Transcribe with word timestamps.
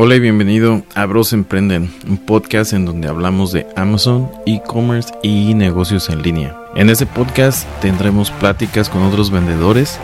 Hola 0.00 0.14
y 0.14 0.20
bienvenido 0.20 0.84
a 0.94 1.06
Bros 1.06 1.32
Emprenden, 1.32 1.92
un 2.08 2.18
podcast 2.18 2.72
en 2.72 2.84
donde 2.84 3.08
hablamos 3.08 3.50
de 3.50 3.66
Amazon, 3.74 4.30
e-commerce 4.46 5.12
y 5.24 5.54
negocios 5.54 6.08
en 6.08 6.22
línea. 6.22 6.56
En 6.76 6.88
este 6.88 7.04
podcast 7.04 7.68
tendremos 7.80 8.30
pláticas 8.30 8.88
con 8.88 9.02
otros 9.02 9.32
vendedores 9.32 9.98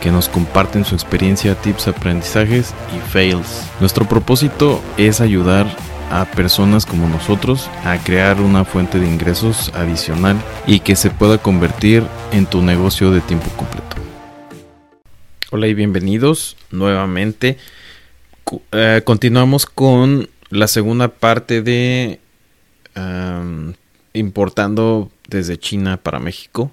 que 0.00 0.12
nos 0.12 0.28
comparten 0.28 0.84
su 0.84 0.94
experiencia, 0.94 1.56
tips, 1.56 1.88
aprendizajes 1.88 2.72
y 2.96 3.00
fails. 3.10 3.68
Nuestro 3.80 4.06
propósito 4.06 4.80
es 4.96 5.20
ayudar 5.20 5.66
a 6.12 6.26
personas 6.26 6.86
como 6.86 7.08
nosotros 7.08 7.68
a 7.84 7.98
crear 7.98 8.40
una 8.40 8.64
fuente 8.64 9.00
de 9.00 9.08
ingresos 9.08 9.72
adicional 9.74 10.36
y 10.64 10.78
que 10.78 10.94
se 10.94 11.10
pueda 11.10 11.38
convertir 11.38 12.04
en 12.30 12.46
tu 12.46 12.62
negocio 12.62 13.10
de 13.10 13.20
tiempo 13.20 13.50
completo. 13.56 13.96
Hola 15.50 15.66
y 15.66 15.74
bienvenidos 15.74 16.56
nuevamente 16.70 17.58
eh, 18.72 19.02
continuamos 19.04 19.66
con 19.66 20.28
la 20.50 20.66
segunda 20.66 21.08
parte 21.08 21.62
de 21.62 22.20
importando 24.12 25.10
desde 25.28 25.58
China 25.58 25.96
para 25.96 26.18
México 26.18 26.70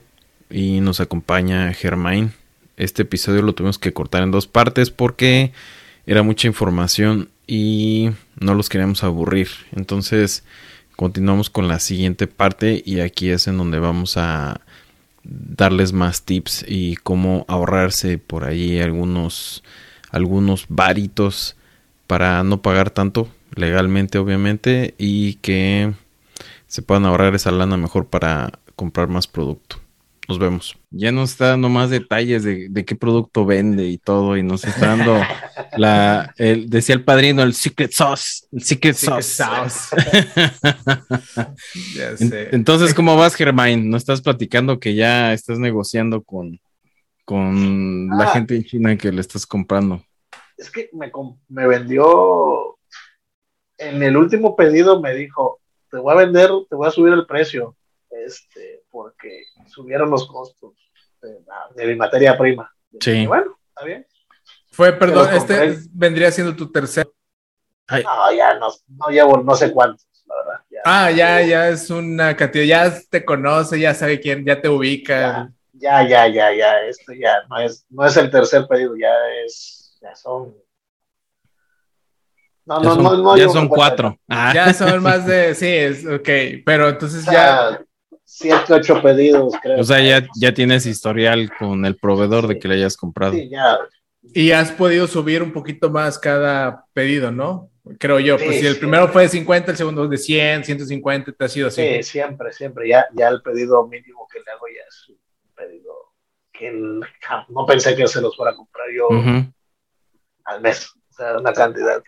y 0.50 0.82
nos 0.82 1.00
acompaña 1.00 1.74
Germain. 1.74 2.34
Este 2.76 3.04
episodio 3.04 3.42
lo 3.42 3.54
tuvimos 3.54 3.80
que 3.80 3.94
cortar 3.94 4.24
en 4.24 4.32
dos 4.32 4.48
partes 4.48 4.92
porque 4.92 5.52
era 6.06 6.24
mucha 6.24 6.48
información 6.48 7.30
y 7.46 8.12
no 8.40 8.54
los 8.54 8.70
queríamos 8.70 9.04
aburrir. 9.04 9.50
Entonces 9.76 10.44
continuamos 10.96 11.50
con 11.50 11.68
la 11.68 11.80
siguiente 11.80 12.28
parte 12.28 12.82
y 12.86 13.00
aquí 13.00 13.30
es 13.30 13.48
en 13.48 13.58
donde 13.58 13.80
vamos 13.80 14.18
a 14.18 14.62
darles 15.24 15.94
más 15.94 16.24
tips 16.24 16.66
y 16.68 16.96
cómo 16.96 17.46
ahorrarse 17.48 18.18
por 18.18 18.46
ahí 18.46 18.80
algunos 18.80 19.64
algunos 20.10 20.66
varitos 20.70 21.57
para 22.08 22.44
no 22.44 22.62
pagar 22.62 22.90
tanto 22.90 23.28
legalmente 23.54 24.18
obviamente 24.18 24.96
y 24.98 25.36
que 25.36 25.94
se 26.68 26.82
puedan 26.82 27.06
ahorrar 27.06 27.36
esa 27.36 27.52
lana 27.52 27.78
mejor 27.78 28.08
para 28.08 28.60
comprar 28.76 29.08
más 29.08 29.28
producto. 29.28 29.78
Nos 30.28 30.40
vemos. 30.40 30.78
Ya 30.92 31.14
nos 31.14 31.32
está 31.32 31.48
dando 31.48 31.70
más 31.70 31.90
detalles 31.90 32.44
de, 32.44 32.86
qué 32.86 32.96
producto 32.96 33.46
vende 33.46 33.88
y 33.88 33.98
todo, 33.98 34.36
y 34.36 34.44
nos 34.44 34.66
está 34.66 34.88
dando 34.88 35.22
la, 35.78 36.34
el, 36.38 36.70
decía 36.70 36.96
el 36.96 37.06
padrino, 37.06 37.44
el 37.44 37.54
secret 37.54 37.94
sauce, 37.94 38.46
el 38.52 38.62
secret, 38.62 38.96
sauce. 38.96 39.96
Entonces, 42.52 42.94
¿cómo 42.94 43.16
vas, 43.16 43.36
Germain? 43.36 43.90
¿No 43.90 43.96
estás 43.96 44.20
platicando 44.20 44.82
que 44.82 44.96
ya 44.96 45.32
estás 45.32 45.60
negociando 45.60 46.22
con, 46.22 46.60
con 47.24 48.10
la 48.10 48.26
ah. 48.26 48.34
gente 48.34 48.58
en 48.58 48.66
China 48.66 48.98
que 48.98 49.14
le 49.14 49.22
estás 49.22 49.46
comprando? 49.46 50.04
Es 50.58 50.72
que 50.72 50.90
me, 50.94 51.12
me 51.50 51.68
vendió, 51.68 52.78
en 53.78 54.02
el 54.02 54.18
último 54.18 54.56
pedido 54.56 55.00
me 55.00 55.14
dijo, 55.14 55.62
te 55.90 55.98
voy 55.98 56.14
a 56.14 56.18
vender, 56.18 56.50
te 56.70 56.76
voy 56.76 56.88
a 56.88 56.92
subir 56.92 57.14
el 57.14 57.26
precio, 57.26 57.76
este, 58.10 58.84
porque 58.90 59.44
subieron 59.68 60.10
los 60.10 60.28
costos 60.28 60.74
de, 61.76 61.86
mi 61.86 61.96
materia 61.96 62.38
prima. 62.38 62.74
Sí. 63.00 63.28
bueno, 63.28 63.58
está 63.70 63.86
bien. 63.86 64.06
Fue, 64.72 64.94
perdón, 64.94 65.34
este 65.34 65.78
vendría 65.92 66.32
siendo 66.32 66.56
tu 66.56 66.72
tercer. 66.72 67.10
No, 67.90 68.32
ya 68.34 68.56
no, 68.56 68.68
no 68.88 69.08
llevo 69.10 69.42
no 69.42 69.56
sé 69.56 69.72
cuántos, 69.72 70.06
la 70.26 70.36
verdad. 70.36 70.66
ah, 70.84 71.12
ya, 71.12 71.42
ya 71.42 71.70
es 71.70 71.90
una 71.90 72.36
cantidad, 72.36 72.66
ya 72.66 73.00
te 73.10 73.24
conoce, 73.24 73.80
ya 73.80 73.94
sabe 73.94 74.20
quién, 74.20 74.46
ya 74.46 74.60
te 74.60 74.68
ubica. 74.68 75.52
Ya, 75.74 76.08
ya, 76.08 76.28
ya, 76.28 76.54
ya, 76.54 76.82
esto 76.82 77.14
ya 77.14 77.44
no 77.50 77.60
es, 77.60 77.86
no 77.90 78.06
es 78.06 78.18
el 78.18 78.30
tercer 78.30 78.68
pedido, 78.68 78.96
ya 78.98 79.14
es 79.46 79.77
ya 80.02 80.16
son. 80.16 80.56
No, 82.66 82.80
no, 82.82 82.96
no, 82.96 83.18
no, 83.18 83.38
ya 83.38 83.48
son 83.48 83.68
cuatro. 83.68 84.20
Ah. 84.28 84.52
Ya 84.54 84.74
son 84.74 85.02
más 85.02 85.26
de, 85.26 85.56
sí, 85.56 85.68
es 85.68 86.06
ok, 86.06 86.64
pero 86.66 86.90
entonces 86.90 87.26
ya. 87.26 87.82
Siete, 88.30 88.74
ocho 88.74 89.02
pedidos, 89.02 89.54
creo. 89.62 89.80
O 89.80 89.84
sea, 89.86 90.02
ya, 90.02 90.28
ya 90.36 90.54
tienes 90.54 90.86
historial 90.86 91.50
con 91.58 91.86
el 91.86 91.96
proveedor 91.96 92.46
de 92.48 92.60
que 92.60 92.68
le 92.68 92.76
hayas 92.76 92.98
comprado. 92.98 93.34
Sí, 93.34 93.48
ya. 93.50 93.80
Y 94.34 94.52
has 94.52 94.70
podido 94.70 95.08
subir 95.08 95.42
un 95.42 95.54
poquito 95.54 95.90
más 95.90 96.20
cada 96.20 96.84
pedido, 96.92 97.32
¿no? 97.32 97.72
Creo 97.98 98.20
yo. 98.20 98.38
pues 98.38 98.60
si 98.60 98.68
el 98.68 98.78
primero 98.78 99.08
fue 99.08 99.24
de 99.24 99.30
50, 99.30 99.72
el 99.72 99.78
segundo 99.78 100.08
de 100.08 100.18
100, 100.18 100.66
150, 100.66 101.32
te 101.32 101.46
ha 101.46 101.48
sido 101.48 101.70
así. 101.70 101.82
Sí, 101.82 102.04
siempre, 102.04 102.52
siempre. 102.52 102.90
Ya, 102.90 103.08
ya 103.14 103.30
el 103.30 103.42
pedido 103.42 103.88
mínimo 103.88 104.28
que 104.32 104.40
le 104.40 104.52
hago 104.52 104.68
ya 104.68 104.82
es 104.88 105.10
un 105.10 105.54
pedido 105.56 105.94
que 106.52 106.72
no 106.72 107.66
pensé 107.66 107.96
que 107.96 108.08
se 108.08 108.20
los 108.20 108.36
fuera 108.36 108.52
a 108.52 108.56
comprar 108.56 108.88
yo 108.94 109.08
al 110.48 110.62
mes, 110.62 110.92
o 111.12 111.14
sea, 111.14 111.38
una 111.38 111.54
cantidad. 111.54 112.02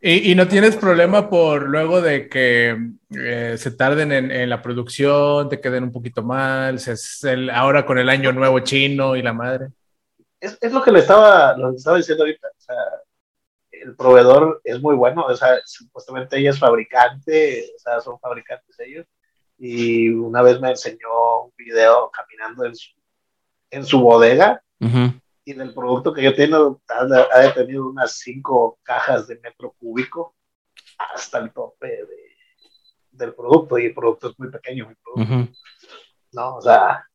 ¿Y, 0.00 0.34
no 0.34 0.46
tienes 0.46 0.76
problema 0.76 1.28
por 1.28 1.68
luego 1.68 2.00
de 2.00 2.28
que 2.28 2.76
eh, 3.10 3.56
se 3.58 3.70
tarden 3.72 4.12
en, 4.12 4.48
la 4.48 4.62
producción, 4.62 5.48
te 5.48 5.60
queden 5.60 5.84
un 5.84 5.92
poquito 5.92 6.22
mal, 6.22 6.78
se, 6.78 6.94
el, 7.32 7.50
ahora 7.50 7.84
con 7.84 7.98
el 7.98 8.08
año 8.08 8.30
nuevo 8.32 8.60
chino 8.60 9.16
y 9.16 9.22
la 9.22 9.32
madre? 9.32 9.68
Es, 10.38 10.56
es 10.60 10.72
lo 10.72 10.82
que 10.82 10.92
le 10.92 11.00
estaba, 11.00 11.56
lo 11.56 11.72
estaba 11.74 11.96
diciendo 11.96 12.22
ahorita, 12.22 12.46
o 12.46 12.60
sea, 12.60 12.76
el 13.72 13.96
proveedor 13.96 14.60
es 14.62 14.80
muy 14.80 14.94
bueno, 14.94 15.24
o 15.24 15.34
sea, 15.34 15.58
supuestamente 15.64 16.38
ella 16.38 16.50
es 16.50 16.58
fabricante, 16.58 17.72
o 17.74 17.78
sea, 17.78 18.00
son 18.00 18.20
fabricantes 18.20 18.78
ellos, 18.78 19.06
y 19.58 20.10
una 20.10 20.42
vez 20.42 20.60
me 20.60 20.70
enseñó 20.70 21.46
un 21.46 21.52
video 21.56 22.10
caminando 22.10 22.66
en 22.66 22.76
su, 22.76 22.90
en 23.70 23.84
su 23.84 24.00
bodega, 24.00 24.62
y 25.46 25.52
del 25.52 25.72
producto 25.72 26.12
que 26.12 26.24
yo 26.24 26.34
tengo, 26.34 26.82
ha, 26.88 27.54
tenido 27.54 27.88
unas 27.88 28.18
cinco 28.18 28.80
cajas 28.82 29.28
de 29.28 29.38
metro 29.38 29.72
cúbico 29.78 30.34
hasta 30.98 31.38
el 31.38 31.52
tope 31.52 31.86
de, 31.86 32.36
del 33.12 33.32
producto, 33.32 33.78
y 33.78 33.86
el 33.86 33.94
producto 33.94 34.30
es 34.30 34.38
muy 34.40 34.50
pequeño, 34.50 34.88
mi 34.88 34.94
producto. 34.96 35.52
No, 36.32 36.56
o 36.56 36.60
sea, 36.60 37.06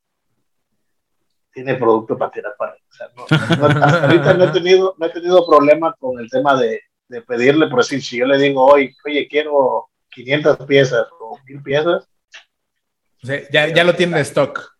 tiene 1.52 1.74
producto 1.74 2.16
para 2.16 2.30
tirar 2.30 2.54
para. 2.56 2.72
O 2.72 2.92
sea, 2.94 3.08
no, 3.14 3.24
hasta 3.28 4.04
ahorita 4.06 4.32
no 4.32 4.44
he, 4.44 4.48
tenido, 4.48 4.94
no 4.96 5.06
he 5.06 5.10
tenido 5.10 5.46
problema 5.46 5.94
con 5.98 6.18
el 6.18 6.30
tema 6.30 6.58
de, 6.58 6.80
de 7.08 7.20
pedirle, 7.20 7.66
por 7.66 7.80
decir, 7.80 8.02
si 8.02 8.16
yo 8.16 8.24
le 8.24 8.38
digo 8.38 8.64
hoy, 8.64 8.96
oye, 9.04 9.28
quiero 9.28 9.90
500 10.08 10.56
piezas 10.66 11.06
o 11.20 11.38
1000 11.44 11.62
piezas. 11.62 12.08
ya, 13.20 13.68
ya 13.68 13.84
lo 13.84 13.94
tiene 13.94 14.16
en 14.16 14.22
stock 14.22 14.71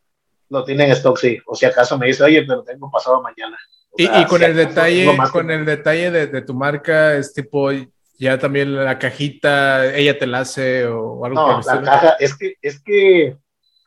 lo 0.53 0.65
tiene 0.65 0.85
en 0.85 0.93
stock, 0.93 1.17
sí. 1.17 1.39
O 1.47 1.55
si 1.55 1.65
acaso 1.65 1.99
me 1.99 2.07
dice, 2.07 2.23
oye, 2.23 2.45
pero 2.47 2.63
tengo 2.63 2.91
pasado 2.91 3.23
mañana. 3.23 3.57
y, 3.97 4.25
con 4.27 4.43
el 4.43 4.55
detalle, 4.55 5.17
con 5.33 5.51
el 5.51 5.65
detalle 5.65 6.11
de, 6.11 6.43
tu 6.43 6.55
marca, 6.55 7.15
es 7.15 7.33
tipo, 7.33 7.71
ya 8.19 8.39
también 8.39 8.75
la 8.77 8.99
cajita, 8.99 9.95
ella 9.95 10.19
te 10.19 10.27
la 10.27 10.41
hace 10.41 10.87
o 10.87 11.25
algo 11.25 11.35
No, 11.35 11.61
la 11.61 11.83
caja, 11.83 12.17
es 12.21 12.37
que, 12.37 12.57
es 12.61 12.83
que, 12.83 13.37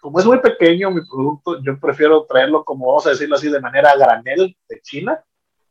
como 0.02 0.20
es 0.20 0.26
muy 0.26 0.40
pequeño 0.40 0.90
mi 0.90 1.02
producto, 1.06 1.62
yo 1.62 1.80
prefiero 1.80 2.26
traerlo 2.26 2.66
como, 2.66 2.88
vamos 2.88 3.06
a 3.06 3.12
decirlo 3.12 3.36
así, 3.36 3.50
de 3.50 3.62
manera 3.62 3.96
granel 3.96 4.58
de 4.68 4.82
China, 4.82 5.24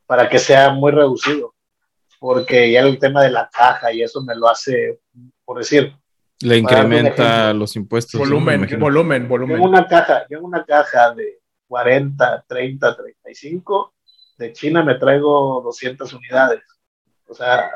para 0.06 0.28
que 0.28 0.38
sea 0.38 0.70
muy 0.70 0.92
reducido. 0.92 1.54
Porque 2.20 2.70
ya 2.70 2.80
el 2.80 2.98
tema 2.98 3.22
de 3.22 3.30
la 3.30 3.50
caja 3.52 3.92
y 3.92 4.02
eso 4.02 4.22
me 4.22 4.36
lo 4.36 4.48
hace, 4.48 5.00
por 5.44 5.58
decir, 5.58 5.92
le 6.44 6.58
incrementa 6.58 7.52
los 7.52 7.74
impuestos. 7.76 8.18
Volumen, 8.20 8.68
volumen, 8.78 9.28
volumen. 9.28 9.56
Yo 9.56 9.62
en 9.62 9.68
una 9.68 9.86
caja, 9.86 10.26
yo 10.28 10.38
en 10.38 10.44
una 10.44 10.64
caja 10.64 11.14
de 11.14 11.40
40, 11.68 12.44
30, 12.46 12.96
35, 12.96 13.94
de 14.38 14.52
China 14.52 14.82
me 14.82 14.96
traigo 14.96 15.62
200 15.64 16.12
unidades. 16.12 16.62
O 17.26 17.34
sea, 17.34 17.70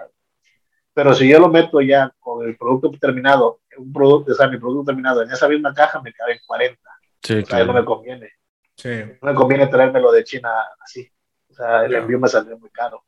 pero 0.93 1.15
si 1.15 1.29
yo 1.29 1.39
lo 1.39 1.49
meto 1.49 1.81
ya 1.81 2.13
con 2.19 2.47
el 2.47 2.57
producto 2.57 2.91
terminado, 3.01 3.61
un 3.79 3.93
producto, 3.93 4.33
o 4.33 4.35
sea, 4.35 4.49
mi 4.49 4.59
producto 4.59 4.87
terminado 4.87 5.23
en 5.23 5.31
esa 5.31 5.49
misma 5.49 5.73
caja 5.73 6.03
me 6.03 6.13
cabe 6.13 6.41
40. 6.47 6.79
Sí, 7.23 7.35
o 7.39 7.47
sea, 7.47 7.65
no 7.65 7.73
me 7.73 7.85
conviene. 7.85 8.31
Sí. 8.77 8.91
No 9.23 9.33
me 9.33 9.35
conviene 9.35 9.67
traérmelo 9.69 10.13
de 10.13 10.25
China 10.25 10.51
así. 10.81 11.11
O 11.51 11.55
sea, 11.55 11.85
el 11.85 11.95
envío 11.95 12.19
me 12.19 12.29
saldría 12.29 12.57
muy 12.57 12.71
caro. 12.71 13.05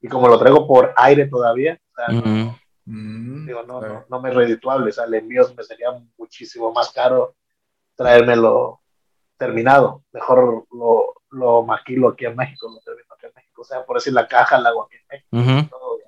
Y 0.00 0.08
como 0.08 0.28
lo 0.28 0.38
traigo 0.38 0.66
por 0.66 0.94
aire 0.96 1.26
todavía, 1.26 1.78
o 1.90 1.94
sea, 1.94 2.56
Mm, 2.86 3.46
Digo, 3.46 3.62
no, 3.64 3.80
no, 3.80 4.04
no, 4.08 4.20
me 4.20 4.30
es 4.30 4.34
redituable, 4.34 4.90
o 4.90 4.92
sea, 4.92 5.04
el 5.04 5.14
envío 5.14 5.42
me 5.56 5.64
sería 5.64 5.88
muchísimo 6.16 6.72
más 6.72 6.92
caro 6.92 7.34
traérmelo 7.96 8.80
terminado. 9.36 10.04
Mejor 10.12 10.66
lo, 10.70 11.14
lo 11.30 11.62
maquilo 11.64 12.08
aquí 12.08 12.26
en 12.26 12.36
México, 12.36 12.70
lo 12.72 12.80
termino 12.80 13.12
aquí 13.14 13.26
en 13.26 13.32
México. 13.34 13.62
O 13.62 13.64
sea, 13.64 13.84
por 13.84 13.96
decir 13.96 14.12
la 14.12 14.28
caja 14.28 14.58
la 14.58 14.68
hago 14.68 14.84
aquí 14.84 14.96
en 14.96 15.24
México, 15.32 15.98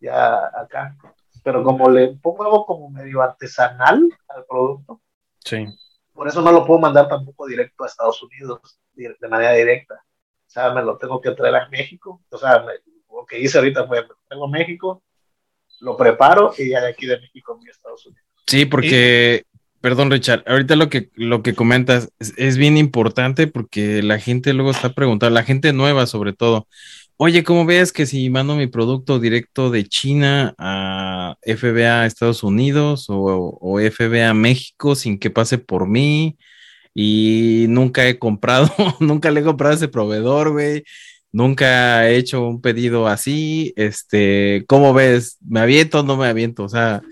ya, 0.00 0.46
acá. 0.54 0.96
Pero 1.42 1.64
como 1.64 1.90
le 1.90 2.16
pongo 2.22 2.44
algo 2.44 2.66
como 2.66 2.90
medio 2.90 3.20
artesanal 3.20 4.08
al 4.28 4.44
producto, 4.44 5.00
sí. 5.44 5.66
por 6.12 6.28
eso 6.28 6.40
no 6.42 6.52
lo 6.52 6.64
puedo 6.64 6.78
mandar 6.78 7.08
tampoco 7.08 7.46
directo 7.46 7.82
a 7.82 7.88
Estados 7.88 8.22
Unidos 8.22 8.78
de 8.92 9.28
manera 9.28 9.52
directa. 9.52 9.94
O 9.94 10.50
sea, 10.50 10.72
me 10.72 10.82
lo 10.82 10.96
tengo 10.96 11.20
que 11.20 11.32
traer 11.32 11.56
a 11.56 11.68
México. 11.68 12.22
O 12.30 12.38
sea, 12.38 12.64
lo 13.10 13.26
que 13.26 13.40
hice 13.40 13.58
ahorita 13.58 13.86
fue, 13.86 14.02
me 14.02 14.08
lo 14.08 14.18
tengo 14.28 14.44
a 14.46 14.50
México, 14.50 15.02
lo 15.80 15.96
preparo 15.96 16.52
y 16.56 16.70
ya 16.70 16.80
de 16.80 16.88
aquí 16.88 17.06
de 17.06 17.18
México 17.18 17.58
a 17.60 17.70
Estados 17.70 18.06
Unidos. 18.06 18.24
Sí, 18.46 18.64
porque, 18.64 19.44
perdón 19.80 20.10
Richard, 20.10 20.42
ahorita 20.46 20.76
lo 20.76 20.88
que, 20.88 21.10
lo 21.14 21.42
que 21.42 21.54
comentas 21.54 22.10
es, 22.18 22.56
bien 22.56 22.76
importante 22.76 23.46
porque 23.46 24.02
la 24.02 24.18
gente 24.18 24.52
luego 24.52 24.70
está 24.70 24.94
preguntando, 24.94 25.34
la 25.34 25.44
gente 25.44 25.72
nueva 25.72 26.06
sobre 26.06 26.32
todo, 26.32 26.66
oye, 27.16 27.44
¿cómo 27.44 27.66
ves 27.66 27.92
que 27.92 28.06
si 28.06 28.30
mando 28.30 28.56
mi 28.56 28.66
producto 28.66 29.18
directo 29.18 29.70
de 29.70 29.84
China 29.84 30.54
a 30.58 31.36
FBA 31.42 32.06
Estados 32.06 32.42
Unidos 32.42 33.06
o, 33.08 33.58
o 33.60 33.78
FBA 33.80 34.32
México 34.34 34.94
sin 34.94 35.18
que 35.18 35.30
pase 35.30 35.58
por 35.58 35.86
mí? 35.86 36.38
Y 36.94 37.66
nunca 37.68 38.08
he 38.08 38.18
comprado, 38.18 38.72
nunca 39.00 39.30
le 39.30 39.40
he 39.40 39.44
comprado 39.44 39.72
a 39.74 39.76
ese 39.76 39.88
proveedor, 39.88 40.52
güey. 40.52 40.84
Nunca 41.32 42.08
he 42.08 42.16
hecho 42.16 42.46
un 42.46 42.60
pedido 42.60 43.06
así. 43.06 43.72
Este, 43.76 44.64
¿cómo 44.66 44.94
ves? 44.94 45.38
¿Me 45.46 45.60
aviento 45.60 46.00
o 46.00 46.02
no 46.02 46.16
me 46.16 46.26
aviento? 46.26 46.64
O 46.64 46.68
sea, 46.68 47.02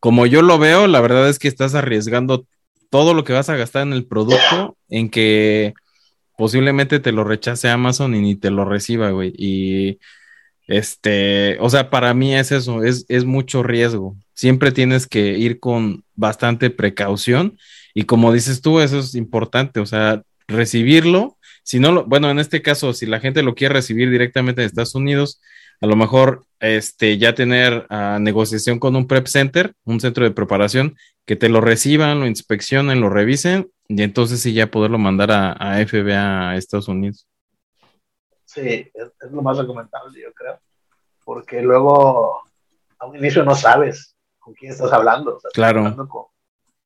como 0.00 0.26
yo 0.26 0.42
lo 0.42 0.58
veo, 0.58 0.86
la 0.86 1.00
verdad 1.00 1.28
es 1.28 1.38
que 1.38 1.48
estás 1.48 1.74
arriesgando 1.74 2.46
todo 2.90 3.14
lo 3.14 3.24
que 3.24 3.32
vas 3.32 3.48
a 3.48 3.56
gastar 3.56 3.86
en 3.86 3.94
el 3.94 4.06
producto 4.06 4.76
en 4.88 5.08
que 5.08 5.72
posiblemente 6.36 7.00
te 7.00 7.12
lo 7.12 7.24
rechace 7.24 7.68
Amazon 7.68 8.14
y 8.14 8.20
ni 8.20 8.36
te 8.36 8.50
lo 8.50 8.64
reciba, 8.64 9.10
güey. 9.10 9.32
Y 9.36 9.98
este, 10.66 11.56
o 11.60 11.70
sea, 11.70 11.90
para 11.90 12.14
mí 12.14 12.34
es 12.34 12.52
eso, 12.52 12.82
es, 12.82 13.06
es 13.08 13.24
mucho 13.24 13.62
riesgo. 13.62 14.16
Siempre 14.34 14.72
tienes 14.72 15.06
que 15.06 15.38
ir 15.38 15.60
con 15.60 16.04
bastante 16.14 16.70
precaución 16.70 17.58
y 17.94 18.04
como 18.04 18.32
dices 18.32 18.60
tú, 18.60 18.80
eso 18.80 18.98
es 18.98 19.14
importante, 19.14 19.80
o 19.80 19.86
sea, 19.86 20.22
recibirlo. 20.48 21.38
Si 21.62 21.78
no, 21.78 21.92
lo, 21.92 22.04
bueno, 22.04 22.30
en 22.30 22.38
este 22.38 22.62
caso, 22.62 22.92
si 22.92 23.06
la 23.06 23.20
gente 23.20 23.42
lo 23.42 23.54
quiere 23.54 23.74
recibir 23.74 24.10
directamente 24.10 24.62
en 24.62 24.66
Estados 24.66 24.94
Unidos, 24.94 25.40
a 25.80 25.86
lo 25.86 25.96
mejor 25.96 26.44
este, 26.60 27.18
ya 27.18 27.34
tener 27.34 27.86
uh, 27.90 28.18
negociación 28.20 28.78
con 28.78 28.94
un 28.94 29.08
prep 29.08 29.26
center, 29.26 29.74
un 29.84 30.00
centro 30.00 30.24
de 30.24 30.30
preparación, 30.30 30.96
que 31.26 31.36
te 31.36 31.48
lo 31.48 31.60
reciban, 31.60 32.20
lo 32.20 32.26
inspeccionen, 32.26 33.00
lo 33.00 33.08
revisen 33.08 33.70
y 33.88 34.02
entonces 34.02 34.40
sí 34.40 34.54
ya 34.54 34.70
poderlo 34.70 34.98
mandar 34.98 35.32
a, 35.32 35.52
a 35.52 35.84
FBA 35.84 36.50
a 36.50 36.56
Estados 36.56 36.88
Unidos. 36.88 37.26
Sí, 38.44 38.90
es, 38.94 39.06
es, 39.20 39.32
lo 39.32 39.42
más 39.42 39.58
recomendable, 39.58 40.20
yo 40.20 40.32
creo, 40.32 40.60
porque 41.24 41.62
luego 41.62 42.42
a 42.98 43.06
un 43.06 43.16
inicio 43.16 43.44
no 43.44 43.54
sabes 43.54 44.14
con 44.38 44.54
quién 44.54 44.72
estás 44.72 44.92
hablando. 44.92 45.36
O 45.36 45.40
sea, 45.40 45.50
claro. 45.52 45.80
Hablando 45.80 46.08
con, 46.08 46.26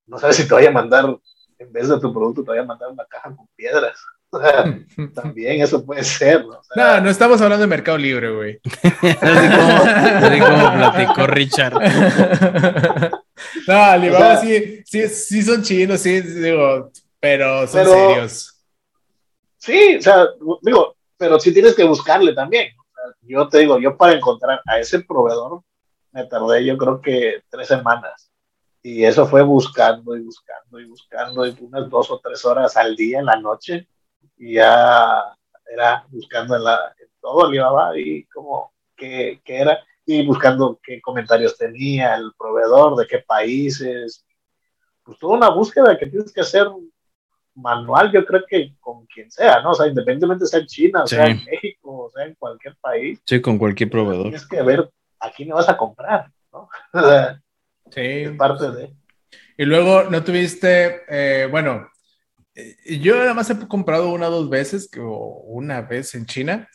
no 0.07 0.19
sabes 0.19 0.37
si 0.37 0.49
te 0.49 0.55
vaya 0.55 0.69
a 0.69 0.73
mandar, 0.73 1.19
en 1.59 1.73
vez 1.73 1.89
de 1.89 2.01
tu 2.01 2.13
producto, 2.13 2.43
te 2.43 2.51
vaya 2.51 2.63
a 2.63 2.67
mandar 2.67 2.91
una 2.91 3.05
caja 3.05 3.35
con 3.35 3.47
piedras. 3.57 3.99
también 5.15 5.63
eso 5.63 5.85
puede 5.85 6.05
ser, 6.05 6.45
¿no? 6.45 6.59
O 6.59 6.63
sea, 6.63 6.97
no, 6.97 7.03
no 7.03 7.11
estamos 7.11 7.41
hablando 7.41 7.63
de 7.63 7.69
Mercado 7.69 7.99
Libre, 7.99 8.31
güey. 8.31 8.61
así, 8.83 9.17
como, 9.21 9.73
así 10.27 10.41
como 10.41 10.73
platicó 10.73 11.27
Richard. 11.27 11.75
no, 13.69 13.75
Alibaba 13.75 14.35
o 14.35 14.41
sea, 14.41 14.41
sí, 14.41 14.83
sí, 14.85 15.09
sí 15.09 15.43
son 15.43 15.63
chinos, 15.63 16.01
sí, 16.01 16.21
digo, 16.21 16.91
pero 17.21 17.67
son 17.67 17.85
pero, 17.85 17.91
serios. 17.91 18.65
Sí, 19.59 19.97
o 19.97 20.03
sea, 20.03 20.27
digo, 20.63 20.97
pero 21.17 21.41
sí 21.41 21.53
tienes 21.53 21.75
que 21.75 21.85
buscarle 21.85 22.33
también. 22.35 22.73
O 22.79 22.85
sea, 22.95 23.17
yo 23.23 23.49
te 23.49 23.59
digo, 23.59 23.79
yo 23.79 23.97
para 23.97 24.15
encontrar 24.15 24.61
a 24.67 24.79
ese 24.79 25.01
proveedor 25.01 25.63
me 26.13 26.25
tardé 26.25 26.65
yo 26.65 26.79
creo 26.79 27.01
que 27.01 27.43
tres 27.51 27.69
semanas. 27.69 28.31
Y 28.83 29.05
eso 29.05 29.27
fue 29.27 29.43
buscando 29.43 30.17
y 30.17 30.23
buscando 30.23 30.79
y 30.79 30.85
buscando 30.85 31.47
y 31.47 31.57
unas 31.61 31.91
dos 31.91 32.11
o 32.11 32.21
tres 32.21 32.45
horas 32.45 32.77
al 32.77 32.95
día 32.95 33.19
en 33.19 33.27
la 33.27 33.37
noche 33.37 33.89
y 34.37 34.55
ya 34.55 35.23
era 35.73 36.07
buscando 36.09 36.57
en, 36.57 36.65
la, 36.65 36.95
en 36.99 37.09
todo 37.21 37.47
Alibaba 37.47 37.99
y 37.99 38.25
como 38.27 38.73
qué, 38.97 39.41
qué, 39.45 39.59
era 39.59 39.79
y 40.05 40.25
buscando 40.25 40.79
qué 40.83 41.01
comentarios 41.01 41.59
tenía 41.59 42.15
el 42.15 42.33
proveedor, 42.39 42.97
de 42.97 43.07
qué 43.07 43.19
países. 43.19 44.25
Pues 45.03 45.19
toda 45.19 45.37
una 45.37 45.51
búsqueda 45.51 45.99
que 45.99 46.07
tienes 46.07 46.33
que 46.33 46.41
hacer 46.41 46.69
manual, 47.57 48.13
yo 48.13 48.25
creo 48.25 48.45
que 48.47 48.75
con 48.79 49.07
quien 49.07 49.31
sea, 49.31 49.61
¿no? 49.63 49.71
O 49.71 49.75
sea, 49.75 49.87
independientemente 49.87 50.47
sea 50.47 50.61
en 50.61 50.67
China, 50.67 51.03
o 51.03 51.07
sí. 51.07 51.17
sea 51.17 51.27
en 51.27 51.45
México, 51.45 52.05
o 52.05 52.11
sea 52.11 52.27
en 52.27 52.35
cualquier 52.35 52.77
país. 52.77 53.21
Sí, 53.25 53.41
con 53.41 53.59
cualquier 53.59 53.91
proveedor. 53.91 54.25
Tienes 54.25 54.47
que 54.47 54.63
ver 54.63 54.91
a 55.21 55.31
quién 55.31 55.49
le 55.49 55.55
vas 55.55 55.69
a 55.69 55.77
comprar, 55.77 56.31
¿no? 56.53 56.69
sí. 57.91 58.01
Es 58.01 58.37
parte 58.37 58.71
de. 58.71 58.95
Y 59.59 59.65
luego 59.65 60.05
no 60.05 60.23
tuviste, 60.23 61.03
eh, 61.09 61.49
bueno, 61.51 61.89
yo 62.87 63.17
nada 63.17 63.35
más 63.35 63.51
he 63.51 63.69
comprado 63.69 64.11
una 64.11 64.29
o 64.29 64.31
dos 64.31 64.51
veces, 64.51 64.89
o 64.99 65.43
una 65.47 65.83
vez 65.83 66.15
en 66.15 66.27
China, 66.27 66.69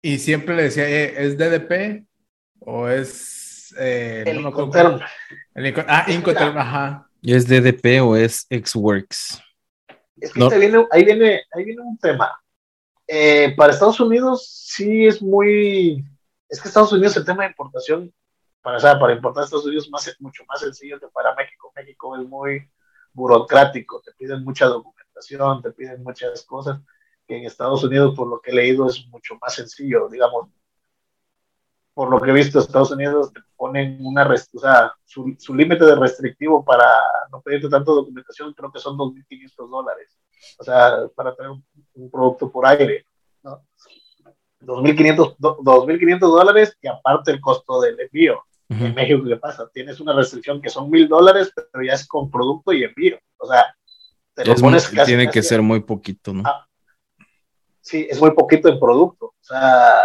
y 0.00 0.18
siempre 0.18 0.54
le 0.54 0.64
decía, 0.64 0.88
eh, 0.88 1.26
¿es 1.26 1.36
DDP 1.36 2.06
o 2.60 2.88
es... 2.88 3.74
Eh, 3.78 4.24
el 4.26 4.42
no 4.42 4.48
Incoterm. 4.48 5.00
El 5.54 5.66
Inco 5.66 5.82
ah, 5.86 6.06
Incoterm, 6.08 6.56
ajá. 6.56 7.10
¿Y 7.20 7.34
es 7.34 7.46
DDP 7.48 8.00
o 8.02 8.16
es 8.16 8.46
Xworks? 8.48 9.42
Es 10.20 10.32
que 10.32 10.40
no. 10.40 10.50
viene, 10.50 10.86
ahí, 10.90 11.04
viene, 11.04 11.42
ahí 11.52 11.64
viene 11.64 11.82
un 11.82 11.98
tema. 11.98 12.40
Eh, 13.06 13.54
para 13.56 13.72
Estados 13.72 14.00
Unidos 14.00 14.48
sí 14.48 15.06
es 15.06 15.20
muy... 15.20 16.04
Es 16.48 16.60
que 16.60 16.68
Estados 16.68 16.92
Unidos 16.92 17.16
el 17.16 17.24
tema 17.24 17.42
de 17.42 17.50
importación, 17.50 18.12
para, 18.62 18.78
o 18.78 18.80
sea, 18.80 18.98
para 18.98 19.12
importar 19.14 19.42
a 19.42 19.44
Estados 19.44 19.66
Unidos 19.66 19.88
es 20.06 20.20
mucho 20.20 20.44
más 20.48 20.60
sencillo 20.60 20.98
que 20.98 21.08
para 21.08 21.34
México. 21.34 21.72
México 21.74 22.16
es 22.16 22.26
muy 22.26 22.70
burocrático, 23.12 24.00
te 24.00 24.12
piden 24.12 24.44
mucha 24.44 24.66
documentación, 24.66 24.97
te 25.62 25.72
piden 25.72 26.02
muchas 26.02 26.44
cosas, 26.44 26.80
que 27.26 27.36
en 27.36 27.44
Estados 27.44 27.84
Unidos, 27.84 28.14
por 28.14 28.28
lo 28.28 28.40
que 28.40 28.50
he 28.50 28.54
leído, 28.54 28.88
es 28.88 29.06
mucho 29.08 29.36
más 29.40 29.54
sencillo, 29.54 30.08
digamos, 30.08 30.48
por 31.94 32.10
lo 32.10 32.20
que 32.20 32.30
he 32.30 32.34
visto, 32.34 32.60
Estados 32.60 32.92
Unidos 32.92 33.32
te 33.32 33.40
ponen 33.56 33.98
una, 34.06 34.24
o 34.24 34.58
sea, 34.58 34.92
su, 35.04 35.34
su 35.38 35.54
límite 35.54 35.84
de 35.84 35.96
restrictivo 35.96 36.64
para 36.64 36.86
no 37.32 37.40
pedirte 37.42 37.68
tanta 37.68 37.90
documentación, 37.90 38.54
creo 38.54 38.70
que 38.70 38.78
son 38.78 38.96
2.500 38.96 39.68
dólares, 39.68 40.16
o 40.58 40.64
sea, 40.64 41.08
para 41.14 41.34
tener 41.34 41.50
un, 41.50 41.64
un 41.94 42.10
producto 42.10 42.50
por 42.50 42.66
aire, 42.66 43.04
¿no? 43.42 43.62
2.500 44.60 46.18
dólares 46.20 46.76
y 46.80 46.88
aparte 46.88 47.30
el 47.30 47.40
costo 47.40 47.80
del 47.80 47.98
envío. 48.00 48.42
Uh 48.70 48.74
-huh. 48.74 48.86
En 48.86 48.94
México, 48.94 49.24
¿qué 49.26 49.36
pasa? 49.36 49.68
Tienes 49.72 50.00
una 50.00 50.12
restricción 50.12 50.60
que 50.60 50.68
son 50.68 50.90
mil 50.90 51.08
dólares, 51.08 51.52
pero 51.54 51.84
ya 51.84 51.94
es 51.94 52.06
con 52.06 52.30
producto 52.30 52.72
y 52.72 52.84
envío. 52.84 53.18
O 53.38 53.46
sea, 53.46 53.74
te 54.38 54.44
lo 54.44 54.54
es 54.54 54.62
pones 54.62 54.88
muy, 54.88 54.96
casi, 54.96 55.10
Tiene 55.10 55.26
casi 55.26 55.34
que 55.34 55.42
ser 55.42 55.62
muy 55.62 55.80
poquito, 55.80 56.32
¿no? 56.32 56.44
Ah, 56.46 56.64
sí, 57.80 58.06
es 58.08 58.20
muy 58.20 58.30
poquito 58.30 58.68
en 58.68 58.78
producto. 58.78 59.26
O 59.26 59.34
sea, 59.40 59.96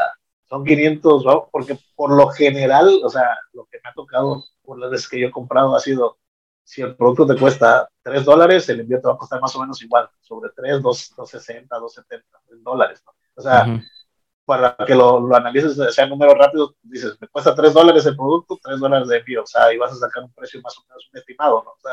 son 0.49 0.63
500, 0.65 1.23
¿no? 1.23 1.49
porque 1.51 1.77
por 1.95 2.11
lo 2.11 2.29
general, 2.29 2.99
o 3.03 3.09
sea, 3.09 3.37
lo 3.53 3.65
que 3.65 3.79
me 3.83 3.89
ha 3.89 3.93
tocado 3.93 4.43
por 4.63 4.79
las 4.79 4.89
veces 4.89 5.07
que 5.07 5.19
yo 5.19 5.27
he 5.27 5.31
comprado 5.31 5.75
ha 5.75 5.79
sido, 5.79 6.17
si 6.63 6.81
el 6.81 6.95
producto 6.95 7.27
te 7.27 7.39
cuesta 7.39 7.87
3 8.01 8.25
dólares, 8.25 8.67
el 8.69 8.79
envío 8.79 8.99
te 8.99 9.07
va 9.07 9.13
a 9.13 9.17
costar 9.17 9.39
más 9.39 9.55
o 9.55 9.61
menos 9.61 9.81
igual, 9.83 10.09
sobre 10.21 10.49
3, 10.55 10.81
2, 10.81 11.13
260, 11.15 11.77
270 11.77 12.39
dólares, 12.63 13.03
¿no? 13.05 13.13
O 13.35 13.41
sea, 13.41 13.65
uh 13.65 13.67
-huh 13.67 13.83
para 14.45 14.75
que 14.85 14.93
lo, 14.93 15.19
lo 15.21 15.35
analices, 15.35 15.77
sea 15.93 16.05
números 16.05 16.37
rápidos, 16.37 16.75
dices, 16.81 17.15
me 17.19 17.27
cuesta 17.27 17.55
3 17.55 17.73
dólares 17.73 18.05
el 18.05 18.15
producto, 18.15 18.59
3 18.61 18.79
dólares 18.79 19.07
de 19.07 19.17
envío, 19.17 19.43
o 19.43 19.45
sea, 19.45 19.73
y 19.73 19.77
vas 19.77 19.93
a 19.93 19.95
sacar 19.95 20.23
un 20.23 20.33
precio 20.33 20.59
más 20.61 20.77
o 20.77 20.83
menos 20.87 21.09
un 21.11 21.17
estimado, 21.17 21.63
¿no? 21.63 21.71
O 21.71 21.79
sea, 21.81 21.91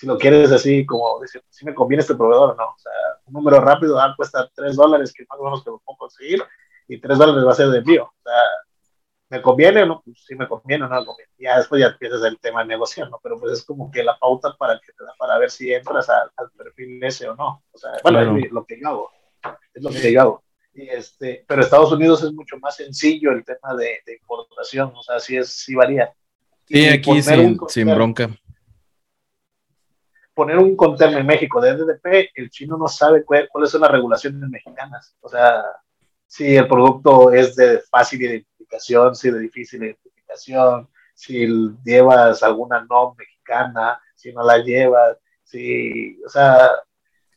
si 0.00 0.06
lo 0.06 0.16
quieres 0.16 0.50
así, 0.50 0.86
como 0.86 1.20
decir, 1.20 1.42
si 1.50 1.62
me 1.66 1.74
conviene 1.74 2.00
este 2.00 2.14
proveedor, 2.14 2.56
¿no? 2.56 2.64
O 2.64 2.78
sea, 2.78 2.90
un 3.26 3.34
número 3.34 3.60
rápido, 3.60 4.00
ah, 4.00 4.14
cuesta 4.16 4.50
3 4.54 4.74
dólares, 4.74 5.12
que 5.12 5.26
más 5.28 5.38
o 5.38 5.44
menos 5.44 5.62
te 5.62 5.68
lo 5.68 5.78
puedo 5.80 5.98
conseguir, 5.98 6.42
y 6.88 6.98
3 6.98 7.18
dólares 7.18 7.46
va 7.46 7.52
a 7.52 7.54
ser 7.54 7.68
de 7.68 7.78
envío, 7.80 8.04
o 8.04 8.22
sea, 8.24 8.32
¿me 9.28 9.42
conviene 9.42 9.82
o 9.82 9.86
no? 9.86 10.02
Pues 10.02 10.24
sí 10.26 10.34
me 10.36 10.48
conviene 10.48 10.86
o 10.86 10.88
no 10.88 11.00
me 11.00 11.04
conviene. 11.04 11.30
Ya 11.38 11.58
después 11.58 11.82
ya 11.82 11.88
empiezas 11.88 12.24
el 12.24 12.38
tema 12.38 12.62
de 12.62 12.68
negociar, 12.68 13.10
¿no? 13.10 13.20
Pero 13.22 13.38
pues 13.38 13.52
es 13.52 13.62
como 13.62 13.90
que 13.90 14.02
la 14.02 14.18
pauta 14.18 14.56
para 14.58 14.80
que 14.80 14.90
te 14.90 15.04
da 15.04 15.12
para 15.18 15.36
ver 15.36 15.50
si 15.50 15.70
entras 15.70 16.08
al, 16.08 16.30
al 16.34 16.50
perfil 16.52 17.04
ese 17.04 17.28
o 17.28 17.36
no. 17.36 17.62
O 17.70 17.76
sea, 17.76 17.90
bueno, 18.02 18.20
claro. 18.20 18.38
es 18.38 18.52
lo 18.52 18.64
que 18.64 18.80
yo 18.80 18.88
hago, 18.88 19.10
es 19.74 19.82
lo 19.82 19.90
que 19.90 20.12
yo 20.12 20.20
hago. 20.22 20.44
Y 20.72 20.88
este, 20.88 21.44
pero 21.46 21.60
Estados 21.60 21.92
Unidos 21.92 22.22
es 22.22 22.32
mucho 22.32 22.56
más 22.56 22.76
sencillo 22.76 23.32
el 23.32 23.44
tema 23.44 23.74
de, 23.76 23.98
de 24.06 24.14
importación, 24.14 24.92
o 24.96 25.02
sea, 25.02 25.20
sí, 25.20 25.36
es, 25.36 25.52
sí 25.52 25.74
varía. 25.74 26.10
Sí, 26.64 26.80
y 26.80 26.88
aquí 26.88 27.20
sin, 27.20 27.58
sin, 27.68 27.94
bronca. 27.94 28.30
Poner 30.34 30.58
un 30.58 30.76
conterm 30.76 31.16
en 31.18 31.26
México 31.26 31.60
de 31.60 31.74
DDP, 31.74 32.30
el 32.34 32.50
chino 32.50 32.76
no 32.76 32.88
sabe 32.88 33.24
cuál, 33.24 33.48
cuáles 33.50 33.70
son 33.70 33.82
las 33.82 33.90
regulaciones 33.90 34.48
mexicanas. 34.48 35.14
O 35.20 35.28
sea, 35.28 35.62
si 36.26 36.56
el 36.56 36.68
producto 36.68 37.32
es 37.32 37.56
de 37.56 37.80
fácil 37.90 38.22
identificación, 38.22 39.14
si 39.14 39.30
de 39.30 39.40
difícil 39.40 39.82
identificación, 39.82 40.88
si 41.14 41.46
llevas 41.84 42.42
alguna 42.42 42.86
NOM 42.88 43.14
mexicana, 43.16 44.00
si 44.14 44.32
no 44.32 44.44
la 44.44 44.58
llevas, 44.58 45.18
si, 45.42 46.18
o 46.24 46.28
sea, 46.28 46.70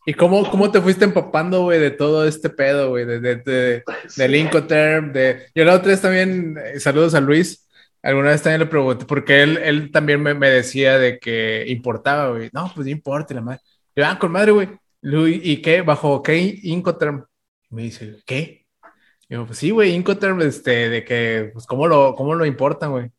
¿Y 0.05 0.13
cómo, 0.13 0.49
cómo 0.49 0.69
te 0.69 0.81
fuiste 0.81 1.05
empapando, 1.05 1.63
güey, 1.63 1.79
de 1.79 1.91
todo 1.91 2.27
este 2.27 2.49
pedo, 2.49 2.89
güey? 2.89 3.05
De, 3.05 3.19
de, 3.19 3.35
de, 3.37 3.83
del 4.17 4.35
Incoterm, 4.35 5.13
de... 5.13 5.47
Yo 5.55 5.63
la 5.63 5.75
otra 5.75 5.91
vez 5.91 6.01
también, 6.01 6.57
eh, 6.57 6.79
saludos 6.79 7.15
a 7.15 7.21
Luis, 7.21 7.69
alguna 8.03 8.29
vez 8.29 8.41
también 8.41 8.59
le 8.59 8.65
pregunté, 8.67 9.05
porque 9.05 9.41
él, 9.41 9.57
él 9.57 9.91
también 9.91 10.21
me, 10.21 10.49
decía 10.49 10.97
de 10.99 11.19
que 11.19 11.65
importaba, 11.67 12.29
güey. 12.31 12.49
No, 12.53 12.71
pues 12.75 12.87
importa, 12.87 13.33
la 13.33 13.41
madre. 13.41 13.61
Yo, 13.95 14.05
ah, 14.05 14.19
con 14.19 14.31
madre, 14.31 14.51
güey. 14.51 14.69
¿Y 15.01 15.61
qué? 15.61 15.81
¿Bajo 15.81 16.21
qué 16.21 16.59
Incoterm? 16.63 17.25
Me 17.69 17.83
dice, 17.83 18.17
¿qué? 18.25 18.67
Yo, 19.29 19.45
pues 19.45 19.57
sí, 19.57 19.71
güey, 19.71 19.93
Incoterm, 19.95 20.41
este, 20.41 20.89
de 20.89 21.03
que, 21.03 21.49
pues, 21.53 21.65
¿cómo 21.65 21.87
lo, 21.87 22.15
cómo 22.15 22.35
lo 22.35 22.45
importan, 22.45 22.91
güey? 22.91 23.11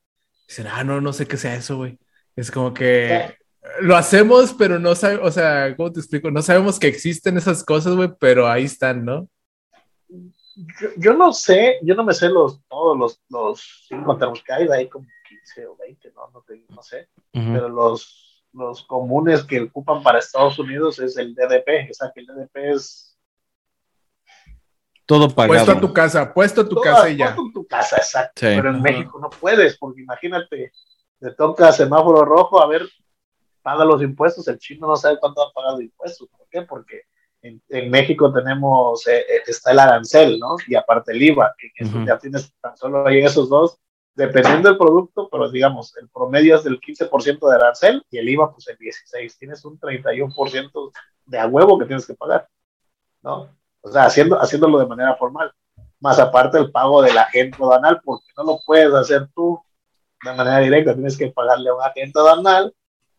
Dicen, 0.49 0.67
ah, 0.69 0.85
no, 0.85 1.01
no 1.01 1.13
sé 1.13 1.27
qué 1.27 1.37
sea 1.37 1.57
eso, 1.57 1.77
güey. 1.77 1.99
Es 2.37 2.51
como 2.51 2.75
que 2.75 3.35
lo 3.81 3.97
hacemos, 3.97 4.55
pero 4.55 4.79
no 4.79 4.95
sabemos, 4.95 5.29
o 5.29 5.33
sea, 5.33 5.75
¿cómo 5.77 5.93
te 5.93 6.01
explico? 6.01 6.31
No 6.31 6.43
sabemos 6.43 6.79
que 6.79 6.89
existen 6.89 7.37
esas 7.37 7.65
cosas, 7.65 7.95
güey, 7.95 8.11
pero 8.19 8.49
ahí 8.49 8.65
están, 8.65 9.05
¿no? 9.05 9.29
Yo, 10.81 10.89
yo, 10.97 11.15
no 11.15 11.33
sé, 11.33 11.79
yo 11.83 11.95
no 11.95 12.05
me 12.05 12.15
sé 12.15 12.29
los, 12.29 12.61
todos 12.69 12.97
los, 12.97 13.23
los 13.29 13.87
cinco 13.89 14.17
termos 14.17 14.43
que 14.43 14.53
hay, 14.53 14.67
de 14.67 14.77
ahí 14.77 14.89
como 14.89 15.07
15 15.29 15.67
o 15.67 15.77
20, 15.77 16.13
no, 16.13 16.31
no, 16.31 16.43
te, 16.43 16.65
no 16.69 16.83
sé, 16.83 17.09
uh 17.35 17.39
-huh. 17.39 17.53
pero 17.55 17.69
los, 17.69 18.45
los 18.53 18.85
comunes 18.85 19.43
que 19.45 19.63
ocupan 19.63 20.03
para 20.03 20.19
Estados 20.19 20.59
Unidos 20.59 20.99
es 21.01 21.17
el 21.17 21.35
DDP, 21.35 21.91
o 21.91 21.95
sea 21.95 22.13
que 22.15 22.21
el 22.21 22.27
DDP 22.27 22.57
es 22.75 23.19
todo 25.07 25.29
pagado. 25.29 25.49
Puesto 25.49 25.73
a 25.73 25.81
tu 25.81 25.93
casa, 25.93 26.33
puesto 26.33 26.61
a 26.63 26.65
tu 26.69 26.77
todo, 26.77 26.83
casa 26.83 27.11
y 27.11 27.17
ya. 27.17 27.27
Puesto 27.27 27.43
en 27.43 27.53
tu 27.53 27.67
casa, 27.67 27.97
exacto. 27.97 28.33
Sí. 28.37 28.47
Pero 28.47 28.71
en 28.71 28.77
uh 28.77 28.79
-huh. 28.79 28.83
México 28.83 29.19
no 29.21 29.29
puedes, 29.31 29.77
porque 29.77 30.01
imagínate, 30.03 30.73
te 31.21 31.31
toca 31.33 31.73
semáforo 31.73 32.25
rojo, 32.25 32.63
a 32.63 32.67
ver, 32.67 32.89
paga 33.63 33.85
los 33.85 34.03
impuestos, 34.03 34.47
el 34.49 34.59
chino 34.59 34.87
no 34.87 34.97
sabe 34.97 35.19
cuánto 35.19 35.43
ha 35.43 35.53
pagado 35.53 35.81
impuestos. 35.81 36.29
¿Por 36.29 36.47
qué? 36.49 36.63
Porque 36.63 37.03
en, 37.45 37.63
en 37.69 37.91
México 37.91 38.33
tenemos, 38.33 39.07
eh, 39.07 39.23
está 39.47 39.73
el 39.73 39.79
arancel, 39.79 40.39
¿no? 40.39 40.57
Y 40.67 40.75
aparte 40.75 41.13
el 41.13 41.23
IVA, 41.23 41.55
que 41.59 41.85
uh 41.85 41.89
-huh. 41.89 42.07
ya 42.07 42.19
tienes 42.19 42.53
tan 42.61 42.75
solo 42.77 43.07
ahí 43.07 43.19
esos 43.19 43.51
dos, 43.51 43.79
dependiendo 44.15 44.71
del 44.71 44.79
producto, 44.79 45.29
pero 45.31 45.51
digamos, 45.51 45.95
el 45.99 46.09
promedio 46.09 46.57
es 46.57 46.65
del 46.65 46.81
15% 46.81 47.47
de 47.47 47.55
arancel 47.55 48.03
y 48.11 48.17
el 48.17 48.29
IVA, 48.31 48.51
pues 48.51 48.67
el 48.69 48.79
16%. 48.79 49.37
Tienes 49.39 49.63
un 49.65 49.79
31% 49.79 50.91
de 51.27 51.39
a 51.39 51.47
huevo 51.47 51.79
que 51.79 51.85
tienes 51.85 52.07
que 52.07 52.15
pagar, 52.15 52.49
¿no? 53.23 53.51
O 53.83 53.91
sea, 53.91 54.07
haciendo, 54.07 54.41
haciéndolo 54.41 54.79
de 54.79 54.87
manera 54.87 55.15
formal. 55.17 55.53
Más 56.01 56.19
aparte 56.19 56.57
el 56.59 56.71
pago 56.71 57.03
del 57.03 57.19
agente 57.19 57.57
aduanal, 57.61 58.01
porque 58.03 58.27
no 58.39 58.45
lo 58.45 58.59
puedes 58.65 58.93
hacer 58.95 59.29
tú 59.35 59.61
de 60.25 60.33
manera 60.33 60.61
directa, 60.61 60.95
tienes 60.95 61.19
que 61.19 61.31
pagarle 61.31 61.69
a 61.69 61.75
un 61.75 61.83
agente 61.83 62.19
aduanal 62.19 62.75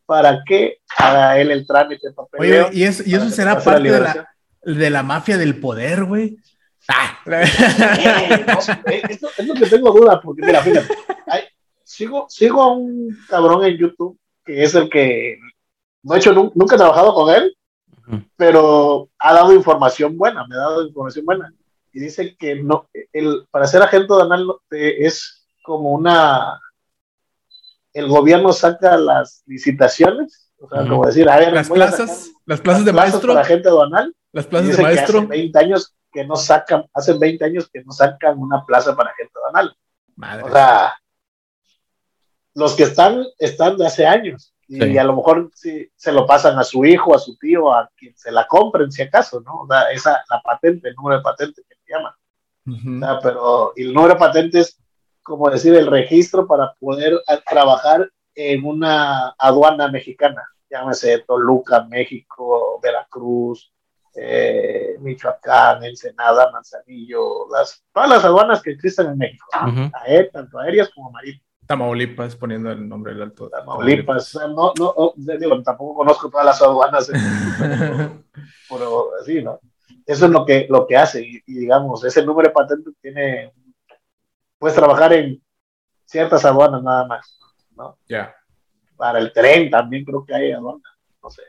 para 0.06 0.44
que 0.46 0.80
haga 0.98 1.40
él 1.40 1.52
el 1.52 1.66
trámite 1.66 2.10
de 2.10 2.14
papeleo. 2.14 2.68
Oye, 2.68 2.78
y 2.78 2.84
eso, 2.84 3.04
y 3.06 3.16
eso 3.16 3.30
será 3.30 3.60
parte 3.60 3.90
de 3.90 4.00
la, 4.00 4.30
de 4.62 4.90
la 4.90 5.04
mafia 5.04 5.38
del 5.38 5.60
poder, 5.60 6.06
güey. 6.06 6.38
Ah. 6.88 7.18
Eh, 7.26 8.46
no, 8.48 8.60
esto, 8.60 9.30
es 9.38 9.48
lo 9.48 9.54
que 9.56 9.66
tengo 9.66 9.92
duda, 9.92 10.22
porque 10.22 10.46
mira, 10.46 10.62
fíjate, 10.62 10.94
hay, 11.28 11.44
sigo, 11.84 12.28
sigo 12.30 12.62
a 12.62 12.74
un 12.74 13.18
cabrón 13.28 13.66
en 13.66 13.78
YouTube 13.78 14.20
que 14.46 14.64
es 14.64 14.76
el 14.76 14.90
que 14.90 15.40
no 16.04 16.14
he 16.14 16.20
hecho, 16.20 16.34
nunca 16.34 16.76
he 16.76 16.78
trabajado 16.78 17.14
con 17.16 17.34
él, 17.34 17.58
pero 18.38 19.10
ha 19.18 19.34
dado 19.34 19.54
información 19.54 20.16
buena, 20.16 20.46
me 20.46 20.56
ha 20.56 20.60
dado 20.60 20.86
información 20.86 21.26
buena. 21.26 21.52
Y 21.92 22.00
dice 22.00 22.36
que 22.38 22.56
no, 22.56 22.88
el, 23.12 23.48
para 23.50 23.66
ser 23.66 23.82
agente 23.82 24.14
aduanal 24.14 24.46
es 24.70 25.48
como 25.64 25.94
una. 25.94 26.62
El 27.96 28.08
gobierno 28.10 28.52
saca 28.52 28.98
las 28.98 29.42
licitaciones, 29.46 30.52
o 30.60 30.68
sea, 30.68 30.82
uh 30.82 30.84
-huh. 30.84 30.90
como 30.90 31.06
decir, 31.06 31.30
a 31.30 31.38
ver, 31.38 31.54
las 31.54 31.70
plazas, 31.70 32.30
las 32.46 32.60
plazas 32.60 32.84
de 32.84 32.92
maestro. 32.92 33.34
Para 33.34 33.42
agente 33.42 33.70
aduanal. 33.70 34.14
Las 34.34 34.46
plazas 34.48 34.75
de 34.75 34.84
maestro. 34.84 35.20
hace 35.20 35.28
20 35.28 35.60
años 35.60 35.96
que 36.12 36.25
no 36.25 36.36
sacan, 36.36 36.86
hace 36.94 37.14
20 37.14 37.46
años 37.46 37.70
que 37.72 37.84
no 37.84 37.92
sacan 37.92 38.38
una 38.38 38.66
plaza 38.66 38.96
para 38.96 39.12
agente 39.12 39.32
aduanal. 39.38 39.75
Madre. 40.16 40.44
O 40.44 40.52
sea, 40.52 40.94
los 42.54 42.74
que 42.75 42.84
están, 42.84 43.24
están 43.38 43.78
de 43.78 43.86
hace 43.86 44.06
años 44.06 44.54
y 44.68 44.82
sí. 44.82 44.98
a 44.98 45.04
lo 45.04 45.16
mejor 45.16 45.52
sí, 45.54 45.90
se 45.96 46.12
lo 46.12 46.25
pasan 46.25 46.58
a 46.58 46.64
su 46.64 46.84
hijo, 46.86 47.16
a 47.16 47.20
su 47.20 47.38
tío, 47.38 47.72
a 47.72 47.90
quien 47.96 48.18
se 48.18 48.32
la 48.32 48.48
compren, 48.48 48.92
si 48.92 49.04
acaso, 49.04 49.42
¿no? 49.42 49.62
O 49.62 49.68
sea, 49.68 49.92
esa, 49.92 50.24
la 50.30 50.42
patente, 50.42 50.90
el 50.90 50.96
número 50.96 51.18
de 51.18 51.24
patente 51.24 51.62
que 51.68 51.75
se 51.75 51.94
llama. 51.94 52.18
Uh 52.66 52.72
-huh. 52.72 52.98
o 52.98 53.00
sea, 53.00 53.20
pero 53.22 53.74
y 53.75 53.84
el 53.84 53.94
número 53.94 54.16
de 54.16 54.20
patente 54.20 54.60
es, 54.60 54.78
como 55.25 55.50
decir, 55.50 55.74
el 55.74 55.88
registro 55.88 56.46
para 56.46 56.75
poder 56.79 57.20
trabajar 57.50 58.08
en 58.36 58.63
una 58.63 59.29
aduana 59.39 59.88
mexicana, 59.89 60.44
llámese 60.70 61.20
Toluca, 61.27 61.84
México, 61.89 62.79
Veracruz, 62.82 63.74
eh, 64.13 64.98
Michoacán, 65.00 65.84
Ensenada, 65.84 66.51
Manzanillo, 66.51 67.50
las, 67.51 67.84
todas 67.91 68.08
las 68.08 68.24
aduanas 68.24 68.62
que 68.62 68.72
existen 68.72 69.08
en 69.08 69.17
México, 69.17 69.48
uh 69.55 69.67
-huh. 69.67 69.91
Aer, 70.05 70.29
tanto 70.32 70.60
aéreas 70.60 70.89
como 70.94 71.10
marítimas. 71.10 71.44
Tamaulipas, 71.65 72.36
poniendo 72.36 72.72
el 72.72 72.88
nombre 72.88 73.13
del 73.13 73.24
alto. 73.24 73.50
Tamaulipas, 73.50 74.32
Tamaulipas. 74.32 74.77
no, 74.77 74.94
no, 74.96 75.13
no 75.15 75.38
digo, 75.38 75.63
tampoco 75.63 75.96
conozco 75.96 76.29
todas 76.29 76.46
las 76.46 76.62
aduanas, 76.62 77.10
pero, 77.60 78.24
pero 78.70 79.10
sí, 79.25 79.41
¿no? 79.41 79.60
Eso 80.05 80.25
es 80.25 80.32
lo 80.32 80.46
que, 80.46 80.67
lo 80.70 80.86
que 80.86 80.96
hace, 80.98 81.24
y, 81.24 81.41
y, 81.48 81.53
digamos, 81.62 82.03
ese 82.03 82.24
número 82.24 82.50
de 82.50 82.53
patente 82.53 82.91
tiene, 83.01 83.51
puedes 84.58 84.76
trabajar 84.76 85.14
en 85.14 85.42
ciertas 86.06 86.46
aduanas 86.46 86.84
nada 86.84 87.08
más, 87.08 87.40
¿no? 87.76 87.98
Ya. 88.08 88.18
Yeah. 88.18 88.36
Para 88.98 89.20
el 89.20 89.34
tren 89.34 89.70
también 89.70 90.06
creo 90.06 90.26
que 90.26 90.34
hay 90.34 90.52
aduanas, 90.52 90.84
no 91.22 91.30
sé. 91.30 91.44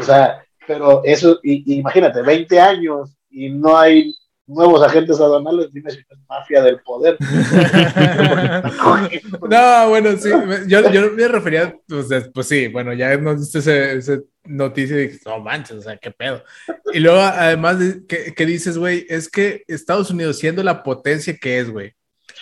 O 0.00 0.02
sea, 0.02 0.44
pero 0.66 1.02
eso, 1.04 1.38
y, 1.42 1.72
y 1.72 1.78
imagínate, 1.78 2.22
20 2.22 2.60
años 2.60 3.16
y 3.30 3.50
no 3.50 3.76
hay 3.76 4.12
nuevos 4.48 4.82
agentes 4.82 5.20
aduanales, 5.20 5.72
dime 5.72 5.90
si 5.90 5.98
es 5.98 6.06
mafia 6.28 6.62
del 6.62 6.80
poder. 6.80 7.16
no, 9.48 9.88
bueno, 9.88 10.16
sí, 10.16 10.30
yo, 10.66 10.90
yo 10.90 11.12
me 11.12 11.28
refería, 11.28 11.76
pues, 11.86 12.08
pues 12.34 12.48
sí, 12.48 12.66
bueno, 12.68 12.94
ya 12.94 13.16
nos 13.18 13.40
diste 13.40 13.58
ese, 13.58 13.98
ese 13.98 14.22
noticia 14.48 14.96
y 14.96 15.08
dije, 15.08 15.20
no 15.26 15.40
manches, 15.40 15.76
o 15.76 15.82
sea, 15.82 15.96
qué 15.96 16.10
pedo. 16.10 16.42
Y 16.92 17.00
luego, 17.00 17.20
además, 17.20 17.78
que, 18.08 18.34
que 18.34 18.46
dices, 18.46 18.78
güey, 18.78 19.06
es 19.08 19.28
que 19.28 19.62
Estados 19.68 20.10
Unidos, 20.10 20.38
siendo 20.38 20.62
la 20.62 20.82
potencia 20.82 21.36
que 21.36 21.58
es, 21.58 21.70
güey, 21.70 21.94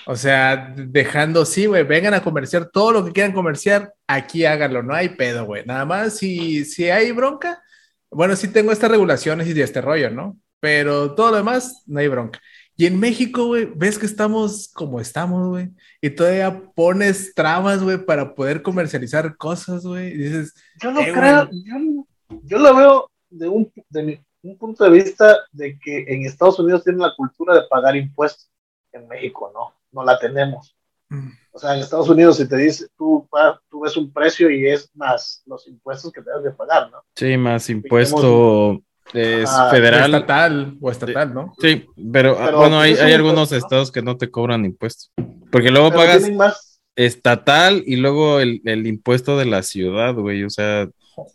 o 0.06 0.16
sea, 0.16 0.72
dejando, 0.76 1.44
sí, 1.44 1.66
güey, 1.66 1.82
vengan 1.84 2.14
a 2.14 2.22
comerciar 2.22 2.70
todo 2.70 2.92
lo 2.92 3.04
que 3.04 3.12
quieran 3.12 3.32
comerciar, 3.32 3.92
aquí 4.06 4.44
háganlo, 4.44 4.82
no 4.82 4.94
hay 4.94 5.10
pedo, 5.10 5.44
güey. 5.44 5.64
Nada 5.66 5.84
más, 5.84 6.16
si, 6.18 6.64
si 6.64 6.90
hay 6.90 7.12
bronca, 7.12 7.62
bueno, 8.10 8.36
sí 8.36 8.48
tengo 8.48 8.72
estas 8.72 8.90
regulaciones 8.90 9.48
y 9.48 9.52
de 9.52 9.62
este 9.62 9.80
rollo, 9.80 10.10
¿no? 10.10 10.38
pero 10.60 11.14
todo 11.14 11.30
lo 11.30 11.36
demás, 11.36 11.84
no 11.86 12.00
hay 12.00 12.08
bronca. 12.08 12.40
Y 12.76 12.86
en 12.86 13.00
México, 13.00 13.46
güey, 13.46 13.64
ves 13.74 13.98
que 13.98 14.04
estamos 14.04 14.68
como 14.74 15.00
estamos, 15.00 15.48
güey, 15.48 15.70
y 16.00 16.10
todavía 16.10 16.62
pones 16.74 17.34
trabas, 17.34 17.82
güey, 17.82 18.04
para 18.04 18.34
poder 18.34 18.62
comercializar 18.62 19.36
cosas, 19.36 19.86
güey, 19.86 20.08
y 20.08 20.16
dices... 20.18 20.54
Yo 20.82 20.92
no 20.92 21.00
eh, 21.00 21.12
creo, 21.12 21.48
yo, 21.50 22.06
yo, 22.42 22.58
lo 22.58 22.76
veo 22.76 23.10
de 23.30 23.48
un, 23.48 23.72
de 23.88 24.02
mi, 24.02 24.20
un 24.42 24.58
punto 24.58 24.84
de 24.84 24.90
vista 24.90 25.38
de 25.52 25.78
que 25.78 26.04
en 26.06 26.26
Estados 26.26 26.58
Unidos 26.58 26.84
tienen 26.84 27.00
la 27.00 27.14
cultura 27.16 27.54
de 27.54 27.66
pagar 27.68 27.96
impuestos, 27.96 28.50
en 28.92 29.08
México 29.08 29.50
no, 29.54 29.72
no 29.92 30.04
la 30.04 30.18
tenemos. 30.18 30.76
Mm. 31.08 31.30
O 31.52 31.58
sea, 31.58 31.74
en 31.74 31.80
Estados 31.80 32.10
Unidos, 32.10 32.36
si 32.36 32.46
te 32.46 32.56
dice, 32.56 32.86
tú, 32.96 33.26
tú 33.70 33.80
ves 33.80 33.96
un 33.96 34.12
precio 34.12 34.50
y 34.50 34.68
es 34.68 34.94
más 34.94 35.42
los 35.46 35.66
impuestos 35.66 36.12
que 36.12 36.20
debes 36.20 36.44
de 36.44 36.50
pagar, 36.50 36.90
¿no? 36.90 37.02
Sí, 37.14 37.36
más 37.38 37.70
impuesto 37.70 38.82
es 39.12 39.48
ah, 39.50 39.70
federal. 39.70 40.14
Estatal 40.14 40.76
o 40.80 40.90
estatal, 40.90 41.34
¿no? 41.34 41.54
Sí, 41.60 41.86
pero, 42.12 42.36
pero 42.36 42.58
bueno, 42.58 42.80
hay, 42.80 42.94
hay 42.94 43.12
algunos 43.12 43.52
impuesto, 43.52 43.56
estados 43.56 43.88
¿no? 43.88 43.92
que 43.92 44.02
no 44.02 44.16
te 44.16 44.30
cobran 44.30 44.64
impuestos. 44.64 45.12
Porque 45.50 45.70
luego 45.70 45.90
pero 45.90 46.02
pagas 46.02 46.30
más... 46.30 46.80
estatal 46.96 47.82
y 47.86 47.96
luego 47.96 48.40
el, 48.40 48.60
el, 48.64 48.86
impuesto 48.86 49.38
de 49.38 49.46
la 49.46 49.62
ciudad, 49.62 50.14
güey. 50.14 50.44
O 50.44 50.50
sea, 50.50 50.88
oh, 51.16 51.30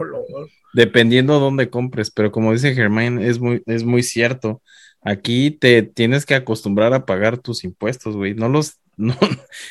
dependiendo 0.73 1.39
dónde 1.39 1.69
compres. 1.69 2.11
Pero 2.11 2.31
como 2.31 2.51
dice 2.51 2.73
Germain, 2.73 3.19
es 3.19 3.39
muy, 3.39 3.63
es 3.65 3.83
muy 3.83 4.03
cierto. 4.03 4.61
Aquí 5.03 5.51
te 5.51 5.81
tienes 5.81 6.25
que 6.25 6.35
acostumbrar 6.35 6.93
a 6.93 7.05
pagar 7.05 7.37
tus 7.37 7.63
impuestos, 7.63 8.15
güey. 8.15 8.35
No 8.35 8.49
los, 8.49 8.77
no, 8.97 9.15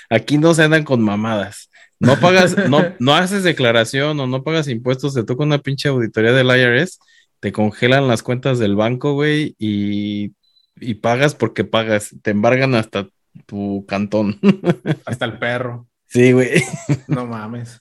aquí 0.09 0.38
no 0.38 0.54
se 0.54 0.64
andan 0.64 0.85
con 0.85 1.02
mamadas. 1.02 1.71
No 2.00 2.19
pagas, 2.19 2.57
no, 2.71 2.83
no 2.99 3.14
haces 3.14 3.42
declaración 3.42 4.19
o 4.19 4.26
no 4.26 4.42
pagas 4.42 4.69
impuestos, 4.69 5.12
te 5.12 5.23
toca 5.23 5.45
una 5.45 5.59
pinche 5.59 5.90
auditoría 5.90 6.33
del 6.33 6.47
IRS 6.47 6.99
te 7.41 7.53
congelan 7.53 8.07
las 8.07 8.23
cuentas 8.23 8.59
del 8.59 8.77
banco, 8.77 9.15
güey, 9.15 9.57
y, 9.59 10.35
y, 10.77 10.95
pagas 10.95 11.35
porque 11.35 11.65
pagas. 11.65 12.15
Te 12.23 12.31
embargan 12.31 12.75
hasta 12.75 13.09
tu 13.47 13.85
cantón. 13.89 14.39
hasta 15.07 15.25
el 15.25 15.39
perro. 15.39 15.87
Sí, 16.07 16.33
güey. 16.33 16.63
No 17.09 17.27
mames. 17.27 17.81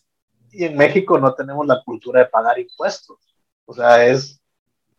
Y 0.52 0.64
en 0.64 0.78
México 0.78 1.20
no 1.20 1.34
tenemos 1.34 1.68
la 1.68 1.84
cultura 1.84 2.22
de 2.22 2.28
pagar 2.28 2.58
impuestos. 2.58 3.18
O 3.66 3.74
sea, 3.74 4.06
es 4.06 4.42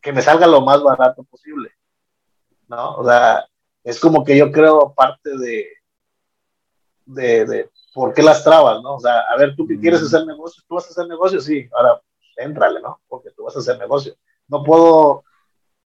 que 0.00 0.12
me 0.12 0.22
salga 0.22 0.46
lo 0.46 0.60
más 0.60 0.82
barato 0.82 1.24
posible. 1.24 1.70
¿No? 2.68 2.96
O 2.96 3.04
sea, 3.04 3.44
es 3.82 3.98
como 3.98 4.24
que 4.24 4.36
yo 4.36 4.52
creo 4.52 4.94
parte 4.94 5.36
de, 5.38 5.66
de, 7.06 7.44
de 7.46 7.70
por 7.92 8.14
qué 8.14 8.22
las 8.22 8.44
trabas, 8.44 8.80
¿no? 8.82 8.96
O 8.96 9.00
sea, 9.00 9.20
a 9.20 9.36
ver, 9.36 9.56
tú 9.56 9.66
que 9.66 9.80
quieres 9.80 10.02
hacer 10.02 10.24
negocio, 10.24 10.62
tú 10.68 10.76
vas 10.76 10.86
a 10.86 10.90
hacer 10.90 11.08
negocio, 11.08 11.40
sí, 11.40 11.68
ahora 11.72 12.00
éntrale, 12.36 12.80
¿no? 12.80 13.00
Porque 13.08 13.30
tú 13.32 13.42
vas 13.42 13.56
a 13.56 13.58
hacer 13.58 13.76
negocio 13.78 14.14
no 14.50 14.64
puedo, 14.64 15.24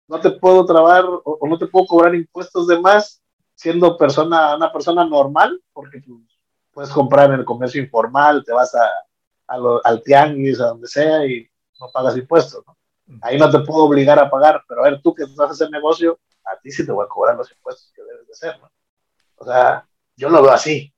no 0.08 0.20
te 0.20 0.32
puedo 0.32 0.66
trabar 0.66 1.06
o, 1.06 1.22
o, 1.24 1.48
no 1.48 1.58
te 1.58 1.68
puedo 1.68 1.86
cobrar 1.86 2.13
impuestos 2.13 2.68
de 2.68 2.80
más 2.80 3.22
siendo 3.56 3.98
persona, 3.98 4.56
una 4.56 4.72
persona 4.72 5.06
normal, 5.06 5.62
porque 5.74 6.01
pues, 6.06 6.39
puedes 6.72 6.92
comprar 6.92 7.32
en 7.32 7.39
el 7.39 7.46
comercio 7.46 7.82
informal, 7.82 8.44
te 8.46 8.54
vas 8.54 8.75
a, 8.75 8.88
a 9.48 9.58
lo, 9.58 9.86
al 9.86 10.04
tianguis, 10.04 10.60
a 10.60 10.68
donde 10.68 10.88
sea 10.88 11.25
y 11.25 11.50
no 11.80 11.89
pagas 11.92 12.18
impuestos, 12.18 12.63
¿no? 12.68 12.78
Ahí 13.22 13.39
no 13.39 13.50
te 13.50 13.60
puedo 13.60 13.86
obligar 13.86 14.20
a 14.20 14.30
pagar, 14.30 14.63
pero 14.68 14.82
a 14.82 14.89
ver, 14.89 15.01
tú 15.01 15.16
que 15.16 15.24
vas 15.36 15.50
a 15.50 15.54
hacer 15.54 15.72
negocio, 15.72 16.20
a 16.46 16.60
ti 16.60 16.70
sí 16.70 16.86
te 16.86 16.92
voy 16.92 17.04
a 17.04 17.10
cobrar 17.10 17.36
los 17.36 17.51
impuestos 17.51 17.92
que 17.96 18.04
debes 18.04 18.28
de 18.28 18.34
hacer, 18.34 18.60
¿no? 18.60 18.70
O 19.38 19.46
sea, 19.46 19.88
yo 20.16 20.30
lo 20.30 20.44
veo 20.44 20.51
así. 20.51 20.94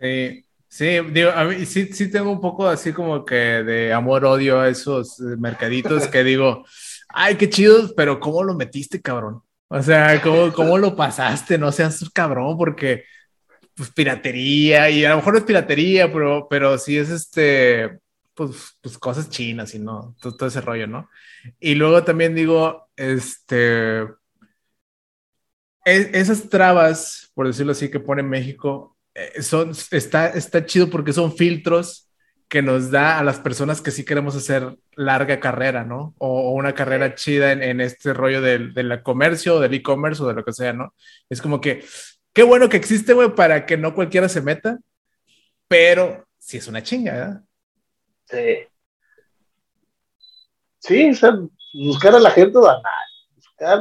Sí, 0.00 0.44
Sí, 0.74 0.98
digo, 1.12 1.30
a 1.30 1.44
mí 1.44 1.64
sí, 1.66 1.92
sí 1.92 2.10
tengo 2.10 2.32
un 2.32 2.40
poco 2.40 2.66
así 2.66 2.92
como 2.92 3.24
que 3.24 3.36
de 3.36 3.92
amor-odio 3.92 4.58
a 4.58 4.68
esos 4.68 5.20
mercaditos 5.20 6.08
que 6.08 6.24
digo, 6.24 6.64
ay, 7.14 7.36
qué 7.36 7.48
chidos, 7.48 7.94
pero 7.96 8.20
¿cómo 8.20 8.42
lo 8.42 8.54
metiste, 8.54 9.00
cabrón? 9.00 9.42
O 9.68 9.82
sea, 9.82 10.20
¿cómo, 10.20 10.52
¿cómo, 10.52 10.78
lo 10.78 10.94
pasaste? 10.94 11.56
No 11.58 11.72
seas 11.72 12.08
cabrón, 12.10 12.56
porque 12.58 13.04
pues 13.74 13.90
piratería, 13.90 14.90
y 14.90 15.04
a 15.04 15.10
lo 15.10 15.16
mejor 15.16 15.36
es 15.36 15.42
piratería, 15.42 16.12
pero, 16.12 16.46
pero 16.48 16.78
sí 16.78 16.96
es 16.96 17.10
este, 17.10 17.98
pues, 18.34 18.76
pues 18.80 18.98
cosas 18.98 19.30
chinas 19.30 19.74
y 19.74 19.78
no, 19.80 20.14
todo, 20.20 20.46
ese 20.46 20.60
rollo, 20.60 20.86
¿no? 20.86 21.08
Y 21.58 21.74
luego 21.74 22.04
también 22.04 22.34
digo, 22.34 22.88
este, 22.96 24.02
e, 24.02 24.08
esas 25.84 26.48
trabas, 26.48 27.32
por 27.34 27.46
decirlo 27.46 27.72
así, 27.72 27.90
que 27.90 28.00
pone 28.00 28.22
México, 28.22 28.96
eh, 29.14 29.42
son, 29.42 29.72
está, 29.90 30.28
está 30.28 30.64
chido 30.66 30.88
porque 30.90 31.12
son 31.12 31.36
filtros 31.36 32.08
que 32.48 32.62
nos 32.62 32.90
da 32.90 33.18
a 33.18 33.24
las 33.24 33.40
personas 33.40 33.80
que 33.80 33.90
sí 33.90 34.04
queremos 34.04 34.36
hacer 34.36 34.76
larga 34.96 35.40
carrera, 35.40 35.84
¿no? 35.84 36.14
O, 36.18 36.52
una 36.52 36.74
carrera 36.74 37.14
chida 37.14 37.52
en, 37.52 37.80
este 37.80 38.12
rollo 38.12 38.40
del, 38.40 38.74
del 38.74 39.02
comercio, 39.02 39.60
del 39.60 39.74
e-commerce 39.74 40.22
o 40.22 40.28
de 40.28 40.34
lo 40.34 40.44
que 40.44 40.52
sea, 40.52 40.72
¿no? 40.72 40.94
Es 41.28 41.42
como 41.42 41.60
que, 41.60 41.84
qué 42.32 42.42
bueno 42.42 42.68
que 42.68 42.76
existe, 42.76 43.12
güey, 43.12 43.34
para 43.34 43.66
que 43.66 43.76
no 43.76 43.94
cualquiera 43.94 44.28
se 44.28 44.42
meta, 44.42 44.78
pero 45.68 46.26
sí 46.38 46.58
es 46.58 46.68
una 46.68 46.82
chinga, 46.82 47.12
¿verdad? 47.12 47.42
Sí. 48.26 48.68
Sí, 50.78 51.10
o 51.10 51.14
sea, 51.14 51.32
buscar 51.72 52.14
a 52.14 52.20
la 52.20 52.30
gente 52.30 52.58
banal, 52.58 52.82
buscar, 53.34 53.80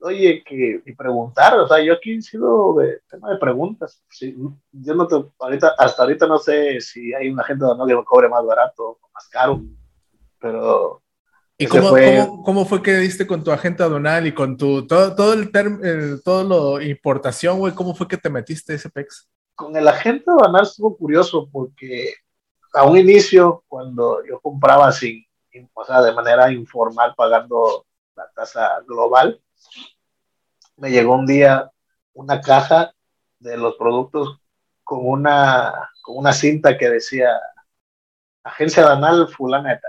oye, 0.00 0.42
que, 0.44 0.82
y 0.84 0.92
preguntar, 0.94 1.58
o 1.58 1.68
sea, 1.68 1.82
yo 1.82 1.94
aquí 1.94 2.16
he 2.16 2.22
sido 2.22 2.74
de 2.74 3.00
tema 3.08 3.30
de 3.30 3.38
preguntas. 3.38 4.02
Sí, 4.08 4.36
yo 4.72 4.94
no 4.94 5.06
te, 5.06 5.16
ahorita, 5.38 5.74
hasta 5.78 6.02
ahorita 6.02 6.26
no 6.26 6.38
sé 6.38 6.80
si 6.80 7.12
hay 7.14 7.28
una 7.28 7.44
gente 7.44 7.64
banal 7.64 7.86
que 7.86 7.94
lo 7.94 8.04
cobre 8.04 8.28
más 8.28 8.44
barato 8.44 8.98
o 9.00 9.10
más 9.12 9.28
caro, 9.28 9.62
pero 10.38 11.02
¿Y 11.60 11.66
cómo 11.66 11.90
fue... 11.90 12.26
Cómo, 12.42 12.64
fue 12.64 12.82
que 12.82 12.96
diste 12.96 13.26
con 13.26 13.44
tu 13.44 13.52
agente 13.52 13.82
aduanal 13.82 14.26
y 14.26 14.32
con 14.32 14.56
tu 14.56 14.86
todo, 14.86 15.14
todo 15.14 15.34
el, 15.34 15.52
todo 16.24 16.42
lo 16.42 16.80
importación, 16.80 17.58
güey? 17.58 17.74
¿Cómo 17.74 17.94
fue 17.94 18.08
que 18.08 18.16
te 18.16 18.30
metiste 18.30 18.72
ese 18.72 18.88
PEX? 18.88 19.28
Con 19.54 19.76
el 19.76 19.86
agente 19.86 20.24
aduanal 20.30 20.62
estuvo 20.62 20.96
curioso 20.96 21.50
porque 21.52 22.14
a 22.72 22.84
un 22.84 22.96
inicio, 22.96 23.62
cuando 23.68 24.24
yo 24.26 24.40
compraba 24.40 24.90
sin, 24.90 25.26
o 25.74 25.84
sea, 25.84 26.00
de 26.00 26.14
manera 26.14 26.50
informal, 26.50 27.12
pagando 27.14 27.84
la 28.16 28.30
tasa 28.34 28.80
global, 28.86 29.38
me 30.76 30.90
llegó 30.90 31.14
un 31.14 31.26
día 31.26 31.70
una 32.14 32.40
caja 32.40 32.92
de 33.38 33.56
los 33.56 33.76
productos 33.76 34.40
con 34.82 35.00
una, 35.02 35.90
con 36.02 36.16
una 36.16 36.32
cinta 36.32 36.76
que 36.76 36.88
decía 36.88 37.30
Agencia 38.42 38.84
Danal 38.84 39.28
Fulaneta 39.28 39.88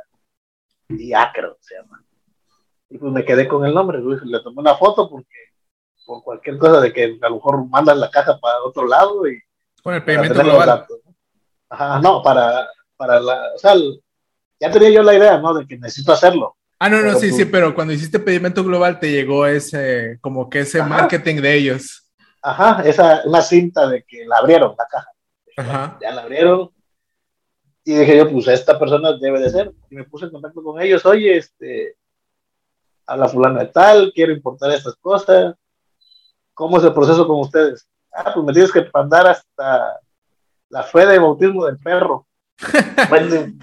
y 0.89 1.13
Acro 1.13 1.57
se 1.61 1.75
llama. 1.75 2.03
Y 2.89 2.97
pues 2.97 3.11
me 3.11 3.23
quedé 3.23 3.47
con 3.47 3.65
el 3.65 3.73
nombre, 3.73 3.99
le 3.99 4.41
tomé 4.41 4.59
una 4.59 4.75
foto 4.75 5.09
porque 5.09 5.29
por 6.05 6.23
cualquier 6.23 6.57
cosa 6.57 6.81
de 6.81 6.91
que 6.91 7.17
a 7.21 7.29
lo 7.29 7.35
mejor 7.35 7.65
mandan 7.67 7.99
la 7.99 8.11
caja 8.11 8.37
para 8.39 8.61
otro 8.63 8.85
lado 8.85 9.27
y 9.27 9.41
con 9.81 9.93
el 9.93 10.03
pedimento 10.03 10.43
global. 10.43 10.85
Ajá, 11.69 11.99
no, 11.99 12.21
para, 12.21 12.67
para 12.97 13.19
la, 13.19 13.53
o 13.55 13.57
sea, 13.57 13.75
ya 14.59 14.69
tenía 14.69 14.89
yo 14.89 15.03
la 15.03 15.15
idea, 15.15 15.37
¿no? 15.37 15.53
De 15.53 15.65
que 15.65 15.77
necesito 15.77 16.11
hacerlo. 16.11 16.57
Ah, 16.83 16.89
no, 16.89 16.99
no, 17.03 17.13
sí, 17.13 17.29
sí, 17.31 17.45
pero 17.45 17.75
cuando 17.75 17.93
hiciste 17.93 18.17
pedimento 18.17 18.63
global 18.63 18.99
te 18.99 19.11
llegó 19.11 19.45
ese, 19.45 20.17
como 20.19 20.49
que 20.49 20.61
ese 20.61 20.81
marketing 20.81 21.35
de 21.35 21.53
ellos. 21.53 22.11
Ajá, 22.41 22.81
esa, 22.83 23.21
una 23.25 23.43
cinta 23.43 23.87
de 23.87 24.03
que 24.03 24.25
la 24.25 24.37
abrieron 24.37 24.73
la 24.75 24.87
caja. 24.87 25.11
Ajá. 25.57 25.99
Ya 26.01 26.11
la 26.11 26.23
abrieron. 26.23 26.71
Y 27.83 27.93
dije 27.93 28.17
yo, 28.17 28.31
pues 28.31 28.47
esta 28.47 28.79
persona 28.79 29.15
debe 29.15 29.39
de 29.39 29.51
ser. 29.51 29.71
Y 29.91 29.95
me 29.95 30.05
puse 30.05 30.25
en 30.25 30.31
contacto 30.31 30.63
con 30.63 30.81
ellos, 30.81 31.05
oye, 31.05 31.37
este, 31.37 31.97
a 33.05 33.15
la 33.15 33.29
fulana 33.29 33.59
de 33.59 33.67
tal, 33.67 34.11
quiero 34.15 34.33
importar 34.33 34.71
estas 34.71 34.95
cosas. 34.95 35.53
¿Cómo 36.55 36.79
es 36.79 36.83
el 36.83 36.95
proceso 36.95 37.27
con 37.27 37.41
ustedes? 37.41 37.87
Ah, 38.11 38.31
pues 38.33 38.43
me 38.43 38.53
tienes 38.53 38.71
que 38.71 38.89
mandar 38.91 39.27
hasta 39.27 39.99
la 40.69 40.81
fe 40.81 41.05
de 41.05 41.19
bautismo 41.19 41.67
del 41.67 41.77
perro. 41.77 42.25
Venden, 43.11 43.59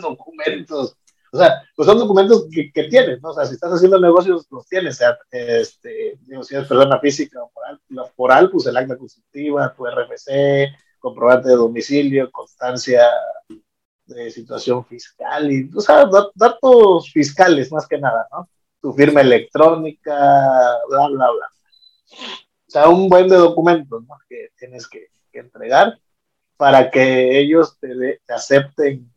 documentos. 0.00 0.96
O 1.32 1.38
sea, 1.38 1.62
pues 1.76 1.86
son 1.86 1.98
documentos 1.98 2.46
que, 2.50 2.70
que, 2.72 2.84
tienes, 2.84 3.20
¿no? 3.22 3.30
O 3.30 3.34
sea, 3.34 3.44
si 3.44 3.54
estás 3.54 3.72
haciendo 3.72 4.00
negocios, 4.00 4.46
los 4.50 4.66
tienes. 4.66 4.94
O 4.94 4.98
sea, 4.98 5.18
este, 5.30 6.18
digo, 6.22 6.42
si 6.42 6.54
eres 6.54 6.68
persona 6.68 6.98
física 7.00 7.42
o 7.42 7.50
moral, 7.54 7.80
la 7.88 8.04
foral, 8.04 8.50
pues 8.50 8.66
el 8.66 8.76
acta 8.76 8.96
constitutiva, 8.96 9.74
tu 9.74 9.86
RFC, 9.86 10.70
comprobante 10.98 11.50
de 11.50 11.56
domicilio, 11.56 12.30
constancia 12.30 13.02
de 14.06 14.30
situación 14.30 14.84
fiscal 14.86 15.52
y, 15.52 15.70
o 15.74 15.80
sea, 15.80 16.08
datos 16.34 17.12
fiscales 17.12 17.70
más 17.70 17.86
que 17.86 17.98
nada, 17.98 18.26
¿no? 18.32 18.48
Tu 18.80 18.92
firma 18.92 19.20
electrónica, 19.20 20.14
bla, 20.88 21.08
bla, 21.08 21.30
bla. 21.30 21.50
O 22.10 22.70
sea, 22.70 22.88
un 22.88 23.08
buen 23.08 23.28
de 23.28 23.36
documentos, 23.36 24.02
¿no? 24.06 24.16
Que 24.28 24.48
tienes 24.56 24.88
que, 24.88 25.08
que 25.30 25.40
entregar 25.40 25.98
para 26.56 26.90
que 26.90 27.38
ellos 27.38 27.78
te, 27.78 28.20
te, 28.26 28.34
acepten, 28.34 29.10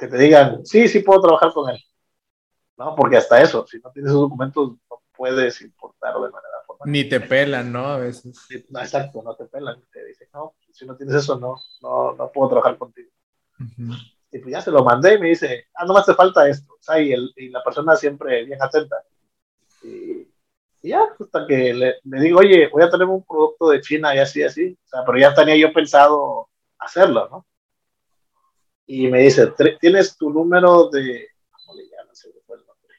que 0.00 0.08
te 0.08 0.16
digan, 0.16 0.64
sí, 0.64 0.88
sí 0.88 1.00
puedo 1.00 1.20
trabajar 1.20 1.52
con 1.52 1.68
él. 1.68 1.78
¿No? 2.78 2.96
Porque 2.96 3.18
hasta 3.18 3.42
eso, 3.42 3.66
si 3.66 3.78
no 3.78 3.90
tienes 3.92 4.10
esos 4.10 4.22
documentos, 4.22 4.70
no 4.90 5.02
puedes 5.14 5.60
importar 5.60 6.14
de 6.14 6.20
manera 6.20 6.56
formal. 6.66 6.90
Ni 6.90 7.06
te 7.06 7.20
pelan, 7.20 7.70
¿no? 7.70 7.86
A 7.86 7.98
veces. 7.98 8.46
no, 8.70 8.80
exacto, 8.80 9.22
no 9.22 9.36
te 9.36 9.44
pelan. 9.44 9.78
Te 9.92 10.02
dicen, 10.06 10.28
no, 10.32 10.54
si 10.72 10.86
no 10.86 10.96
tienes 10.96 11.16
eso, 11.16 11.38
no, 11.38 11.56
no, 11.82 12.14
no 12.14 12.32
puedo 12.32 12.48
trabajar 12.48 12.78
contigo. 12.78 13.10
Y 14.32 14.38
pues 14.38 14.50
ya 14.50 14.62
se 14.62 14.70
lo 14.70 14.82
mandé 14.82 15.14
y 15.14 15.18
me 15.18 15.28
dice, 15.28 15.66
ah, 15.74 15.84
no 15.84 15.92
me 15.92 16.00
hace 16.00 16.14
falta 16.14 16.48
esto. 16.48 16.72
O 16.72 16.82
sea, 16.82 16.98
y, 16.98 17.12
el, 17.12 17.30
y 17.36 17.50
la 17.50 17.62
persona 17.62 17.94
siempre 17.96 18.46
bien 18.46 18.62
atenta. 18.62 18.96
Y, 19.82 20.26
ya, 20.82 21.02
hasta 21.20 21.46
que 21.46 21.74
le, 21.74 21.96
le, 22.02 22.20
digo, 22.22 22.38
oye, 22.38 22.68
voy 22.68 22.82
a 22.82 22.88
tener 22.88 23.06
un 23.06 23.22
producto 23.22 23.68
de 23.68 23.82
China 23.82 24.14
y 24.14 24.18
así, 24.18 24.42
así. 24.42 24.78
O 24.82 24.88
sea, 24.88 25.04
pero 25.04 25.18
ya 25.18 25.34
tenía 25.34 25.56
yo 25.56 25.70
pensado 25.74 26.48
hacerlo, 26.78 27.28
¿no? 27.30 27.46
Y 28.92 29.06
me 29.06 29.20
dice, 29.20 29.52
¿tienes 29.78 30.16
tu 30.16 30.30
número 30.30 30.90
de... 30.90 31.28
¿Cómo 31.52 31.78
le 31.78 31.84
llaman? 31.84 32.12
Se 32.12 32.26
me 32.26 32.40
fue 32.44 32.56
el 32.56 32.66
nombre. 32.66 32.96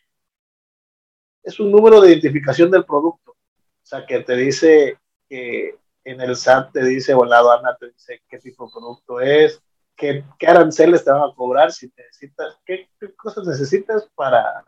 Es 1.43 1.59
un 1.59 1.69
número 1.69 1.99
de 1.99 2.11
identificación 2.11 2.71
del 2.71 2.85
producto. 2.85 3.31
O 3.31 3.37
sea, 3.83 4.05
que 4.05 4.21
te 4.21 4.37
dice 4.37 4.97
que 5.27 5.75
en 6.05 6.21
el 6.21 6.37
SAT 6.37 6.71
te 6.71 6.85
dice, 6.85 7.13
o 7.13 7.25
en 7.25 7.31
la 7.31 7.39
aduana 7.39 7.75
te 7.77 7.89
dice 7.91 8.21
qué 8.29 8.39
tipo 8.39 8.67
de 8.67 8.71
producto 8.71 9.19
es, 9.19 9.61
qué, 9.97 10.23
qué 10.39 10.47
aranceles 10.47 11.03
te 11.03 11.11
van 11.11 11.29
a 11.29 11.35
cobrar, 11.35 11.73
si 11.73 11.91
necesitas, 11.97 12.57
qué, 12.63 12.89
qué, 12.97 13.13
cosas 13.13 13.45
necesitas 13.45 14.09
para 14.15 14.63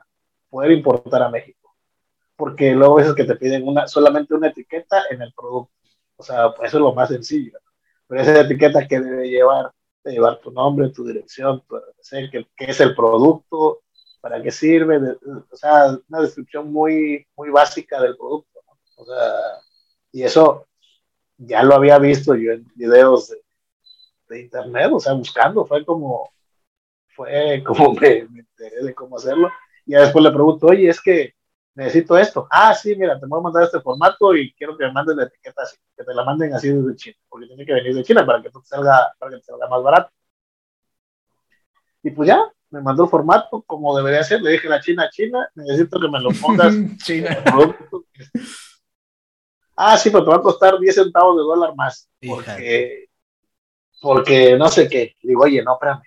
poder 0.49 0.71
importar 0.71 1.23
a 1.23 1.29
México. 1.29 1.73
Porque 2.36 2.73
luego 2.73 2.95
veces 2.95 3.15
que 3.15 3.23
te 3.23 3.38
piden 3.38 3.65
una, 3.65 3.88
solamente 3.88 4.33
una 4.33 4.49
etiqueta 4.49 5.03
en 5.09 5.21
el 5.21 5.33
producto. 5.33 5.71
O 6.17 6.23
sea, 6.23 6.53
pues 6.53 6.67
eso 6.67 6.79
es 6.79 6.83
lo 6.83 6.93
más 6.93 7.07
sencillo. 7.07 7.57
Pero 8.07 8.21
esa 8.21 8.41
etiqueta 8.41 8.86
que 8.86 8.99
debe 8.99 9.29
llevar, 9.29 9.71
llevar 10.12 10.39
tu 10.39 10.52
nombre, 10.52 10.89
tu 10.89 11.06
dirección, 11.06 11.63
tu 11.68 11.80
qué, 12.32 12.48
qué 12.56 12.66
es 12.66 12.80
el 12.80 12.96
producto, 12.96 13.82
para 14.22 14.42
qué 14.42 14.52
sirve, 14.52 15.00
de, 15.00 15.12
o 15.12 15.56
sea, 15.56 15.98
una 16.08 16.22
descripción 16.22 16.72
muy, 16.72 17.28
muy 17.36 17.50
básica 17.50 18.02
del 18.02 18.16
producto. 18.16 18.60
¿no? 18.66 18.78
O 18.96 19.06
sea, 19.06 19.34
y 20.12 20.24
eso 20.24 20.68
ya 21.38 21.63
lo 21.63 21.76
había 21.76 21.98
visto 22.00 22.36
yo 22.36 22.54
en 22.54 22.66
videos 22.76 23.30
de, 23.30 23.38
de, 24.30 24.42
internet, 24.42 24.89
o 24.94 25.00
sea, 25.00 25.13
buscando, 25.13 25.66
fue 25.66 25.86
como, 25.86 26.32
fue 27.10 27.62
como 27.66 27.94
me, 28.02 28.28
me, 28.30 28.39
enteré 28.39 28.84
de 28.84 28.94
cómo 28.94 29.18
hacerlo. 29.18 29.50
Y 29.86 29.94
después 29.94 30.24
le 30.24 30.32
pregunto, 30.32 30.68
oye, 30.68 30.89
es 30.89 31.02
que 31.02 31.34
necesito 31.75 32.17
esto. 32.17 32.47
Ah, 32.49 32.73
sí, 32.73 32.95
mira, 32.95 33.19
te 33.19 33.25
voy 33.25 33.39
a 33.39 33.43
mandar 33.43 33.63
este 33.63 33.79
formato 33.81 34.36
y 34.36 34.53
quiero 34.53 34.77
que 34.77 34.86
me 34.86 34.93
mandes 34.93 35.15
la 35.15 35.23
etiqueta 35.23 35.63
así, 35.63 35.77
que 35.95 36.03
te 36.03 36.13
la 36.13 36.23
manden 36.23 36.53
así 36.53 36.69
desde 36.69 36.95
China, 36.95 37.17
porque 37.29 37.47
tiene 37.47 37.65
que 37.65 37.73
venir 37.73 37.95
de 37.95 38.03
China 38.03 38.25
para 38.25 38.41
que 38.41 38.49
te 38.49 38.59
salga, 38.63 39.13
para 39.17 39.31
que 39.31 39.38
te 39.38 39.43
salga 39.43 39.67
más 39.67 39.83
barato. 39.83 40.12
Y 42.03 42.12
pues 42.12 42.27
ya, 42.27 42.51
me 42.69 42.81
mandó 42.81 43.03
el 43.03 43.09
formato 43.09 43.62
como 43.65 43.95
debería 43.95 44.23
ser. 44.23 44.41
Le 44.41 44.51
dije 44.51 44.67
a 44.67 44.71
la 44.71 44.81
China, 44.81 45.09
China, 45.09 45.47
necesito 45.55 45.99
que 45.99 46.09
me 46.09 46.19
lo 46.19 46.29
pongas. 46.41 46.73
China. 47.03 47.38
ah, 49.75 49.97
sí, 49.97 50.09
pero 50.09 50.25
te 50.25 50.29
va 50.31 50.38
a 50.38 50.41
costar 50.41 50.79
10 50.79 50.95
centavos 50.95 51.38
de 51.38 51.43
dólar 51.43 51.75
más. 51.75 52.09
Porque, 52.27 53.05
porque 54.01 54.57
no 54.57 54.67
sé 54.67 54.89
qué. 54.89 55.15
Digo, 55.21 55.43
oye, 55.43 55.63
no, 55.63 55.73
espérame. 55.73 56.01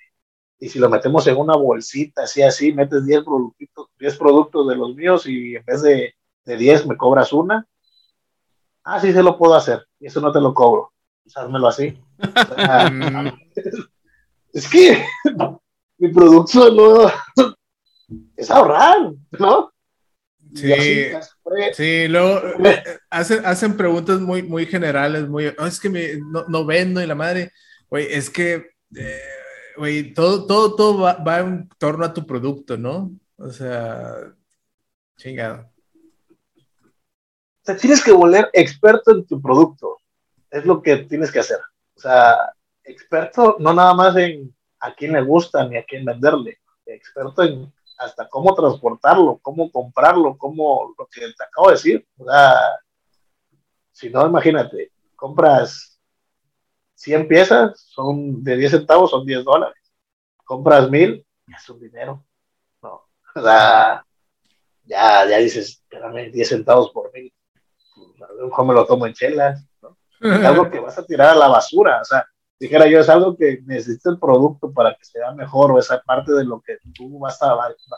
Y 0.59 0.69
si 0.69 0.79
lo 0.79 0.89
metemos 0.89 1.27
en 1.27 1.37
una 1.37 1.57
bolsita, 1.57 2.23
así, 2.23 2.43
así, 2.43 2.73
metes 2.73 3.05
10 3.05 3.25
productos, 3.25 3.89
10 3.99 4.17
productos 4.17 4.69
de 4.69 4.77
los 4.77 4.95
míos 4.95 5.27
y 5.27 5.57
en 5.57 5.65
vez 5.65 5.83
de, 5.83 6.15
de 6.45 6.57
10 6.57 6.87
me 6.87 6.97
cobras 6.97 7.33
una. 7.33 7.67
Ah, 8.85 9.01
sí, 9.01 9.13
se 9.13 9.23
lo 9.23 9.37
puedo 9.37 9.55
hacer. 9.55 9.87
Y 10.01 10.07
eso 10.07 10.21
no 10.21 10.33
te 10.33 10.41
lo 10.41 10.55
cobro. 10.55 10.93
Pues 11.23 11.37
házmelo 11.37 11.69
así. 11.69 11.99
Es 14.53 14.71
que 14.71 15.05
mi 15.99 16.09
producto 16.15 16.73
no 16.73 17.13
es 18.37 18.51
ahorrar, 18.51 19.13
¿no? 19.39 19.71
Sí, 20.55 20.73
sí, 21.75 22.09
luego 22.09 22.41
eh, 22.65 22.83
hacen, 23.11 23.45
hacen 23.45 23.77
preguntas 23.77 24.21
muy, 24.21 24.43
muy 24.43 24.65
generales, 24.65 25.29
muy, 25.29 25.49
oh, 25.59 25.67
es 25.67 25.79
que 25.79 25.91
me, 25.91 26.17
no, 26.17 26.47
no, 26.49 26.65
vendo 26.65 27.03
y 27.03 27.07
la 27.07 27.15
madre, 27.15 27.53
güey, 27.91 28.07
es 28.11 28.31
que, 28.31 28.71
eh, 28.97 29.21
güey, 29.77 30.15
todo, 30.15 30.47
todo, 30.47 30.75
todo 30.75 31.01
va, 31.01 31.15
va, 31.15 31.41
en 31.41 31.69
torno 31.79 32.05
a 32.05 32.13
tu 32.13 32.27
producto, 32.27 32.77
¿no? 32.77 33.11
O 33.37 33.51
sea, 33.51 34.33
chingado. 35.17 35.71
te 37.63 37.75
tienes 37.75 38.03
que 38.03 38.13
volver 38.13 38.49
experto 38.53 39.13
en 39.13 39.27
tu 39.27 39.41
producto. 39.41 39.99
Es 40.51 40.65
lo 40.65 40.81
que 40.81 40.99
tienes 40.99 41.31
que 41.31 41.41
hacer. 41.41 41.59
O 41.97 42.01
sea, 42.01 42.53
experto 42.85 43.57
no 43.59 43.73
nada 43.75 43.95
más 43.95 44.17
en 44.17 44.55
a 44.81 44.95
quién 44.95 45.13
le 45.13 45.23
gusta 45.23 45.67
ni 45.67 45.77
a 45.77 45.85
quién 45.85 46.05
venderle, 46.05 46.59
experto 46.85 47.43
en 47.43 47.73
hasta 47.99 48.29
cómo 48.29 48.55
transportarlo, 48.55 49.39
cómo 49.43 49.71
comprarlo, 49.71 50.37
cómo 50.37 50.95
lo 50.99 51.07
que 51.07 51.21
te 51.21 51.45
acabo 51.45 51.69
de 51.69 51.75
decir. 51.75 52.07
O 52.19 52.25
sea, 52.25 52.55
si 53.93 54.11
no, 54.11 54.27
imagínate, 54.27 54.93
compras 55.15 55.96
100 56.97 57.29
piezas, 57.29 57.79
son 57.79 58.43
de 58.43 58.57
10 58.57 58.71
centavos, 58.73 59.11
son 59.11 59.25
10 59.25 59.45
dólares. 59.45 59.77
Compras 60.45 60.91
1000, 60.91 61.25
ya 61.47 61.57
es 61.57 61.69
un 61.69 61.81
dinero. 61.81 62.25
No, 62.83 63.03
o 63.35 63.43
sea, 63.43 64.05
ya, 64.85 65.29
ya 65.29 65.39
dices, 65.39 65.83
espérame, 65.83 66.33
10 66.33 66.49
centavos 66.49 66.91
por 66.91 67.13
mil. 67.13 67.33
A 68.29 68.33
lo 68.33 68.47
mejor 68.47 68.67
me 68.67 68.75
lo 68.75 68.87
tomo 68.87 69.07
en 69.07 69.13
chelas, 69.13 69.65
¿no? 69.83 69.97
Es 70.21 70.45
algo 70.45 70.71
que 70.71 70.81
vas 70.81 70.99
a 70.99 71.05
tirar 71.05 71.31
a 71.31 71.35
la 71.35 71.49
basura, 71.49 72.01
o 72.01 72.05
sea, 72.05 72.27
dijera 72.59 72.87
yo, 72.87 73.01
es 73.01 73.09
algo 73.09 73.37
que 73.37 73.61
necesita 73.67 74.11
el 74.11 74.19
producto 74.19 74.73
para 74.73 74.95
que 74.95 75.05
sea 75.05 75.33
mejor 75.33 75.73
o 75.73 75.79
esa 75.79 76.01
parte 76.01 76.33
de 76.33 76.45
lo 76.45 76.63
que 76.63 76.79
tú 76.95 77.19
vas 77.19 77.43
a, 77.43 77.55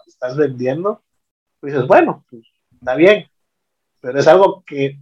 estás 0.06 0.36
vendiendo, 0.36 1.02
pues 1.60 1.72
dices, 1.72 1.86
bueno, 1.86 2.24
pues, 2.28 2.42
está 2.72 2.96
bien, 2.96 3.30
pero 4.00 4.18
es 4.18 4.26
algo 4.26 4.64
que 4.66 4.98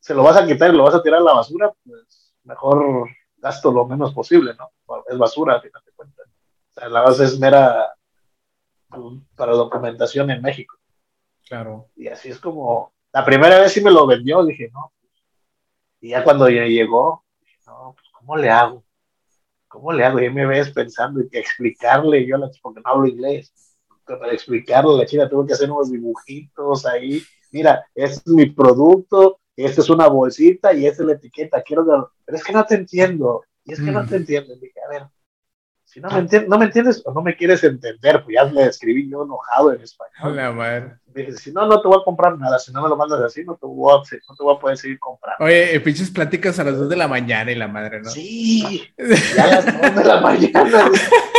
se 0.00 0.14
lo 0.14 0.24
vas 0.24 0.36
a 0.36 0.46
quitar 0.46 0.72
y 0.72 0.76
lo 0.76 0.84
vas 0.84 0.94
a 0.94 1.02
tirar 1.02 1.20
a 1.20 1.24
la 1.24 1.34
basura, 1.34 1.72
pues 1.84 2.34
mejor 2.42 3.08
gasto 3.38 3.72
lo 3.72 3.86
menos 3.86 4.12
posible, 4.12 4.54
¿no? 4.54 4.70
Es 5.08 5.18
basura, 5.18 5.56
a 5.56 5.60
final 5.60 5.82
de 5.84 5.92
cuentas. 5.92 6.26
O 6.26 6.72
sea, 6.72 6.88
la 6.88 7.02
base 7.02 7.24
es 7.24 7.38
mera 7.38 7.94
para 9.36 9.52
documentación 9.52 10.30
en 10.30 10.42
México. 10.42 10.76
Claro. 11.46 11.88
Y 11.96 12.08
así 12.08 12.28
es 12.28 12.38
como, 12.38 12.92
la 13.12 13.24
primera 13.24 13.58
vez 13.58 13.72
sí 13.72 13.80
me 13.80 13.90
lo 13.90 14.06
vendió, 14.06 14.44
dije, 14.44 14.70
no. 14.72 14.92
Y 16.00 16.10
ya 16.10 16.22
cuando 16.22 16.48
ya 16.48 16.64
llegó, 16.64 17.24
dije, 17.40 17.58
no, 17.66 17.94
pues, 17.96 18.06
¿cómo 18.12 18.36
le 18.36 18.50
hago? 18.50 18.84
¿Cómo 19.66 19.92
le 19.92 20.04
hago? 20.04 20.20
Y 20.20 20.30
me 20.30 20.46
ves 20.46 20.70
pensando 20.70 21.20
y 21.20 21.28
que 21.28 21.38
explicarle, 21.38 22.26
yo 22.26 22.36
porque 22.62 22.80
no 22.80 22.90
hablo 22.90 23.06
inglés, 23.06 23.52
para 24.04 24.32
explicarle 24.32 24.94
a 24.94 24.98
la 24.98 25.06
china 25.06 25.28
tuve 25.28 25.46
que 25.46 25.52
hacer 25.52 25.70
unos 25.70 25.90
dibujitos 25.90 26.86
ahí. 26.86 27.22
Mira, 27.50 27.86
este 27.94 28.22
es 28.26 28.34
mi 28.34 28.46
producto, 28.46 29.40
esta 29.56 29.80
es 29.80 29.90
una 29.90 30.08
bolsita 30.08 30.72
y 30.72 30.86
esta 30.86 31.02
es 31.02 31.06
la 31.06 31.14
etiqueta. 31.14 31.62
Quiero 31.62 31.84
pero 32.28 32.36
es 32.36 32.44
que 32.44 32.52
no 32.52 32.66
te 32.66 32.74
entiendo. 32.74 33.42
Y 33.64 33.72
es 33.72 33.80
que 33.80 33.90
no 33.90 34.02
mm. 34.02 34.06
te 34.06 34.16
entiendo. 34.16 34.54
dije, 34.56 34.78
a 34.86 34.92
ver, 34.92 35.02
si 35.86 35.98
no 35.98 36.10
me, 36.10 36.18
entiendes, 36.18 36.50
no 36.50 36.58
me 36.58 36.66
entiendes 36.66 37.02
o 37.06 37.14
no 37.14 37.22
me 37.22 37.34
quieres 37.34 37.64
entender, 37.64 38.22
pues 38.22 38.34
ya 38.34 38.44
le 38.44 38.66
escribí 38.66 39.08
yo 39.10 39.24
enojado 39.24 39.72
en 39.72 39.80
español. 39.80 40.36
La 40.36 40.52
madre. 40.52 40.98
Dije, 41.06 41.32
si 41.32 41.52
no, 41.52 41.66
no 41.66 41.80
te 41.80 41.88
voy 41.88 41.96
a 41.98 42.04
comprar 42.04 42.38
nada. 42.38 42.58
Si 42.58 42.70
no 42.70 42.82
me 42.82 42.88
lo 42.90 42.98
mandas 42.98 43.22
así, 43.22 43.44
no 43.44 43.54
te 43.54 43.66
voy 43.66 43.94
a, 43.94 43.96
no 43.96 44.36
te 44.36 44.44
voy 44.44 44.54
a 44.54 44.58
poder 44.58 44.76
seguir 44.76 44.98
comprando. 44.98 45.42
Oye, 45.42 45.74
eh, 45.74 45.80
pinches 45.80 46.10
pláticas 46.10 46.58
a 46.58 46.64
las 46.64 46.76
2 46.76 46.90
de 46.90 46.96
la 46.96 47.08
mañana 47.08 47.50
y 47.50 47.54
la 47.54 47.66
madre, 47.66 48.02
¿no? 48.02 48.10
Sí, 48.10 48.82
ya 49.34 49.44
a 49.44 49.46
las 49.46 49.80
2 49.80 49.94
de 49.94 50.04
la 50.04 50.20
mañana. 50.20 50.90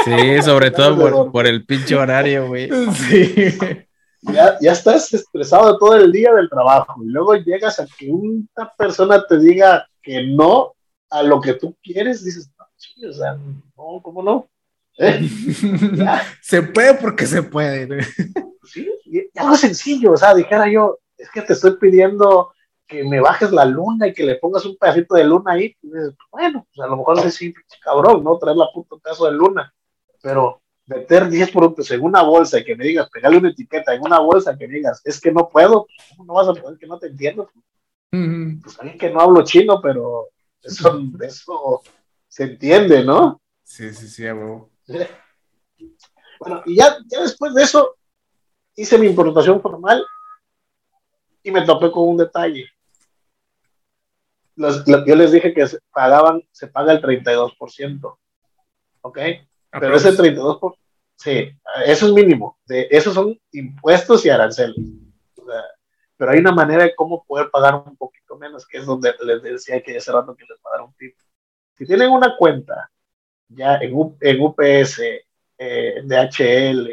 Sí, 0.06 0.42
sobre 0.42 0.72
todo 0.72 0.98
por, 0.98 1.32
por, 1.32 1.46
el 1.46 1.68
pinche 1.68 1.96
horario, 1.96 2.48
güey. 2.48 2.68
Sí. 2.94 3.60
Ya, 4.22 4.58
ya 4.60 4.72
estás 4.72 5.14
estresado 5.14 5.78
todo 5.78 5.96
el 5.96 6.12
día 6.12 6.34
del 6.34 6.50
trabajo 6.50 6.96
y 7.04 7.10
luego 7.10 7.36
llegas 7.36 7.80
a 7.80 7.86
que 7.86 8.10
una 8.10 8.74
persona 8.76 9.24
te 9.28 9.38
diga 9.38 9.88
que 10.02 10.24
no 10.24 10.74
a 11.10 11.24
lo 11.24 11.42
que 11.42 11.54
tú 11.54 11.76
quieres, 11.82 12.24
dices, 12.24 12.52
o 13.08 13.14
sea, 13.14 13.36
no, 13.36 14.02
¿cómo 14.02 14.24
no? 14.24 14.50
¿Eh? 15.00 15.30
se 16.42 16.62
puede 16.62 16.96
porque 16.96 17.26
se 17.26 17.42
puede. 17.42 18.04
sí, 18.64 18.90
y 19.06 19.40
algo 19.40 19.56
sencillo, 19.56 20.12
o 20.12 20.18
sea, 20.18 20.36
dijera 20.36 20.70
yo, 20.70 21.00
es 21.18 21.30
que 21.32 21.42
te 21.42 21.54
estoy 21.54 21.78
pidiendo 21.78 22.52
que 22.86 23.04
me 23.04 23.22
bajes 23.22 23.52
la 23.52 23.66
luna 23.66 24.08
y 24.08 24.14
que 24.14 24.24
le 24.24 24.36
pongas 24.36 24.66
un 24.66 24.76
pedacito 24.76 25.16
de 25.16 25.24
luna 25.24 25.54
ahí, 25.54 25.76
pues, 25.80 26.14
bueno, 26.32 26.68
pues 26.74 26.86
a 26.86 26.90
lo 26.90 26.98
mejor 26.98 27.20
es 27.20 27.36
sí, 27.36 27.54
cabrón, 27.82 28.24
¿no? 28.24 28.38
Traer 28.38 28.58
la 28.58 28.68
puta 28.74 28.96
pedazo 29.02 29.26
de 29.26 29.34
luna, 29.34 29.74
pero 30.22 30.62
meter 30.88 31.30
10 31.30 31.52
productos 31.52 31.92
en 31.92 32.02
una 32.02 32.24
bolsa 32.24 32.60
y 32.60 32.66
que 32.66 32.76
me 32.76 32.84
digas, 32.84 33.10
pegarle 33.12 33.38
una 33.38 33.52
etiqueta 33.52 33.94
en 33.94 34.02
una 34.02 34.20
bolsa 34.20 34.58
que 34.58 34.68
me 34.68 34.76
digas, 34.76 35.02
es 35.06 35.22
que 35.22 35.32
no 35.32 35.48
puedo, 35.48 35.86
¿cómo 36.10 36.26
no 36.26 36.34
vas 36.34 36.48
a 36.48 36.60
poder 36.60 36.80
que 36.80 36.88
no 36.88 36.98
te 36.98 37.08
entiendo? 37.08 37.50
Pues 38.10 38.80
alguien 38.80 38.98
que 38.98 39.12
no 39.12 39.22
hablo 39.22 39.44
chino, 39.44 39.80
pero 39.82 40.30
eso, 40.64 41.02
eso 41.22 41.82
se 42.28 42.44
entiende, 42.44 43.04
¿no? 43.04 43.42
Sí, 43.64 43.94
sí, 43.94 44.08
sí, 44.08 44.28
amigo. 44.28 44.70
Bueno, 46.40 46.64
y 46.66 46.78
ya, 46.78 46.98
ya 47.08 47.22
después 47.22 47.54
de 47.54 47.64
eso 47.64 47.96
hice 48.76 48.98
mi 48.98 49.08
importación 49.08 49.62
formal 49.62 50.04
y 51.44 51.52
me 51.52 51.66
topé 51.66 51.92
con 51.92 52.08
un 52.08 52.18
detalle. 52.18 52.68
yo 54.56 55.16
les 55.16 55.32
dije 55.32 55.54
que 55.54 55.68
se 55.68 55.80
pagaban, 55.92 56.42
se 56.52 56.68
paga 56.68 56.94
el 56.94 57.02
32%. 57.02 58.18
¿Ok? 59.02 59.20
Pero 59.72 59.96
ese 59.96 60.12
32%, 60.12 60.76
sí, 61.16 61.52
eso 61.86 62.08
es 62.08 62.14
mínimo. 62.14 62.58
De, 62.66 62.88
esos 62.90 63.14
son 63.14 63.40
impuestos 63.52 64.26
y 64.26 64.30
aranceles. 64.30 64.78
Pero 66.20 66.34
hay 66.34 66.40
una 66.40 66.52
manera 66.52 66.84
de 66.84 66.94
cómo 66.96 67.24
poder 67.24 67.50
pagar 67.50 67.76
un 67.76 67.96
poquito 67.96 68.36
menos, 68.36 68.68
que 68.68 68.80
es 68.80 68.86
donde 68.86 69.16
les 69.24 69.42
decía 69.42 69.82
que 69.82 69.96
hace 69.96 70.12
rato 70.12 70.36
que 70.36 70.44
les 70.44 70.58
va 70.58 70.72
a 70.72 70.78
dar 70.78 70.82
un 70.86 70.94
tip. 70.96 71.16
Si 71.78 71.86
tienen 71.86 72.12
una 72.12 72.36
cuenta 72.36 72.92
ya 73.48 73.78
en, 73.78 73.94
en 74.20 74.42
UPS, 74.42 75.00
eh, 75.58 76.02
DHL, 76.04 76.90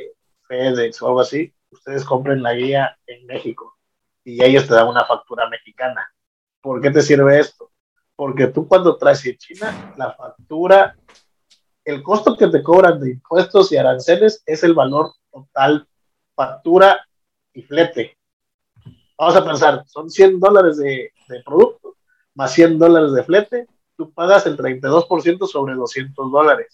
FedEx 0.46 1.02
o 1.02 1.08
algo 1.08 1.20
así, 1.22 1.52
ustedes 1.70 2.04
compren 2.04 2.40
la 2.40 2.54
guía 2.54 2.96
en 3.04 3.26
México 3.26 3.76
y 4.22 4.44
ellos 4.44 4.68
te 4.68 4.74
dan 4.74 4.86
una 4.86 5.04
factura 5.04 5.48
mexicana. 5.48 6.08
¿Por 6.60 6.80
qué 6.80 6.92
te 6.92 7.02
sirve 7.02 7.40
esto? 7.40 7.72
Porque 8.14 8.46
tú 8.46 8.68
cuando 8.68 8.96
traes 8.96 9.24
de 9.24 9.36
China, 9.36 9.92
la 9.96 10.12
factura, 10.12 10.96
el 11.84 12.00
costo 12.04 12.36
que 12.36 12.46
te 12.46 12.62
cobran 12.62 13.00
de 13.00 13.10
impuestos 13.10 13.72
y 13.72 13.76
aranceles 13.76 14.40
es 14.46 14.62
el 14.62 14.74
valor 14.74 15.14
total, 15.32 15.88
factura 16.36 17.04
y 17.52 17.62
flete. 17.62 18.16
Vamos 19.18 19.36
a 19.36 19.44
pensar, 19.44 19.84
son 19.86 20.10
100 20.10 20.38
dólares 20.38 20.76
de, 20.76 21.12
de 21.28 21.42
producto 21.42 21.86
más 22.36 22.52
100 22.52 22.78
dólares 22.78 23.12
de 23.12 23.24
flete, 23.24 23.66
tú 23.96 24.12
pagas 24.12 24.46
el 24.46 24.56
32% 24.56 25.46
sobre 25.46 25.74
200 25.74 26.30
dólares. 26.30 26.72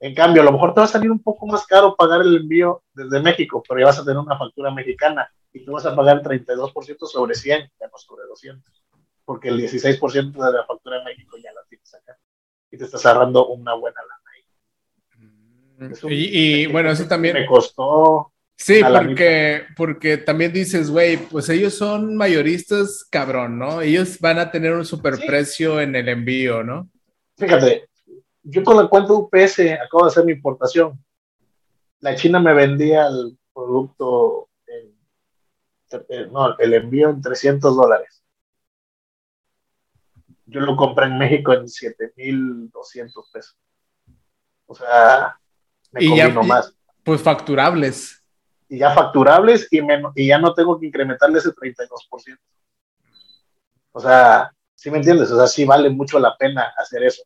En 0.00 0.14
cambio, 0.14 0.42
a 0.42 0.44
lo 0.44 0.52
mejor 0.52 0.74
te 0.74 0.80
va 0.80 0.84
a 0.84 0.88
salir 0.88 1.10
un 1.10 1.22
poco 1.22 1.46
más 1.46 1.66
caro 1.66 1.96
pagar 1.96 2.20
el 2.20 2.36
envío 2.36 2.82
desde 2.92 3.20
México, 3.20 3.62
pero 3.66 3.80
ya 3.80 3.86
vas 3.86 3.98
a 3.98 4.04
tener 4.04 4.18
una 4.18 4.36
factura 4.36 4.70
mexicana 4.70 5.26
y 5.50 5.64
tú 5.64 5.72
vas 5.72 5.86
a 5.86 5.96
pagar 5.96 6.18
el 6.18 6.22
32% 6.22 7.06
sobre 7.06 7.34
100, 7.34 7.70
ya 7.80 7.86
no 7.86 7.96
sobre 7.96 8.26
200, 8.26 8.84
porque 9.24 9.48
el 9.48 9.58
16% 9.58 10.32
de 10.32 10.52
la 10.52 10.66
factura 10.66 10.98
de 10.98 11.04
México 11.04 11.38
ya 11.42 11.52
la 11.54 11.62
tienes 11.66 11.94
acá 11.94 12.18
y 12.70 12.76
te 12.76 12.84
estás 12.84 13.06
ahorrando 13.06 13.46
una 13.46 13.72
buena 13.72 14.00
lana 14.02 14.30
ahí. 14.34 15.86
Mm, 15.86 15.92
y, 16.10 16.66
bueno, 16.66 16.90
eso 16.90 17.08
también 17.08 17.34
me 17.34 17.46
costó 17.46 18.33
Sí, 18.56 18.80
porque, 18.82 19.64
porque 19.76 20.16
también 20.16 20.52
dices, 20.52 20.90
güey, 20.90 21.16
pues 21.16 21.48
ellos 21.48 21.74
son 21.74 22.16
mayoristas, 22.16 23.04
cabrón, 23.10 23.58
¿no? 23.58 23.80
Ellos 23.80 24.18
van 24.20 24.38
a 24.38 24.50
tener 24.50 24.72
un 24.72 24.86
superprecio 24.86 25.80
en 25.80 25.96
el 25.96 26.08
envío, 26.08 26.62
¿no? 26.62 26.88
Fíjate, 27.36 27.88
yo 28.42 28.62
con 28.62 28.76
la 28.76 28.88
cuenta 28.88 29.12
UPS 29.12 29.60
acabo 29.84 30.04
de 30.04 30.08
hacer 30.10 30.24
mi 30.24 30.32
importación. 30.32 31.02
La 32.00 32.14
China 32.14 32.38
me 32.38 32.54
vendía 32.54 33.06
el 33.08 33.36
producto, 33.52 34.48
no, 36.30 36.56
el 36.58 36.74
envío 36.74 37.10
en 37.10 37.20
300 37.20 37.76
dólares. 37.76 38.22
Yo 40.46 40.60
lo 40.60 40.76
compré 40.76 41.06
en 41.06 41.18
México 41.18 41.52
en 41.54 41.68
7,200 41.68 43.30
pesos. 43.32 43.56
O 44.66 44.74
sea, 44.74 45.38
me 45.90 46.04
y 46.04 46.10
más. 46.46 46.74
Pues 47.02 47.20
facturables 47.20 48.23
y 48.68 48.78
ya 48.78 48.90
facturables 48.90 49.68
y, 49.70 49.80
y 50.16 50.26
ya 50.26 50.38
no 50.38 50.54
tengo 50.54 50.78
que 50.78 50.86
incrementarle 50.86 51.38
ese 51.38 51.50
32%. 51.50 52.38
O 53.92 54.00
sea, 54.00 54.50
¿sí 54.74 54.90
me 54.90 54.98
entiendes? 54.98 55.30
O 55.30 55.36
sea, 55.36 55.46
sí 55.46 55.64
vale 55.64 55.90
mucho 55.90 56.18
la 56.18 56.36
pena 56.36 56.72
hacer 56.76 57.04
eso, 57.04 57.22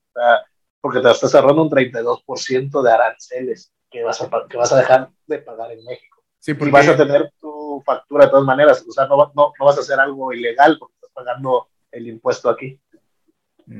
porque 0.80 1.00
te 1.00 1.10
estás 1.10 1.34
ahorrando 1.34 1.62
un 1.62 1.70
32% 1.70 2.82
de 2.82 2.92
aranceles 2.92 3.72
que 3.90 4.02
vas, 4.02 4.20
a, 4.20 4.28
que 4.48 4.56
vas 4.56 4.72
a 4.72 4.76
dejar 4.76 5.10
de 5.26 5.38
pagar 5.38 5.72
en 5.72 5.84
México. 5.84 6.22
Sí, 6.38 6.54
porque... 6.54 6.68
Y 6.68 6.72
vas 6.72 6.88
a 6.88 6.96
tener 6.96 7.32
tu 7.40 7.82
factura 7.84 8.26
de 8.26 8.30
todas 8.30 8.44
maneras, 8.44 8.84
o 8.86 8.92
sea, 8.92 9.06
no, 9.06 9.16
no, 9.34 9.52
no 9.58 9.64
vas 9.64 9.76
a 9.78 9.80
hacer 9.80 9.98
algo 9.98 10.32
ilegal 10.32 10.76
porque 10.78 10.94
estás 10.96 11.10
pagando 11.12 11.68
el 11.90 12.06
impuesto 12.06 12.50
aquí, 12.50 12.80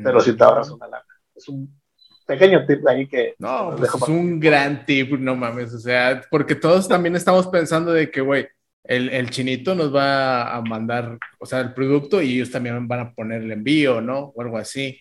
pero 0.03 0.21
sí 0.21 0.37
te 0.37 0.45
ahorras 0.45 0.71
una 0.71 0.89
lana. 0.89 1.05
Es 1.35 1.49
un 1.49 1.79
pequeño 2.29 2.67
tip 2.67 2.87
ahí 2.87 3.09
que... 3.09 3.35
No, 3.39 3.75
pues 3.77 3.91
es 3.95 4.03
un 4.03 4.39
gran 4.39 4.85
tip, 4.85 5.13
no 5.13 5.35
mames, 5.35 5.73
o 5.73 5.79
sea, 5.79 6.21
porque 6.31 6.55
todos 6.55 6.87
también 6.87 7.17
estamos 7.17 7.47
pensando 7.47 7.91
de 7.91 8.11
que, 8.11 8.21
güey, 8.21 8.47
el, 8.85 9.09
el, 9.09 9.31
chinito 9.31 9.75
nos 9.75 9.95
va 9.95 10.55
a 10.55 10.61
mandar, 10.61 11.19
o 11.41 11.47
sea, 11.47 11.61
el 11.61 11.73
producto 11.73 12.21
y 12.21 12.35
ellos 12.35 12.51
también 12.51 12.87
van 12.87 13.01
a 13.01 13.15
poner 13.15 13.43
el 13.43 13.51
envío, 13.51 14.03
¿no? 14.03 14.33
O 14.35 14.43
algo 14.43 14.59
así. 14.59 15.01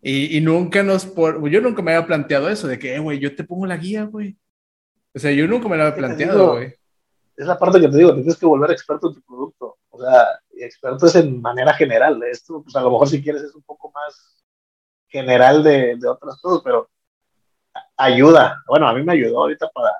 Y, 0.00 0.38
y 0.38 0.40
nunca 0.40 0.82
nos, 0.82 1.04
por, 1.04 1.46
yo 1.50 1.60
nunca 1.60 1.82
me 1.82 1.94
había 1.94 2.06
planteado 2.06 2.48
eso, 2.48 2.66
de 2.66 2.78
que, 2.78 2.94
eh, 2.94 2.98
güey, 2.98 3.18
yo 3.18 3.36
te 3.36 3.44
pongo 3.44 3.66
la 3.66 3.76
guía, 3.76 4.04
güey. 4.04 4.36
O 5.14 5.18
sea, 5.18 5.32
yo 5.32 5.46
nunca 5.46 5.68
me 5.68 5.76
lo 5.76 5.82
había 5.82 5.96
planteado, 5.96 6.52
güey. 6.52 6.74
Es 7.36 7.46
la 7.46 7.58
parte 7.58 7.78
que 7.78 7.88
te 7.88 7.96
digo, 7.98 8.14
tienes 8.14 8.36
que 8.36 8.46
volver 8.46 8.70
experto 8.70 9.08
en 9.08 9.14
tu 9.14 9.22
producto. 9.22 9.76
O 9.90 10.00
sea, 10.00 10.40
experto 10.56 11.06
es 11.06 11.14
en 11.16 11.42
manera 11.42 11.74
general. 11.74 12.22
Esto, 12.22 12.62
pues 12.62 12.74
a 12.74 12.80
lo 12.80 12.90
mejor 12.90 13.08
si 13.08 13.22
quieres 13.22 13.42
es 13.42 13.54
un 13.54 13.62
poco 13.62 13.90
más 13.92 14.43
general 15.14 15.62
de, 15.62 15.96
de 15.96 16.08
otras 16.08 16.40
cosas, 16.40 16.60
pero 16.64 16.90
ayuda. 17.96 18.62
Bueno, 18.66 18.88
a 18.88 18.92
mí 18.92 19.04
me 19.04 19.12
ayudó 19.12 19.42
ahorita 19.42 19.68
para, 19.72 19.92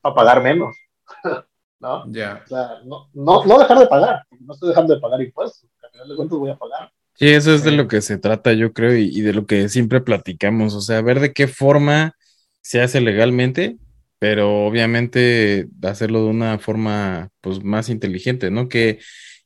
para 0.00 0.14
pagar 0.14 0.42
menos. 0.42 0.74
¿No? 1.80 2.10
Ya. 2.10 2.42
O 2.46 2.48
sea, 2.48 2.80
no, 2.84 3.10
no, 3.12 3.44
no 3.44 3.58
dejar 3.58 3.78
de 3.78 3.86
pagar, 3.86 4.24
no 4.40 4.54
estoy 4.54 4.70
dejando 4.70 4.94
de 4.94 5.00
pagar 5.00 5.20
impuestos. 5.20 5.68
Al 5.82 5.90
final 5.90 6.08
de 6.08 6.16
cuentas 6.16 6.38
voy 6.38 6.50
a 6.50 6.56
pagar. 6.56 6.90
Sí, 7.12 7.28
eso 7.28 7.52
es 7.52 7.62
de 7.62 7.72
lo 7.72 7.88
que 7.88 8.00
se 8.00 8.16
trata, 8.16 8.54
yo 8.54 8.72
creo, 8.72 8.96
y, 8.96 9.04
y 9.04 9.20
de 9.20 9.34
lo 9.34 9.46
que 9.46 9.68
siempre 9.68 10.00
platicamos, 10.00 10.74
o 10.74 10.80
sea, 10.80 11.02
ver 11.02 11.20
de 11.20 11.34
qué 11.34 11.46
forma 11.46 12.14
se 12.62 12.80
hace 12.80 13.02
legalmente, 13.02 13.76
pero 14.18 14.64
obviamente 14.64 15.68
hacerlo 15.82 16.24
de 16.24 16.30
una 16.30 16.58
forma 16.58 17.28
pues 17.42 17.62
más 17.62 17.90
inteligente, 17.90 18.50
¿no? 18.50 18.68
Que 18.70 18.98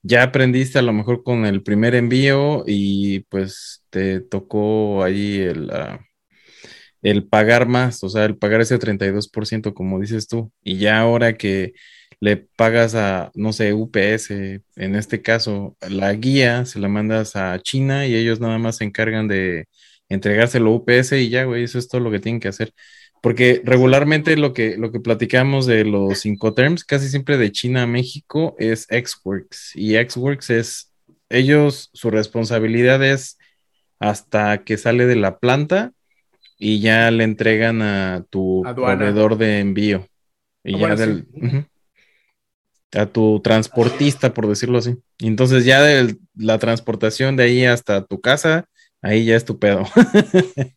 ya 0.08 0.22
aprendiste 0.24 0.78
a 0.78 0.82
lo 0.82 0.92
mejor 0.92 1.22
con 1.22 1.46
el 1.46 1.62
primer 1.62 1.94
envío 1.94 2.64
y 2.66 3.20
pues 3.30 3.84
te 3.90 4.20
tocó 4.20 5.02
ahí 5.04 5.38
el, 5.40 5.70
ah, 5.70 6.00
el 7.02 7.26
pagar 7.28 7.68
más, 7.68 8.02
o 8.04 8.08
sea, 8.08 8.24
el 8.24 8.36
pagar 8.38 8.60
ese 8.60 8.78
32%, 8.78 9.74
como 9.74 10.00
dices 10.00 10.28
tú, 10.28 10.52
y 10.62 10.78
ya 10.78 10.98
ahora 11.00 11.36
que 11.36 11.72
le 12.20 12.36
pagas 12.36 12.94
a, 12.94 13.30
no 13.34 13.52
sé, 13.52 13.72
UPS, 13.72 14.62
en 14.76 14.94
este 14.96 15.22
caso, 15.22 15.76
la 15.88 16.12
guía 16.14 16.64
se 16.66 16.80
la 16.80 16.88
mandas 16.88 17.36
a 17.36 17.58
China 17.60 18.06
y 18.06 18.14
ellos 18.16 18.40
nada 18.40 18.58
más 18.58 18.78
se 18.78 18.84
encargan 18.84 19.28
de 19.28 19.66
entregárselo 20.08 20.70
a 20.70 20.74
UPS 20.76 21.12
y 21.20 21.28
ya, 21.30 21.44
güey, 21.44 21.64
eso 21.64 21.78
es 21.78 21.88
todo 21.88 22.00
lo 22.00 22.10
que 22.10 22.18
tienen 22.20 22.40
que 22.40 22.48
hacer. 22.48 22.72
Porque 23.20 23.60
regularmente 23.64 24.36
lo 24.36 24.52
que, 24.52 24.76
lo 24.76 24.92
que 24.92 25.00
platicamos 25.00 25.66
de 25.66 25.84
los 25.84 26.24
Incoterms, 26.24 26.84
casi 26.84 27.08
siempre 27.08 27.36
de 27.36 27.50
China 27.52 27.82
a 27.82 27.86
México, 27.86 28.54
es 28.58 28.86
Xworks. 28.90 29.72
Y 29.74 29.94
Xworks 29.96 30.50
es, 30.50 30.92
ellos, 31.28 31.90
su 31.92 32.10
responsabilidad 32.10 33.02
es 33.04 33.38
hasta 33.98 34.58
que 34.64 34.76
sale 34.78 35.06
de 35.06 35.16
la 35.16 35.38
planta 35.38 35.92
y 36.58 36.80
ya 36.80 37.10
le 37.10 37.24
entregan 37.24 37.82
a 37.82 38.24
tu 38.30 38.64
Aduana. 38.64 38.96
proveedor 38.98 39.36
de 39.38 39.60
envío. 39.60 40.06
Y 40.64 40.74
Ah, 40.74 40.78
ya 40.78 40.78
bueno, 40.78 40.96
del, 40.96 41.26
sí. 41.32 41.64
a 42.98 43.06
tu 43.06 43.40
transportista, 43.40 44.32
por 44.32 44.46
decirlo 44.48 44.78
así. 44.78 44.96
Y 45.18 45.26
entonces 45.26 45.64
ya 45.64 45.82
de 45.82 46.16
la 46.36 46.58
transportación 46.58 47.36
de 47.36 47.44
ahí 47.44 47.64
hasta 47.64 48.04
tu 48.04 48.20
casa, 48.20 48.66
ahí 49.02 49.24
ya 49.24 49.36
es 49.36 49.44
tu 49.44 49.58
pedo. 49.58 49.84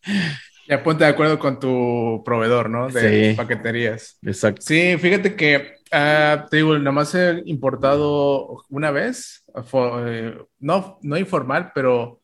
Ya 0.66 0.82
ponte 0.82 1.04
de 1.04 1.10
acuerdo 1.10 1.38
con 1.38 1.58
tu 1.58 2.22
proveedor, 2.24 2.70
¿no? 2.70 2.90
De 2.90 3.32
Sí. 3.32 3.36
paqueterías. 3.36 4.18
Exacto. 4.22 4.62
Sí, 4.62 4.96
fíjate 4.98 5.34
que, 5.36 5.74
ah, 5.90 6.46
te 6.50 6.58
digo, 6.58 6.78
nada 6.78 6.92
más 6.92 7.14
he 7.14 7.42
importado 7.46 8.64
una 8.68 8.90
vez, 8.90 9.44
fo- 9.54 10.04
eh, 10.06 10.38
no, 10.60 10.98
no 11.02 11.16
informal, 11.18 11.72
pero 11.74 12.22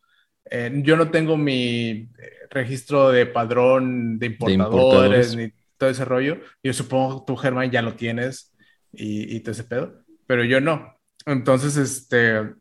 eh, 0.51 0.70
yo 0.85 0.96
no 0.96 1.11
tengo 1.11 1.37
mi 1.37 1.90
eh, 1.90 2.09
registro 2.51 3.11
de 3.11 3.27
padrón 3.27 4.18
de 4.18 4.27
importadores, 4.27 5.35
importadores. 5.35 5.37
ni 5.37 5.53
todo 5.77 5.90
ese 5.90 6.05
rollo. 6.05 6.38
Yo 6.62 6.72
supongo 6.72 7.20
que 7.27 7.33
tú, 7.33 7.37
Germán, 7.37 7.70
ya 7.70 7.83
lo 7.83 7.94
tienes 7.96 8.55
y, 8.92 9.37
y 9.37 9.40
todo 9.40 9.53
ese 9.53 9.64
pedo, 9.64 10.05
pero 10.27 10.44
yo 10.44 10.61
no. 10.61 10.94
Entonces, 11.27 11.77
este, 11.77 12.55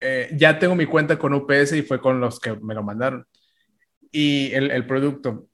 eh, 0.00 0.30
ya 0.36 0.58
tengo 0.58 0.74
mi 0.74 0.86
cuenta 0.86 1.18
con 1.18 1.34
UPS 1.34 1.76
y 1.76 1.82
fue 1.82 2.00
con 2.00 2.20
los 2.20 2.40
que 2.40 2.54
me 2.56 2.74
lo 2.74 2.82
mandaron. 2.82 3.26
Y 4.16 4.52
el, 4.54 4.70
el 4.70 4.86
producto. 4.86 5.48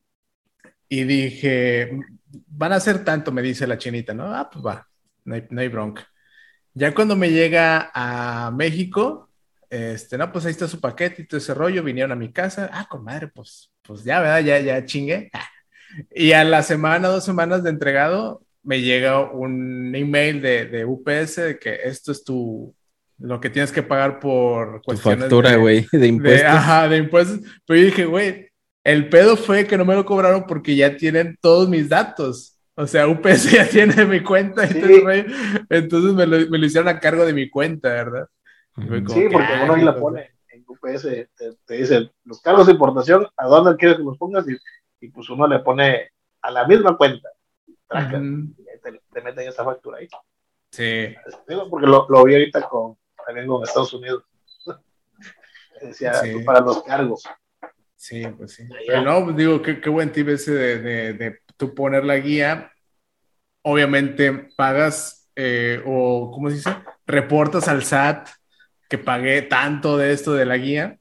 Y 0.86 1.04
dije, 1.04 1.90
van 2.48 2.72
a 2.72 2.76
hacer 2.76 3.04
tanto, 3.04 3.32
me 3.32 3.40
dice 3.40 3.66
la 3.66 3.78
chinita, 3.78 4.12
¿no? 4.12 4.34
Ah, 4.34 4.50
pues 4.52 4.62
va, 4.64 4.86
no 5.24 5.34
hay, 5.34 5.46
no 5.48 5.60
hay 5.62 5.68
bronca. 5.68 6.06
Ya 6.74 6.92
cuando 6.94 7.16
me 7.16 7.30
llega 7.30 7.90
a 7.94 8.50
México, 8.50 9.30
este, 9.70 10.18
no, 10.18 10.30
pues 10.30 10.44
ahí 10.44 10.50
está 10.50 10.68
su 10.68 10.78
paquete 10.78 11.22
y 11.22 11.26
todo 11.26 11.38
ese 11.38 11.54
rollo, 11.54 11.82
vinieron 11.82 12.12
a 12.12 12.16
mi 12.16 12.32
casa, 12.32 12.68
ah, 12.72 12.86
con 12.90 13.02
madre, 13.02 13.28
pues, 13.28 13.72
pues 13.82 14.04
ya, 14.04 14.20
¿verdad? 14.20 14.40
Ya, 14.40 14.58
ya 14.60 14.84
chingué. 14.84 15.30
Y 16.14 16.30
a 16.32 16.44
la 16.44 16.62
semana, 16.62 17.08
dos 17.08 17.24
semanas 17.24 17.64
de 17.64 17.70
entregado, 17.70 18.44
me 18.62 18.80
llega 18.80 19.28
un 19.28 19.92
email 19.94 20.40
de, 20.40 20.66
de 20.66 20.84
UPS 20.84 21.36
de 21.36 21.58
que 21.58 21.80
esto 21.82 22.12
es 22.12 22.22
tu, 22.22 22.72
lo 23.18 23.40
que 23.40 23.50
tienes 23.50 23.72
que 23.72 23.82
pagar 23.82 24.20
por 24.20 24.76
Tu 24.82 24.82
cuestiones 24.84 25.20
factura, 25.22 25.50
de- 25.50 25.56
güey, 25.56 25.86
de 25.90 25.98
de, 25.98 26.06
impuestos. 26.06 26.48
ajá, 26.48 26.88
de 26.88 26.96
impuestos. 26.98 27.40
Pero 27.66 27.80
yo 27.80 27.86
dije, 27.86 28.04
güey, 28.04 28.49
el 28.84 29.08
pedo 29.08 29.36
fue 29.36 29.66
que 29.66 29.76
no 29.76 29.84
me 29.84 29.94
lo 29.94 30.04
cobraron 30.04 30.46
porque 30.46 30.74
ya 30.76 30.96
tienen 30.96 31.36
todos 31.40 31.68
mis 31.68 31.88
datos. 31.88 32.56
O 32.74 32.86
sea, 32.86 33.06
UPS 33.08 33.50
ya 33.50 33.68
tiene 33.68 34.04
mi 34.06 34.22
cuenta 34.22 34.64
y 34.64 34.68
Sí. 34.68 35.00
rollo. 35.00 35.24
Entonces 35.68 36.14
me 36.14 36.26
lo, 36.26 36.48
me 36.50 36.58
lo 36.58 36.66
hicieron 36.66 36.88
a 36.88 36.98
cargo 37.00 37.26
de 37.26 37.32
mi 37.34 37.50
cuenta, 37.50 37.88
¿verdad? 37.90 38.26
Como 38.74 39.08
Sí, 39.08 39.20
que, 39.22 39.30
porque 39.30 39.52
ah, 39.52 39.60
uno 39.64 39.74
ahí 39.74 39.82
la 39.82 39.96
pone 39.98 40.30
en 40.48 40.64
UPS, 40.66 41.02
te, 41.02 41.28
te 41.66 41.74
dice 41.74 42.10
los 42.24 42.40
cargos 42.40 42.66
de 42.66 42.72
importación, 42.72 43.26
¿a 43.36 43.46
dónde 43.46 43.76
quieres 43.76 43.98
que 43.98 44.04
los 44.04 44.16
pongas? 44.16 44.46
Y, 44.48 44.56
y 45.04 45.10
pues 45.10 45.28
uno 45.28 45.46
le 45.46 45.58
pone 45.58 46.10
a 46.42 46.50
la 46.50 46.66
misma 46.66 46.96
cuenta. 46.96 47.28
Traca, 47.86 48.18
y 48.18 48.54
te, 48.82 49.00
te 49.12 49.20
meten 49.20 49.48
esa 49.48 49.64
factura 49.64 49.98
ahí. 49.98 50.08
Sí, 50.70 51.14
Digo, 51.48 51.68
Porque 51.68 51.86
lo, 51.88 52.06
lo 52.08 52.24
vi 52.24 52.34
ahorita 52.34 52.62
con, 52.68 52.96
también 53.26 53.46
con 53.48 53.62
Estados 53.64 53.92
Unidos. 53.92 54.22
Decía, 55.82 56.14
Sí. 56.14 56.42
para 56.44 56.60
los 56.60 56.82
cargos. 56.84 57.24
Sí, 58.00 58.22
pues 58.36 58.52
sí. 58.54 58.64
Pero 58.86 59.02
no, 59.02 59.24
pues 59.24 59.36
digo, 59.36 59.62
qué, 59.62 59.80
qué 59.80 59.88
buen 59.90 60.10
tip 60.12 60.28
ese 60.28 60.52
de, 60.52 60.78
de, 60.78 61.12
de 61.14 61.38
tú 61.56 61.74
poner 61.74 62.04
la 62.04 62.16
guía. 62.16 62.72
Obviamente 63.62 64.32
pagas 64.56 65.30
eh, 65.36 65.82
o, 65.86 66.30
¿cómo 66.32 66.48
se 66.48 66.56
dice? 66.56 66.70
Reportas 67.06 67.68
al 67.68 67.82
SAT 67.82 68.28
que 68.88 68.98
pagué 68.98 69.42
tanto 69.42 69.96
de 69.96 70.12
esto 70.12 70.32
de 70.32 70.46
la 70.46 70.56
guía 70.56 70.98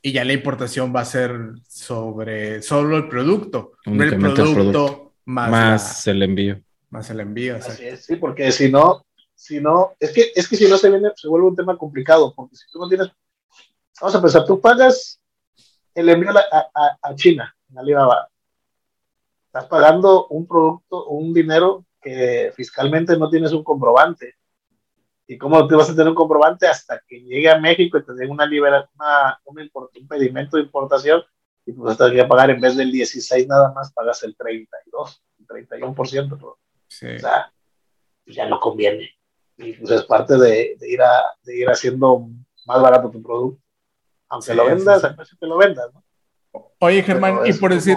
y 0.00 0.12
ya 0.12 0.24
la 0.24 0.32
importación 0.32 0.94
va 0.94 1.00
a 1.00 1.04
ser 1.04 1.36
sobre 1.68 2.62
solo 2.62 2.96
el 2.96 3.08
producto, 3.08 3.72
el 3.84 3.92
Únicamente 3.92 4.28
el 4.28 4.34
producto, 4.34 4.54
producto. 4.54 5.14
más, 5.26 5.50
Más 5.50 6.06
el 6.06 6.22
envío. 6.22 6.54
la- 6.54 6.62
más 6.90 7.10
el 7.10 7.20
envío. 7.20 7.56
Así 7.56 7.86
es, 7.86 8.04
sí, 8.04 8.16
porque 8.16 8.50
si 8.50 8.70
no, 8.70 9.04
si 9.34 9.60
no, 9.60 9.92
es 10.00 10.12
que, 10.12 10.32
es 10.34 10.48
que 10.48 10.56
si 10.56 10.68
no 10.68 10.78
se 10.78 10.88
viene, 10.90 11.10
se 11.14 11.28
vuelve 11.28 11.48
un 11.48 11.56
tema 11.56 11.76
complicado, 11.76 12.32
porque 12.34 12.56
si 12.56 12.64
tú 12.72 12.78
no 12.78 12.88
tienes, 12.88 13.08
vamos 14.00 14.14
a 14.14 14.22
pensar, 14.22 14.46
tú 14.46 14.60
pagas 14.60 15.20
el 15.98 16.08
envío 16.08 16.30
a, 16.30 16.70
a- 16.74 16.98
a- 17.02 17.14
China, 17.14 17.54
en 17.70 17.78
Alibaba, 17.78 18.28
estás 19.46 19.66
pagando 19.66 20.28
un 20.28 20.46
producto, 20.46 21.06
un 21.06 21.32
dinero 21.34 21.84
que 22.00 22.52
fiscalmente 22.54 23.16
no 23.16 23.28
tienes 23.28 23.52
un 23.52 23.64
comprobante. 23.64 24.36
¿Y 25.26 25.36
cómo 25.36 25.66
te 25.66 25.74
vas 25.74 25.90
a 25.90 25.92
tener 25.92 26.08
un 26.08 26.14
comprobante 26.14 26.66
hasta 26.66 27.02
que 27.06 27.20
llegue 27.20 27.50
a 27.50 27.58
México 27.58 27.98
y 27.98 28.04
te 28.04 28.14
den 28.14 28.30
una 28.30 28.46
libera, 28.46 28.88
una, 28.94 29.38
un, 29.44 30.08
pedimento 30.08 30.56
de 30.56 30.62
importación? 30.62 31.22
Y 31.66 31.72
pues 31.72 31.92
hasta 31.92 32.10
que 32.10 32.24
pagar 32.24 32.50
en 32.50 32.60
vez 32.60 32.76
del 32.76 32.90
16 32.90 33.46
nada 33.46 33.72
más, 33.72 33.92
pagas 33.92 34.22
el 34.22 34.34
32, 34.36 35.22
el 35.40 35.68
31%. 35.68 36.38
¿no? 36.38 36.56
Sí. 36.86 37.08
O 37.08 37.18
sea, 37.18 37.52
pues 38.24 38.36
ya 38.36 38.48
no 38.48 38.58
conviene. 38.58 39.10
Y 39.58 39.72
pues 39.74 39.90
es 39.90 40.04
parte 40.04 40.38
de, 40.38 40.76
de 40.78 40.90
ir, 40.90 41.02
a, 41.02 41.34
de 41.42 41.58
ir 41.58 41.68
haciendo 41.68 42.28
más 42.64 42.80
barato 42.80 43.10
tu 43.10 43.22
producto. 43.22 43.60
Aunque 44.30 44.50
Sí, 44.50 44.56
lo 44.56 44.66
vendas, 44.66 45.00
sí. 45.00 45.06
al 45.06 45.16
precio 45.16 45.36
que 45.40 45.46
lo 45.46 45.56
vendas, 45.56 45.86
¿no? 45.92 46.04
Oye, 46.80 47.02
Germán, 47.02 47.40
y 47.44 47.52
por 47.54 47.72
decir, 47.74 47.96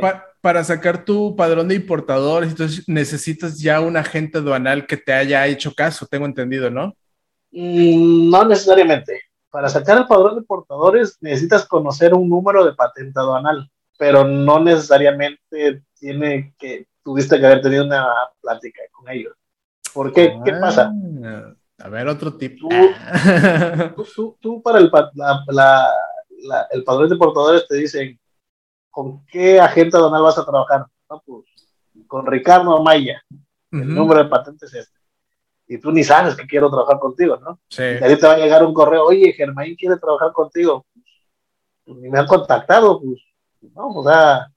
pa- 0.00 0.24
para 0.40 0.64
sacar 0.64 1.04
tu 1.04 1.36
padrón 1.36 1.68
de 1.68 1.74
importadores, 1.74 2.50
entonces 2.50 2.88
necesitas 2.88 3.58
ya 3.60 3.80
un 3.80 3.96
agente 3.96 4.38
aduanal 4.38 4.86
que 4.86 4.96
te 4.96 5.12
haya 5.12 5.46
hecho 5.46 5.72
caso, 5.74 6.06
tengo 6.06 6.26
entendido, 6.26 6.70
¿no? 6.70 6.94
Mm, 7.50 8.30
no 8.30 8.44
necesariamente. 8.44 9.20
Para 9.50 9.68
sacar 9.68 9.98
el 9.98 10.06
padrón 10.06 10.36
de 10.36 10.42
portadores 10.42 11.16
necesitas 11.20 11.66
conocer 11.66 12.14
un 12.14 12.28
número 12.28 12.64
de 12.64 12.74
patente 12.74 13.18
aduanal, 13.18 13.70
pero 13.98 14.24
no 14.24 14.60
necesariamente 14.60 15.82
tiene 15.98 16.54
que, 16.58 16.86
tuviste 17.02 17.38
que 17.40 17.46
haber 17.46 17.62
tenido 17.62 17.84
una 17.84 18.06
plática 18.40 18.82
con 18.92 19.08
ellos. 19.08 19.34
¿Por 19.94 20.12
qué? 20.12 20.38
¿Qué 20.44 20.52
Ah, 20.52 20.58
pasa? 20.60 20.92
A 21.80 21.88
ver, 21.88 22.08
otro 22.08 22.36
tip. 22.36 22.58
Tú- 22.58 22.68
tú, 23.96 24.04
tú- 24.14 24.36
tú 24.40 24.62
para 24.62 24.78
el, 24.78 24.90
la- 25.14 25.44
la- 25.48 25.90
la- 26.42 26.66
el 26.70 26.84
padrón 26.84 27.08
de 27.08 27.16
portadores 27.16 27.66
te 27.68 27.76
dicen 27.76 28.18
con 28.90 29.24
qué 29.26 29.60
agente 29.60 29.96
aduanal 29.96 30.22
vas 30.22 30.38
a 30.38 30.44
trabajar. 30.44 30.86
No, 31.08 31.22
pues, 31.24 31.44
con 32.06 32.26
Ricardo 32.26 32.76
Amaya, 32.76 33.22
el 33.70 33.94
número 33.94 34.22
de 34.24 34.28
patente 34.28 34.66
es 34.66 34.74
este. 34.74 34.98
Y 35.68 35.78
tú 35.78 35.92
ni 35.92 36.02
sabes 36.02 36.34
que 36.34 36.46
quiero 36.46 36.70
trabajar 36.70 36.98
contigo, 36.98 37.36
¿no? 37.36 37.60
Sí. 37.68 37.82
Y 37.82 38.02
ahí 38.04 38.18
te 38.18 38.26
va 38.26 38.32
a 38.34 38.38
llegar 38.38 38.64
un 38.64 38.72
correo, 38.74 39.04
oye, 39.04 39.32
Germain 39.34 39.76
quiere 39.76 39.96
trabajar 39.98 40.32
contigo. 40.32 40.86
Pues, 41.84 41.98
ni 41.98 42.08
me 42.08 42.18
han 42.18 42.26
contactado, 42.26 43.00
pues, 43.00 43.20
no, 43.74 43.88
o 43.88 44.02
sea, 44.04 44.48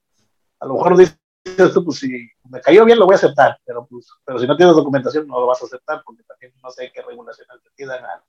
a 0.59 0.65
lo 0.65 0.73
mejor 0.75 0.97
dices 0.97 1.17
tú, 1.43 1.85
pues 1.85 1.99
si 1.99 2.29
me 2.49 2.61
cayó 2.61 2.85
bien 2.85 2.99
lo 2.99 3.05
voy 3.05 3.13
a 3.13 3.17
aceptar, 3.17 3.59
pero 3.65 3.85
pues, 3.85 4.07
pero 4.25 4.39
si 4.39 4.47
no 4.47 4.55
tienes 4.57 4.75
documentación 4.75 5.27
no 5.27 5.39
lo 5.39 5.47
vas 5.47 5.61
a 5.61 5.65
aceptar, 5.65 6.01
porque 6.05 6.23
también 6.23 6.53
no 6.61 6.69
sé 6.71 6.91
qué 6.93 7.01
regulaciones 7.01 7.61
te 7.63 7.69
pidan 7.75 8.03
a, 8.03 8.23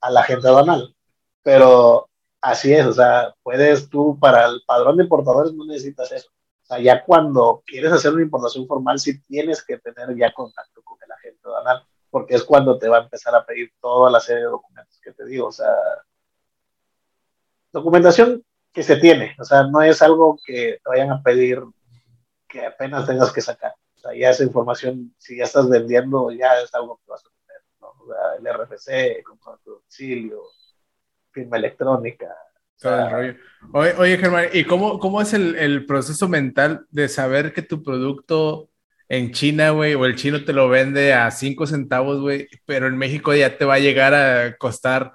a 0.00 0.10
la 0.10 0.22
gente 0.22 0.48
aduanal. 0.48 0.94
Pero 1.42 2.08
así 2.40 2.72
es, 2.72 2.86
o 2.86 2.92
sea, 2.92 3.34
puedes 3.42 3.88
tú 3.88 4.18
para 4.18 4.46
el 4.46 4.62
padrón 4.66 4.96
de 4.96 5.04
importadores 5.04 5.52
no 5.52 5.64
necesitas 5.64 6.12
eso. 6.12 6.28
O 6.62 6.66
sea, 6.66 6.80
ya 6.80 7.04
cuando 7.04 7.62
quieres 7.66 7.92
hacer 7.92 8.12
una 8.12 8.22
importación 8.22 8.66
formal, 8.66 8.98
sí 8.98 9.20
tienes 9.22 9.64
que 9.64 9.78
tener 9.78 10.14
ya 10.16 10.32
contacto 10.32 10.82
con 10.82 10.98
el 11.02 11.10
agente 11.12 11.40
aduanal 11.44 11.84
porque 12.10 12.34
es 12.34 12.44
cuando 12.44 12.78
te 12.78 12.88
va 12.88 12.98
a 12.98 13.02
empezar 13.02 13.34
a 13.34 13.44
pedir 13.44 13.72
toda 13.80 14.10
la 14.10 14.20
serie 14.20 14.42
de 14.42 14.48
documentos 14.50 14.98
que 15.02 15.12
te 15.12 15.24
digo, 15.26 15.48
o 15.48 15.52
sea, 15.52 15.72
documentación 17.72 18.42
que 18.72 18.82
se 18.82 18.96
tiene, 18.96 19.36
o 19.38 19.44
sea, 19.44 19.64
no 19.64 19.82
es 19.82 20.00
algo 20.02 20.38
que 20.44 20.78
te 20.82 20.88
vayan 20.88 21.10
a 21.10 21.22
pedir 21.22 21.62
que 22.48 22.66
apenas 22.66 23.06
tengas 23.06 23.32
que 23.32 23.40
sacar. 23.40 23.72
O 23.96 24.00
sea, 24.00 24.14
ya 24.14 24.30
esa 24.30 24.44
información, 24.44 25.14
si 25.18 25.36
ya 25.36 25.44
estás 25.44 25.68
vendiendo, 25.68 26.30
ya 26.30 26.60
es 26.60 26.74
algo 26.74 26.98
que 26.98 27.10
vas 27.10 27.24
a 27.24 27.28
tener, 27.46 27.62
¿no? 27.80 27.88
O 27.88 28.06
sea, 28.06 28.36
el 28.38 28.46
RFC, 28.46 29.22
contrato 29.22 29.60
de 29.64 29.70
domicilio, 29.72 30.42
firma 31.30 31.56
electrónica. 31.56 32.34
Todo 32.80 32.98
el 33.00 33.10
rollo. 33.10 33.34
Oye, 33.72 33.94
oye, 33.98 34.18
Germán, 34.18 34.46
¿y 34.52 34.64
cómo, 34.64 34.98
cómo 35.00 35.20
es 35.20 35.32
el, 35.32 35.56
el 35.56 35.84
proceso 35.84 36.28
mental 36.28 36.86
de 36.90 37.08
saber 37.08 37.52
que 37.52 37.62
tu 37.62 37.82
producto 37.82 38.70
en 39.08 39.32
China, 39.32 39.70
güey, 39.70 39.94
o 39.94 40.04
el 40.04 40.16
chino 40.16 40.44
te 40.44 40.52
lo 40.52 40.68
vende 40.68 41.14
a 41.14 41.30
5 41.30 41.66
centavos, 41.66 42.20
güey, 42.20 42.48
pero 42.66 42.86
en 42.86 42.96
México 42.96 43.34
ya 43.34 43.56
te 43.56 43.64
va 43.64 43.74
a 43.74 43.78
llegar 43.78 44.14
a 44.14 44.56
costar, 44.58 45.14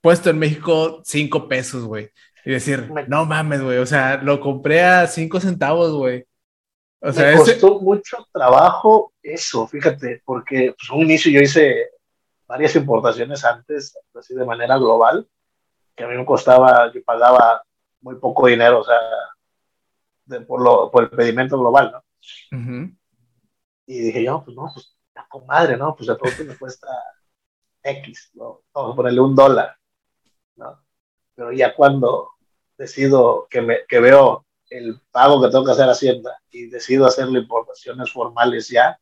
puesto 0.00 0.30
en 0.30 0.38
México, 0.38 1.00
5 1.04 1.48
pesos, 1.48 1.84
güey? 1.84 2.10
Y 2.44 2.52
decir, 2.52 2.90
no 3.08 3.24
mames, 3.26 3.62
güey, 3.62 3.78
o 3.78 3.86
sea, 3.86 4.18
lo 4.22 4.40
compré 4.40 4.82
a 4.82 5.06
5 5.06 5.40
centavos, 5.40 5.92
güey. 5.92 6.26
O 7.02 7.12
sea, 7.12 7.32
me 7.32 7.38
costó 7.38 7.80
mucho 7.80 8.28
trabajo 8.30 9.14
eso, 9.22 9.66
fíjate, 9.66 10.22
porque 10.24 10.74
pues, 10.78 10.90
un 10.90 11.02
inicio 11.02 11.32
yo 11.32 11.40
hice 11.40 11.90
varias 12.46 12.76
importaciones 12.76 13.44
antes, 13.44 13.96
así 14.14 14.34
de 14.34 14.44
manera 14.44 14.76
global, 14.76 15.26
que 15.96 16.04
a 16.04 16.08
mí 16.08 16.16
me 16.16 16.26
costaba, 16.26 16.92
yo 16.92 17.02
pagaba 17.04 17.62
muy 18.02 18.16
poco 18.16 18.46
dinero, 18.46 18.80
o 18.80 18.84
sea, 18.84 18.98
por, 20.46 20.60
lo, 20.60 20.90
por 20.90 21.04
el 21.04 21.10
pedimento 21.10 21.58
global, 21.58 21.92
¿no? 21.92 22.04
Y 23.86 23.98
dije 24.00 24.22
yo, 24.22 24.42
pues 24.44 24.56
no, 24.56 24.70
pues 24.72 24.96
la 25.14 25.26
comadre, 25.28 25.76
¿no? 25.76 25.96
Pues 25.96 26.08
el 26.08 26.18
producto 26.18 26.44
me 26.44 26.56
cuesta 26.56 26.86
X, 27.82 28.30
¿no? 28.34 28.62
Vamos 28.74 28.92
a 28.92 28.96
ponerle 28.96 29.20
un 29.20 29.34
dólar, 29.34 29.76
¿no? 30.56 30.84
Pero 31.34 31.52
ya 31.52 31.74
cuando 31.74 32.32
decido 32.76 33.46
que, 33.48 33.62
me, 33.62 33.86
que 33.86 34.00
veo 34.00 34.46
el 34.70 35.00
pago 35.10 35.42
que 35.42 35.50
tengo 35.50 35.64
que 35.64 35.72
hacer 35.72 35.88
a 35.88 35.92
Hacienda 35.92 36.40
y 36.50 36.66
decido 36.66 37.04
hacerle 37.04 37.40
importaciones 37.40 38.10
formales 38.10 38.68
ya, 38.68 38.98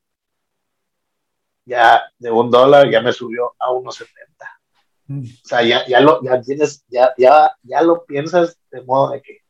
ya 1.65 2.03
de 2.19 2.31
un 2.31 2.51
dólar 2.51 2.91
ya 2.91 3.03
me 3.03 3.13
subió 3.13 3.55
a 3.59 3.69
1.70. 3.69 4.09
Mm. 5.09 5.25
O 5.25 5.49
sea, 5.49 5.63
ya, 5.63 5.87
ya, 5.87 6.01
lo, 6.01 6.23
ya 6.23 6.41
tienes, 6.41 6.85
ya, 6.89 7.13
ya, 7.17 7.55
ya 7.63 7.83
lo 7.83 8.05
piensas 8.05 8.59
de 8.71 8.83
modo 8.83 9.13
de 9.13 9.23
que 9.23 9.43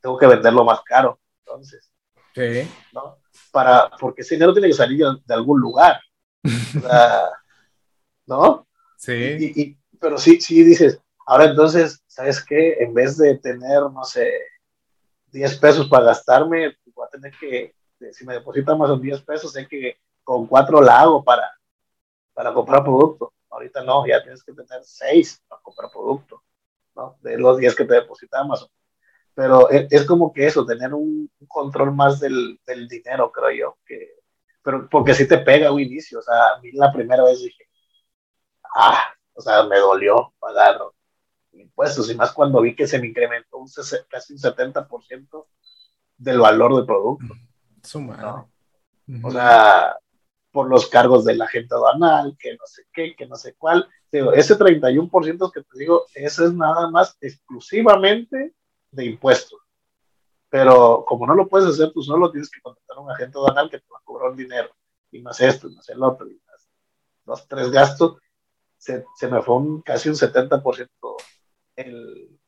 tengo 0.00 0.16
que 0.16 0.26
venderlo 0.26 0.64
más 0.64 0.80
caro. 0.82 1.20
Entonces, 1.44 1.90
sí. 2.34 2.68
¿no? 2.92 3.18
Para, 3.52 3.90
porque 4.00 4.22
ese 4.22 4.34
dinero 4.34 4.52
tiene 4.52 4.68
que 4.68 4.74
salir 4.74 5.04
de, 5.24 5.34
algún 5.34 5.60
lugar. 5.60 6.00
O 6.44 6.80
sea, 6.80 7.22
¿no? 8.26 8.66
Sí. 8.96 9.52
Y, 9.54 9.78
pero 10.00 10.16
sí, 10.18 10.40
sí 10.40 10.62
dices, 10.62 11.00
ahora 11.26 11.44
entonces, 11.44 12.02
¿sabes 12.06 12.44
qué? 12.44 12.74
En 12.80 12.94
vez 12.94 13.18
de 13.18 13.36
tener, 13.38 13.82
no 13.92 14.04
sé, 14.04 14.30
10 15.30 15.58
pesos 15.58 15.88
para 15.88 16.06
gastarme, 16.06 16.76
voy 16.94 17.06
a 17.06 17.10
tener 17.10 17.32
que, 17.38 17.74
si 18.12 18.24
me 18.24 18.34
depositan 18.34 18.78
más 18.78 18.90
de 18.90 18.98
10 18.98 19.22
pesos, 19.22 19.52
sé 19.52 19.66
que 19.66 19.98
con 20.24 20.46
4 20.46 20.82
la 20.82 21.00
hago 21.00 21.24
para, 21.24 21.50
para 22.34 22.52
comprar 22.52 22.82
producto. 22.82 23.32
Ahorita 23.50 23.82
no, 23.82 24.06
ya 24.06 24.22
tienes 24.22 24.42
que 24.42 24.52
tener 24.52 24.84
6 24.84 25.42
para 25.48 25.62
comprar 25.62 25.90
producto, 25.90 26.42
¿no? 26.94 27.16
De 27.22 27.38
los 27.38 27.58
10 27.58 27.74
que 27.74 27.84
te 27.84 27.94
deposita 27.94 28.40
Amazon. 28.40 28.68
Pero 29.34 29.70
es, 29.70 30.04
como 30.04 30.32
que 30.32 30.46
eso, 30.46 30.66
tener 30.66 30.92
un, 30.92 31.30
control 31.46 31.94
más 31.94 32.18
del, 32.18 32.58
del, 32.66 32.88
dinero, 32.88 33.30
creo 33.30 33.50
yo. 33.50 33.78
Que, 33.86 34.16
pero 34.62 34.88
porque 34.88 35.14
si 35.14 35.28
te 35.28 35.38
pega 35.38 35.70
un 35.70 35.80
inicio, 35.80 36.18
o 36.18 36.22
sea, 36.22 36.54
a 36.54 36.60
mí 36.60 36.72
la 36.72 36.92
primera 36.92 37.22
vez 37.22 37.40
dije, 37.40 37.68
ah, 38.74 39.14
o 39.34 39.40
sea, 39.40 39.62
me 39.62 39.78
dolió 39.78 40.34
pagar 40.40 40.80
impuestos, 41.60 42.10
y 42.10 42.14
más 42.14 42.32
cuando 42.32 42.60
vi 42.60 42.74
que 42.74 42.86
se 42.86 42.98
me 42.98 43.08
incrementó 43.08 43.58
un 43.58 43.68
casi 44.08 44.32
un 44.32 44.38
70% 44.38 45.46
del 46.16 46.38
valor 46.38 46.76
del 46.76 46.86
producto. 46.86 47.34
¿no? 48.16 48.50
O 49.22 49.30
sea, 49.30 49.96
por 50.50 50.68
los 50.68 50.88
cargos 50.88 51.24
de 51.24 51.36
la 51.36 51.46
gente 51.46 51.74
aduanal, 51.74 52.36
que 52.38 52.52
no 52.52 52.66
sé 52.66 52.84
qué, 52.92 53.14
que 53.16 53.26
no 53.26 53.36
sé 53.36 53.54
cuál. 53.54 53.88
Digo, 54.10 54.32
ese 54.32 54.58
31% 54.58 55.52
que 55.52 55.62
te 55.62 55.78
digo, 55.78 56.04
eso 56.14 56.44
es 56.44 56.52
nada 56.52 56.90
más 56.90 57.16
exclusivamente 57.20 58.54
de 58.90 59.04
impuestos. 59.04 59.60
Pero 60.50 61.04
como 61.06 61.26
no 61.26 61.34
lo 61.34 61.48
puedes 61.48 61.68
hacer 61.68 61.92
tú 61.92 62.02
solo, 62.02 62.30
tienes 62.30 62.50
que 62.50 62.60
contratar 62.60 62.96
a 62.96 63.00
un 63.00 63.10
agente 63.10 63.38
aduanal 63.38 63.70
que 63.70 63.78
te 63.78 63.86
va 63.92 63.98
a 63.98 64.04
cobrar 64.04 64.30
un 64.30 64.36
dinero, 64.36 64.70
y 65.10 65.20
más 65.20 65.40
esto, 65.40 65.68
y 65.68 65.74
más 65.74 65.88
el 65.88 66.02
otro, 66.02 66.26
y 66.28 66.40
más 66.46 66.68
los 67.26 67.46
tres 67.46 67.70
gastos, 67.70 68.16
se, 68.78 69.04
se 69.16 69.28
me 69.28 69.42
fue 69.42 69.56
un, 69.56 69.82
casi 69.82 70.08
un 70.08 70.14
70% 70.14 70.88
el, 71.78 72.38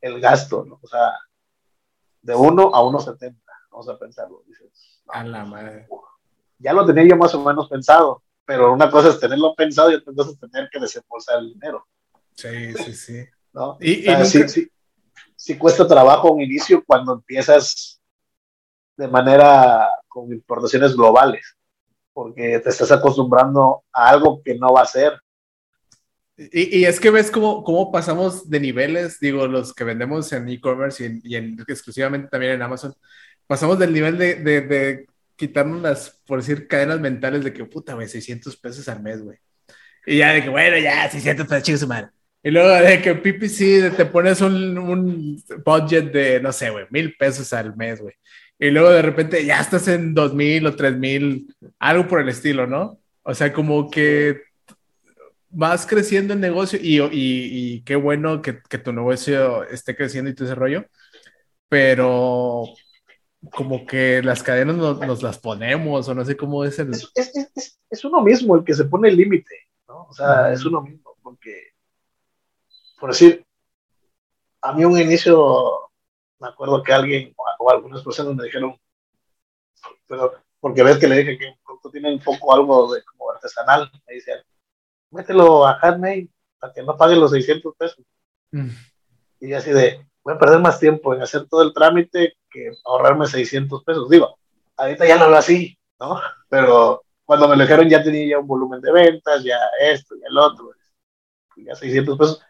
el 0.00 0.20
gasto, 0.20 0.64
¿no? 0.64 0.78
O 0.82 0.86
sea, 0.86 1.12
de 2.22 2.34
1 2.34 2.70
a 2.74 2.80
1.70, 2.80 3.36
vamos 3.70 3.88
a 3.88 3.98
pensarlo. 3.98 4.42
Dices, 4.46 5.02
a 5.08 5.24
la 5.24 5.44
madre. 5.44 5.86
Ya 6.58 6.72
lo 6.72 6.84
tenía 6.84 7.08
yo 7.08 7.16
más 7.16 7.34
o 7.34 7.42
menos 7.42 7.68
pensado, 7.68 8.22
pero 8.44 8.72
una 8.72 8.90
cosa 8.90 9.08
es 9.08 9.20
tenerlo 9.20 9.54
pensado 9.54 9.90
y 9.90 9.96
otra 9.96 10.12
cosa 10.14 10.30
es 10.30 10.38
tener 10.38 10.68
que 10.70 10.80
desembolsar 10.80 11.38
el 11.38 11.52
dinero. 11.54 11.86
Sí, 12.34 12.74
sí, 12.74 12.94
sí. 12.94 13.24
¿No? 13.52 13.76
Y, 13.80 14.04
sí, 14.24 14.48
sí, 14.48 14.68
sí, 15.36 15.56
cuesta 15.56 15.86
trabajo 15.86 16.32
un 16.32 16.40
inicio 16.40 16.82
cuando 16.84 17.12
empiezas 17.12 18.00
de 18.96 19.08
manera 19.08 19.88
con 20.08 20.32
importaciones 20.32 20.96
globales, 20.96 21.56
porque 22.12 22.58
te 22.58 22.68
estás 22.68 22.90
acostumbrando 22.90 23.84
a 23.92 24.08
algo 24.08 24.42
que 24.42 24.56
no 24.56 24.72
va 24.72 24.82
a 24.82 24.86
ser. 24.86 25.20
Y, 26.36 26.84
es 26.84 26.98
que 26.98 27.10
ves 27.10 27.30
cómo, 27.30 27.62
cómo, 27.62 27.92
pasamos 27.92 28.50
de 28.50 28.58
niveles, 28.58 29.20
digo, 29.20 29.46
los 29.46 29.72
que 29.72 29.84
vendemos 29.84 30.32
en 30.32 30.48
e-commerce 30.48 31.20
y, 31.22 31.36
en, 31.36 31.56
exclusivamente 31.68 32.28
también 32.28 32.52
en 32.52 32.62
Amazon, 32.62 32.92
pasamos 33.46 33.78
del 33.78 33.92
nivel 33.92 34.18
de, 34.18 34.34
de, 34.36 34.60
de, 34.62 35.06
quitarnos 35.36 35.80
las, 35.80 36.20
por 36.26 36.40
decir, 36.40 36.66
cadenas 36.66 37.00
mentales 37.00 37.44
de 37.44 37.52
que, 37.52 37.64
puta, 37.64 37.94
güey, 37.94 38.08
600 38.08 38.56
pesos 38.56 38.88
al 38.88 39.02
mes, 39.02 39.22
güey. 39.22 39.38
Y 40.06 40.18
ya 40.18 40.32
de 40.32 40.42
que, 40.42 40.48
bueno, 40.48 40.76
ya, 40.78 41.08
600 41.08 41.46
pesos, 41.46 41.62
chicos, 41.62 41.86
madre. 41.86 42.08
Y 42.42 42.50
luego 42.50 42.68
de 42.68 43.00
que 43.00 43.14
PPC 43.14 43.96
te 43.96 44.04
pones 44.04 44.40
un, 44.42 44.76
un 44.76 45.42
budget 45.64 46.12
de, 46.12 46.40
no 46.40 46.52
sé, 46.52 46.68
güey, 46.70 46.84
mil 46.90 47.16
pesos 47.16 47.52
al 47.52 47.74
mes, 47.76 48.00
güey. 48.00 48.14
Y 48.58 48.70
luego 48.70 48.90
de 48.90 49.02
repente 49.02 49.44
ya 49.44 49.60
estás 49.60 49.88
en 49.88 50.14
dos 50.14 50.34
mil 50.34 50.66
o 50.66 50.76
tres 50.76 50.96
mil, 50.96 51.54
algo 51.78 52.06
por 52.06 52.20
el 52.20 52.28
estilo, 52.28 52.66
¿no? 52.66 52.98
O 53.22 53.34
sea, 53.34 53.52
como 53.52 53.90
que 53.90 54.42
vas 55.54 55.86
creciendo 55.86 56.34
el 56.34 56.40
negocio 56.40 56.78
y, 56.82 57.00
y, 57.00 57.08
y 57.12 57.82
qué 57.82 57.96
bueno 57.96 58.42
que, 58.42 58.60
que, 58.62 58.78
tu 58.78 58.92
negocio 58.92 59.64
esté 59.64 59.96
creciendo 59.96 60.30
y 60.30 60.34
todo 60.34 60.46
ese 60.46 60.54
rollo, 60.54 60.84
pero 61.68 62.64
como 63.52 63.86
que 63.86 64.22
las 64.22 64.42
cadenas 64.42 64.76
nos, 64.76 65.00
nos 65.00 65.22
las 65.22 65.38
ponemos 65.38 66.08
o 66.08 66.14
no 66.14 66.24
sé 66.24 66.36
cómo 66.36 66.64
es 66.64 66.78
el... 66.78 66.90
Es, 66.92 67.10
es, 67.14 67.78
es, 67.88 68.04
uno 68.04 68.22
mismo 68.22 68.56
el 68.56 68.64
que 68.64 68.74
se 68.74 68.84
pone 68.84 69.08
el 69.08 69.16
límite, 69.16 69.68
¿no? 69.86 70.06
O 70.06 70.12
sea, 70.12 70.52
es 70.52 70.64
uno 70.64 70.82
mismo, 70.82 71.16
porque, 71.22 71.72
por 72.98 73.10
decir, 73.10 73.46
a 74.60 74.72
mí 74.72 74.84
un 74.84 74.98
inicio, 74.98 75.90
me 76.40 76.48
acuerdo 76.48 76.82
que 76.82 76.92
alguien 76.92 77.34
o, 77.58 77.70
algunas 77.70 78.02
personas 78.02 78.34
me 78.34 78.44
dijeron, 78.44 78.76
pero 80.06 80.34
porque 80.58 80.82
ves 80.82 80.98
que 80.98 81.06
le 81.06 81.18
dije 81.18 81.38
que 81.38 81.54
tiene 81.92 82.12
un 82.12 82.20
poco 82.20 82.54
algo 82.54 82.92
de 82.92 83.04
como 83.04 83.30
artesanal, 83.30 83.90
me 84.06 84.14
decían, 84.14 84.38
mételo 85.14 85.66
a 85.66 85.78
Handmade 85.80 86.28
para 86.58 86.72
que 86.72 86.82
no 86.82 86.96
pague 86.96 87.16
los 87.16 87.30
600 87.30 87.74
pesos. 87.76 88.04
Mm. 88.50 88.70
Y 89.40 89.52
así 89.52 89.70
de, 89.70 90.06
voy 90.22 90.34
a 90.34 90.38
perder 90.38 90.60
más 90.60 90.80
tiempo 90.80 91.14
en 91.14 91.22
hacer 91.22 91.46
todo 91.48 91.62
el 91.62 91.72
trámite 91.72 92.36
que 92.50 92.72
ahorrarme 92.84 93.26
600 93.26 93.84
pesos. 93.84 94.08
Digo, 94.08 94.38
ahorita 94.76 95.06
ya 95.06 95.18
no 95.18 95.28
lo 95.28 95.36
así, 95.36 95.78
¿no? 96.00 96.20
Pero 96.48 97.04
cuando 97.24 97.48
me 97.48 97.56
lo 97.56 97.62
dijeron 97.62 97.88
ya 97.88 98.02
tenía 98.02 98.28
ya 98.28 98.38
un 98.38 98.46
volumen 98.46 98.80
de 98.80 98.92
ventas, 98.92 99.42
ya 99.42 99.58
esto, 99.80 100.14
y 100.16 100.20
el 100.26 100.36
otro, 100.36 100.70
ya 101.56 101.74
600 101.74 102.18
pesos, 102.18 102.42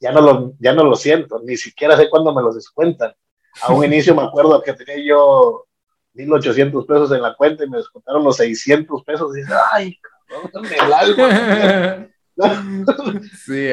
ya 0.00 0.12
no 0.12 0.20
lo, 0.20 0.52
ya 0.58 0.72
no 0.72 0.84
lo 0.84 0.94
siento, 0.94 1.40
ni 1.44 1.56
siquiera 1.56 1.96
sé 1.96 2.08
cuándo 2.08 2.34
me 2.34 2.42
los 2.42 2.54
descuentan. 2.54 3.14
A 3.62 3.72
un 3.72 3.84
inicio 3.86 4.14
me 4.14 4.22
acuerdo 4.22 4.62
que 4.62 4.72
tenía 4.72 5.04
yo 5.04 5.66
1.800 6.14 6.86
pesos 6.86 7.12
en 7.12 7.22
la 7.22 7.34
cuenta 7.34 7.64
y 7.64 7.68
me 7.68 7.78
descontaron 7.78 8.24
los 8.24 8.36
600 8.36 9.04
pesos 9.04 9.36
y 9.36 9.40
dice, 9.40 9.52
ay, 9.72 9.98
el 10.28 10.92
alma. 10.92 12.08
sí, 13.46 13.70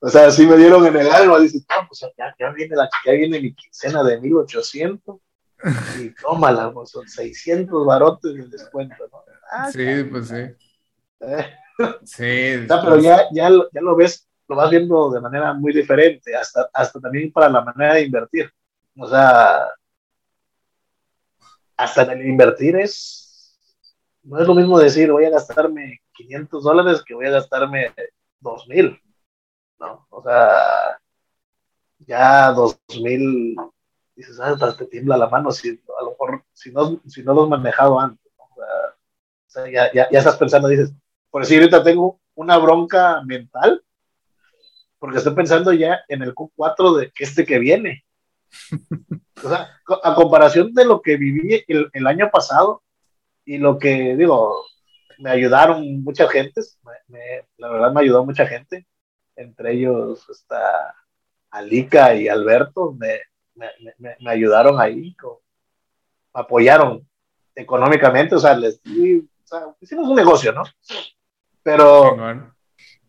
O 0.00 0.08
sea, 0.08 0.30
sí 0.30 0.46
me 0.46 0.56
dieron 0.56 0.86
en 0.86 0.96
el 0.96 1.10
alma. 1.10 1.38
Dice, 1.38 1.58
no, 1.58 1.88
pues 1.88 2.00
ya, 2.16 2.34
ya, 2.38 2.50
viene 2.50 2.76
la, 2.76 2.88
ya 3.04 3.12
viene 3.12 3.40
mi 3.40 3.54
quincena 3.54 4.02
de 4.02 4.20
1800 4.20 5.16
y 6.00 6.10
tómala, 6.14 6.72
pues 6.72 6.90
son 6.90 7.08
600 7.08 7.86
barotes 7.86 8.34
de 8.34 8.48
descuento, 8.48 8.96
¿no? 9.10 9.22
Ah, 9.50 9.70
sí, 9.70 10.04
pues 10.10 10.28
sí. 10.28 10.42
¿Eh? 11.20 11.46
Sí. 12.04 12.64
O 12.64 12.66
sea, 12.66 12.82
pero 12.82 12.98
ya, 12.98 13.28
ya, 13.32 13.48
ya 13.48 13.80
lo 13.80 13.96
ves, 13.96 14.28
lo 14.48 14.56
vas 14.56 14.70
viendo 14.70 15.10
de 15.10 15.20
manera 15.20 15.52
muy 15.54 15.72
diferente, 15.72 16.34
hasta, 16.34 16.68
hasta 16.72 17.00
también 17.00 17.32
para 17.32 17.48
la 17.48 17.62
manera 17.62 17.94
de 17.94 18.02
invertir. 18.02 18.52
O 18.96 19.08
sea, 19.08 19.68
hasta 21.76 22.02
en 22.02 22.20
el 22.20 22.28
invertir 22.28 22.76
es 22.76 23.31
no 24.24 24.40
es 24.40 24.46
lo 24.46 24.54
mismo 24.54 24.78
decir 24.78 25.10
voy 25.10 25.24
a 25.24 25.30
gastarme 25.30 26.00
500 26.12 26.64
dólares 26.64 27.02
que 27.04 27.14
voy 27.14 27.26
a 27.26 27.30
gastarme 27.30 27.92
2000, 28.40 29.00
¿no? 29.80 30.06
O 30.10 30.22
sea, 30.22 30.98
ya 31.98 32.52
2000, 32.52 33.56
dices, 34.14 34.40
ah, 34.40 34.56
te 34.76 34.86
tiembla 34.86 35.16
la 35.16 35.28
mano, 35.28 35.50
si 35.50 35.70
a 35.70 36.04
lo 36.04 36.10
mejor, 36.10 36.44
si 36.52 36.70
no, 36.72 37.00
si 37.06 37.22
no 37.22 37.34
los 37.34 37.48
manejado 37.48 37.98
antes, 37.98 38.32
o 38.38 38.54
sea, 39.46 39.70
ya, 39.70 39.92
ya, 39.92 40.08
ya, 40.10 40.18
estás 40.18 40.36
pensando, 40.36 40.68
dices, 40.68 40.92
por 41.30 41.42
decir, 41.42 41.58
ahorita 41.58 41.84
tengo 41.84 42.20
una 42.34 42.56
bronca 42.58 43.22
mental, 43.22 43.84
porque 44.98 45.18
estoy 45.18 45.34
pensando 45.34 45.72
ya 45.72 46.00
en 46.08 46.22
el 46.22 46.34
Q4 46.34 46.96
de 46.96 47.12
este 47.18 47.44
que 47.44 47.58
viene. 47.58 48.04
O 49.44 49.48
sea, 49.48 49.76
a 50.04 50.14
comparación 50.14 50.72
de 50.72 50.84
lo 50.84 51.02
que 51.02 51.16
viví 51.16 51.64
el, 51.66 51.90
el 51.92 52.06
año 52.06 52.30
pasado 52.30 52.80
y 53.44 53.58
lo 53.58 53.78
que, 53.78 54.16
digo, 54.16 54.64
me 55.18 55.30
ayudaron 55.30 56.02
mucha 56.02 56.28
gente, 56.28 56.60
me, 57.08 57.20
la 57.56 57.68
verdad 57.68 57.92
me 57.92 58.00
ayudó 58.00 58.24
mucha 58.24 58.46
gente, 58.46 58.86
entre 59.36 59.74
ellos 59.74 60.28
está 60.28 60.94
Alica 61.50 62.14
y 62.14 62.28
Alberto, 62.28 62.96
me, 62.98 63.20
me, 63.54 63.70
me 64.18 64.30
ayudaron 64.30 64.80
ahí, 64.80 65.14
me 66.34 66.40
apoyaron 66.40 67.06
económicamente, 67.54 68.34
o 68.34 68.38
sea, 68.38 68.54
les 68.54 68.80
o 68.84 69.46
sea, 69.46 69.74
hicimos 69.80 70.08
un 70.08 70.16
negocio, 70.16 70.52
¿no? 70.52 70.62
Pero 71.62 72.16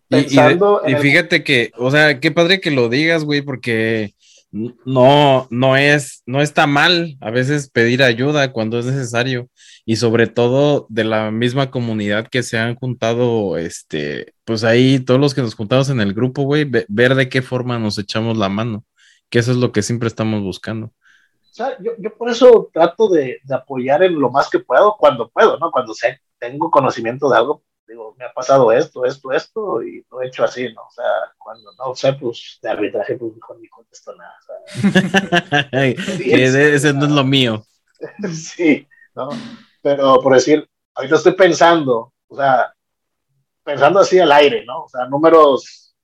pensando 0.08 0.82
y, 0.86 0.94
y, 0.94 0.96
fíjate 0.96 1.44
que, 1.44 1.72
o 1.78 1.90
sea, 1.90 2.20
qué 2.20 2.32
padre 2.32 2.62
que 2.62 2.72
lo 2.72 2.90
digas, 2.90 3.24
güey, 3.24 3.42
porque 3.42 4.14
no, 4.54 5.48
no 5.50 5.76
es, 5.76 6.22
no 6.28 6.40
está 6.40 6.68
mal 6.68 7.18
a 7.22 7.32
veces 7.32 7.72
pedir 7.72 8.04
ayuda 8.04 8.54
cuando 8.54 8.78
es 8.78 8.86
necesario 8.86 9.50
y 9.84 9.96
sobre 9.96 10.28
todo 10.28 10.86
de 10.90 11.04
la 11.04 11.32
misma 11.32 11.72
comunidad 11.72 12.28
que 12.28 12.44
se 12.44 12.60
han 12.60 12.76
juntado, 12.76 13.58
este, 13.58 14.36
pues 14.46 14.64
ahí 14.64 15.00
todos 15.00 15.20
los 15.20 15.34
que 15.34 15.42
nos 15.42 15.56
juntamos 15.56 15.90
en 15.90 16.00
el 16.02 16.14
grupo, 16.14 16.44
güey, 16.44 16.70
ver 16.88 17.16
de 17.16 17.30
qué 17.30 17.42
forma 17.42 17.80
nos 17.80 17.98
echamos 17.98 18.38
la 18.38 18.48
mano, 18.48 18.86
que 19.30 19.40
eso 19.40 19.52
es 19.52 19.58
lo 19.58 19.72
que 19.72 19.82
siempre 19.82 20.08
estamos 20.08 20.44
buscando. 20.44 20.88
O 20.88 21.56
sea, 21.56 21.76
yo, 21.82 21.94
yo 21.98 22.16
por 22.16 22.30
eso 22.30 22.70
trato 22.72 23.10
de, 23.10 23.40
de, 23.44 23.56
apoyar 23.56 24.04
en 24.04 24.20
lo 24.20 24.30
más 24.30 24.50
que 24.50 24.60
puedo 24.60 24.96
cuando 24.98 25.30
puedo, 25.30 25.58
¿no? 25.58 25.72
Cuando 25.72 25.96
sé, 25.96 26.20
tengo 26.38 26.70
conocimiento 26.70 27.30
de 27.30 27.38
algo, 27.38 27.64
digo, 27.88 28.16
me 28.18 28.26
ha 28.26 28.34
pasado 28.34 28.72
esto, 28.72 29.06
esto, 29.06 29.32
esto, 29.32 29.84
y 29.84 30.06
lo 30.10 30.22
he 30.22 30.28
hecho 30.28 30.44
así, 30.44 30.72
¿no? 30.74 30.82
O 30.82 30.92
sea, 30.92 31.06
cuando 31.38 31.72
no 31.74 31.96
sé, 31.96 32.14
pues 32.14 32.60
de 32.62 32.70
arbitraje, 32.70 33.16
pues 33.16 33.34
mejor 33.36 33.60
ni 33.60 33.68
contesto 33.68 34.16
nada. 34.16 34.36
O 35.72 35.78
ese 35.78 36.94
no 36.94 37.06
es 37.06 37.12
lo 37.12 37.24
mío. 37.24 37.66
sí, 38.34 38.88
¿no? 39.16 39.30
Pero 39.82 40.20
por 40.22 40.34
decir, 40.34 40.68
ahorita 40.96 41.16
estoy 41.16 41.34
pensando, 41.34 42.14
o 42.28 42.36
sea, 42.36 42.74
pensando 43.64 44.00
así 44.00 44.20
al 44.20 44.32
aire, 44.32 44.66
¿no? 44.66 44.84
O 44.84 44.90
sea, 44.90 45.06
números 45.06 45.96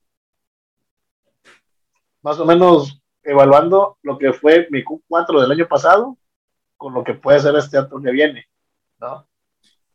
más 2.22 2.40
o 2.40 2.46
menos 2.46 3.02
evaluando 3.24 3.98
lo 4.02 4.18
que 4.18 4.34
fue 4.34 4.68
mi 4.72 4.84
Q4 4.84 5.42
del 5.42 5.52
año 5.52 5.68
pasado 5.68 6.18
con 6.78 6.94
lo 6.94 7.04
que 7.04 7.14
puede 7.14 7.40
ser 7.40 7.56
este 7.56 7.78
año 7.78 8.02
que 8.02 8.12
viene, 8.12 8.48
¿no? 9.00 9.28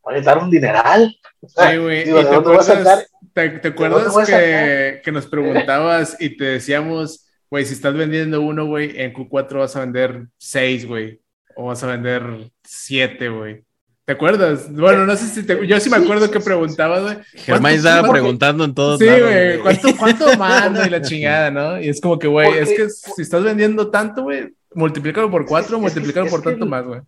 A 0.05 0.21
dar 0.21 0.37
un 0.37 0.49
dineral. 0.49 1.15
Sí, 1.47 1.77
güey. 1.77 2.01
¿Y 2.01 2.13
te, 2.13 2.19
acuerdas, 2.19 3.07
te, 3.33 3.49
te 3.49 3.67
acuerdas 3.67 4.27
que, 4.27 5.01
que, 5.03 5.11
nos 5.11 5.27
preguntabas 5.27 6.17
y 6.19 6.37
te 6.37 6.45
decíamos, 6.45 7.25
güey, 7.49 7.65
si 7.65 7.73
estás 7.73 7.93
vendiendo 7.93 8.41
uno, 8.41 8.65
güey, 8.65 8.99
en 8.99 9.13
Q4 9.13 9.59
vas 9.59 9.75
a 9.75 9.81
vender 9.81 10.27
seis, 10.37 10.87
güey. 10.87 11.21
O 11.55 11.65
vas 11.65 11.83
a 11.83 11.87
vender 11.87 12.23
siete, 12.63 13.29
güey. 13.29 13.63
¿Te 14.05 14.13
acuerdas? 14.13 14.71
Bueno, 14.71 15.07
no 15.07 15.15
sé 15.15 15.25
si 15.25 15.43
te... 15.43 15.65
Yo 15.65 15.79
sí 15.79 15.89
me 15.89 15.97
acuerdo 15.97 16.29
que 16.29 16.39
preguntabas, 16.39 17.01
güey. 17.01 17.17
Germán 17.33 17.73
estaba 17.73 18.07
preguntando 18.07 18.63
en 18.63 18.75
todos 18.75 18.99
Sí, 18.99 19.07
güey. 19.07 19.59
¿Cuánto, 19.59 19.97
¿Cuánto 19.97 20.37
mando 20.37 20.85
y 20.85 20.89
la 20.91 21.01
chingada, 21.01 21.49
no? 21.49 21.81
Y 21.81 21.89
es 21.89 21.99
como 21.99 22.19
que, 22.19 22.27
güey, 22.27 22.55
es 22.59 22.69
que 22.69 22.87
si 22.89 23.23
estás 23.23 23.43
vendiendo 23.43 23.89
tanto, 23.89 24.21
güey, 24.21 24.53
multiplícalo 24.75 25.31
por 25.31 25.47
cuatro, 25.47 25.79
multiplícalo 25.79 26.29
por 26.29 26.43
tanto 26.43 26.67
más, 26.67 26.85
güey. 26.85 27.01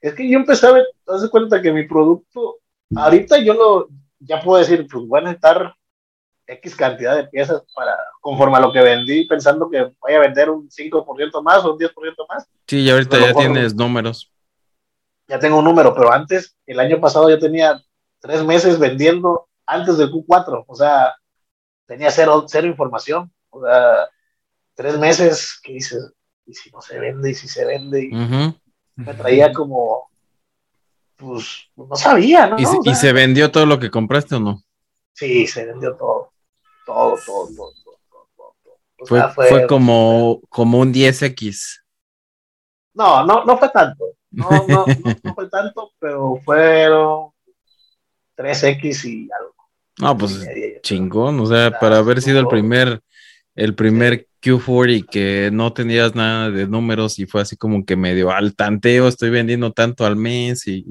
Es 0.00 0.14
que 0.14 0.28
yo 0.28 0.38
empecé 0.38 0.66
a 0.66 0.72
ver, 0.72 0.86
te 1.04 1.12
das 1.12 1.28
cuenta 1.28 1.60
que 1.60 1.72
mi 1.72 1.86
producto, 1.86 2.58
ahorita 2.94 3.38
yo 3.38 3.54
lo, 3.54 3.88
ya 4.18 4.40
puedo 4.40 4.58
decir, 4.58 4.86
pues 4.90 5.06
voy 5.06 5.20
a 5.20 5.22
necesitar 5.24 5.74
X 6.46 6.74
cantidad 6.74 7.16
de 7.16 7.28
piezas 7.28 7.62
para, 7.74 7.96
conforme 8.20 8.56
a 8.56 8.60
lo 8.60 8.72
que 8.72 8.80
vendí, 8.80 9.26
pensando 9.26 9.68
que 9.70 9.92
voy 10.00 10.12
a 10.12 10.20
vender 10.20 10.50
un 10.50 10.68
5% 10.68 11.42
más 11.42 11.64
o 11.64 11.74
un 11.74 11.78
10% 11.78 11.92
más. 12.28 12.48
Sí, 12.66 12.80
y 12.80 12.90
ahorita 12.90 13.18
ya 13.18 13.34
tienes 13.34 13.74
números. 13.74 14.30
Ya 15.28 15.38
tengo 15.38 15.58
un 15.58 15.64
número, 15.64 15.94
pero 15.94 16.12
antes, 16.12 16.56
el 16.66 16.80
año 16.80 17.00
pasado 17.00 17.30
ya 17.30 17.38
tenía 17.38 17.80
tres 18.18 18.44
meses 18.44 18.78
vendiendo 18.78 19.48
antes 19.66 19.96
del 19.96 20.10
Q4, 20.10 20.64
o 20.66 20.74
sea, 20.74 21.14
tenía 21.86 22.10
cero, 22.10 22.44
cero 22.48 22.66
información, 22.66 23.32
o 23.50 23.64
sea, 23.64 24.08
tres 24.74 24.98
meses 24.98 25.60
que 25.62 25.74
dices, 25.74 26.12
y 26.46 26.54
si 26.54 26.70
no 26.70 26.80
se 26.80 26.98
vende, 26.98 27.30
y 27.30 27.34
si 27.34 27.46
se 27.46 27.64
vende, 27.64 28.02
y, 28.02 28.10
me 29.04 29.14
traía 29.14 29.52
como, 29.52 30.10
pues, 31.16 31.68
no 31.76 31.96
sabía, 31.96 32.46
¿no? 32.46 32.56
¿Y, 32.58 32.94
se 32.94 33.12
vendió 33.12 33.50
todo 33.50 33.66
lo 33.66 33.78
que 33.78 33.90
compraste 33.90 34.36
o 34.36 34.40
no? 34.40 34.62
Sí, 35.12 35.46
se 35.46 35.66
vendió 35.66 35.96
todo, 35.96 36.32
todo, 36.86 37.18
todo, 37.24 37.48
todo. 37.54 37.72
todo, 38.36 39.06
fue, 39.06 39.22
fue, 39.32 39.66
como, 39.66 40.40
como 40.48 40.78
un 40.78 40.92
10X. 40.92 41.82
No, 42.94 43.24
no, 43.24 43.44
no 43.44 43.58
fue 43.58 43.68
tanto. 43.70 44.04
No, 44.30 44.48
no, 44.68 44.86
no, 45.24 45.34
fue 45.34 45.48
tanto, 45.48 45.92
pero 45.98 46.36
fueron 46.44 47.30
3X 48.36 49.04
y 49.04 49.28
algo. 49.32 49.54
No, 49.98 50.16
pues 50.16 50.48
chingón, 50.82 51.40
o 51.40 51.46
sea, 51.46 51.78
para 51.78 51.98
haber 51.98 52.22
sido 52.22 52.40
el 52.40 52.46
primer, 52.46 53.02
el 53.54 53.74
primer 53.74 54.26
Q40 54.42 55.06
que 55.08 55.50
no 55.52 55.72
tenías 55.72 56.14
nada 56.14 56.50
de 56.50 56.66
números 56.66 57.18
y 57.18 57.26
fue 57.26 57.42
así 57.42 57.56
como 57.56 57.84
que 57.84 57.96
medio 57.96 58.30
al 58.30 58.54
tanteo, 58.54 59.08
estoy 59.08 59.30
vendiendo 59.30 59.72
tanto 59.72 60.06
al 60.06 60.16
mes 60.16 60.66
y, 60.66 60.86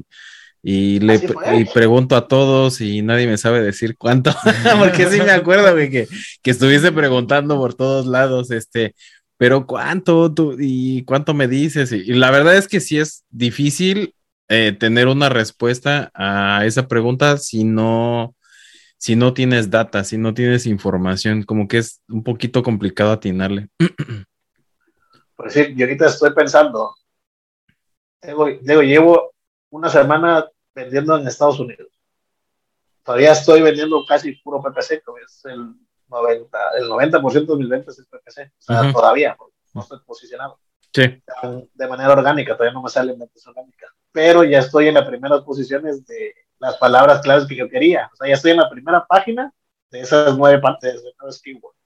y 0.62 0.99
le 0.99 1.22
y 1.57 1.66
pregunto 1.66 2.16
a 2.16 2.28
todos 2.28 2.82
y 2.82 3.01
nadie 3.01 3.28
me 3.28 3.38
sabe 3.38 3.62
decir 3.62 3.95
cuánto, 3.97 4.32
porque 4.80 5.07
sí 5.07 5.20
me 5.22 5.32
acuerdo 5.32 5.76
que, 5.76 6.07
que 6.41 6.51
estuviese 6.51 6.91
preguntando 6.91 7.57
por 7.57 7.74
todos 7.74 8.05
lados, 8.05 8.51
este, 8.51 8.93
pero 9.38 9.66
cuánto 9.66 10.34
tú 10.34 10.57
y 10.60 11.03
cuánto 11.05 11.34
me 11.34 11.47
dices. 11.47 11.93
Y, 11.93 12.14
la 12.14 12.30
verdad 12.30 12.57
es 12.57 12.68
que 12.68 12.82
sí 12.82 12.99
es 12.99 13.24
difícil 13.30 14.14
eh, 14.49 14.76
tener 14.78 15.07
una 15.07 15.30
respuesta 15.30 16.12
a 16.14 16.66
esa 16.66 16.88
pregunta 16.89 17.38
si 17.38 17.64
no, 17.64 18.36
si 19.00 19.16
no 19.16 19.34
tienes 19.34 19.72
data, 19.72 20.04
si 20.04 20.18
no 20.18 20.34
tienes 20.34 20.66
información, 20.66 21.43
como 21.43 21.70
que 21.70 21.78
es 21.78 22.02
un 22.10 22.22
poquito 22.22 22.62
complicado 22.62 23.14
atinarle. 23.14 23.70
Por 25.36 25.45
decir, 25.45 25.74
yo 25.74 25.86
ahorita 25.86 26.08
estoy 26.08 26.34
pensando, 26.34 26.93
digo, 28.22 28.82
llevo 28.82 29.32
una 29.70 29.89
semana 29.89 30.45
vendiendo 30.76 31.18
en 31.18 31.26
Estados 31.26 31.62
Unidos. 31.62 31.88
Todavía 33.04 33.32
estoy 33.32 33.62
vendiendo 33.62 34.06
casi 34.06 34.34
puro 34.34 34.62
PPC, 34.62 34.89
que 34.89 35.24
es 35.26 35.45
el 35.45 35.76
90, 36.10 36.60
el 36.78 36.89
90% 36.89 37.45
de 37.45 37.56
mis 37.56 37.70
ventas 37.70 37.97
es 37.97 38.06
PPC. 38.06 38.52
O 38.52 38.62
sea, 38.62 38.91
todavía 38.91 39.38
no 39.74 39.82
estoy 39.82 40.00
posicionado. 40.06 40.60
Sí. 40.93 41.24
De 41.74 41.88
manera 41.88 42.12
orgánica, 42.12 42.58
todavía 42.58 42.74
no 42.74 42.84
me 42.84 42.89
salen 42.89 43.18
ventas 43.18 43.47
orgánicas. 43.47 43.91
Pero 44.12 44.43
ya 44.43 44.60
estoy 44.60 44.89
en 44.89 44.95
las 44.95 45.08
primeras 45.08 45.41
posiciones 45.43 46.06
de 46.06 46.34
las 46.60 46.78
palabras 46.78 47.22
claves 47.22 47.47
que 47.47 47.55
yo 47.55 47.70
quería. 47.70 48.10
O 48.14 48.16
sea, 48.16 48.28
ya 48.28 48.36
estoy 48.36 48.51
en 48.51 48.57
la 48.57 48.70
primera 48.70 49.05
página 49.05 49.51
de 49.89 50.01
esas 50.01 50.38
nueve 50.38 50.60
partes 50.60 51.03
de 51.03 51.14
nueve 51.20 51.36
keywords. 51.41 51.78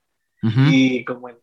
Y 0.69 1.05
como 1.05 1.29
en 1.29 1.39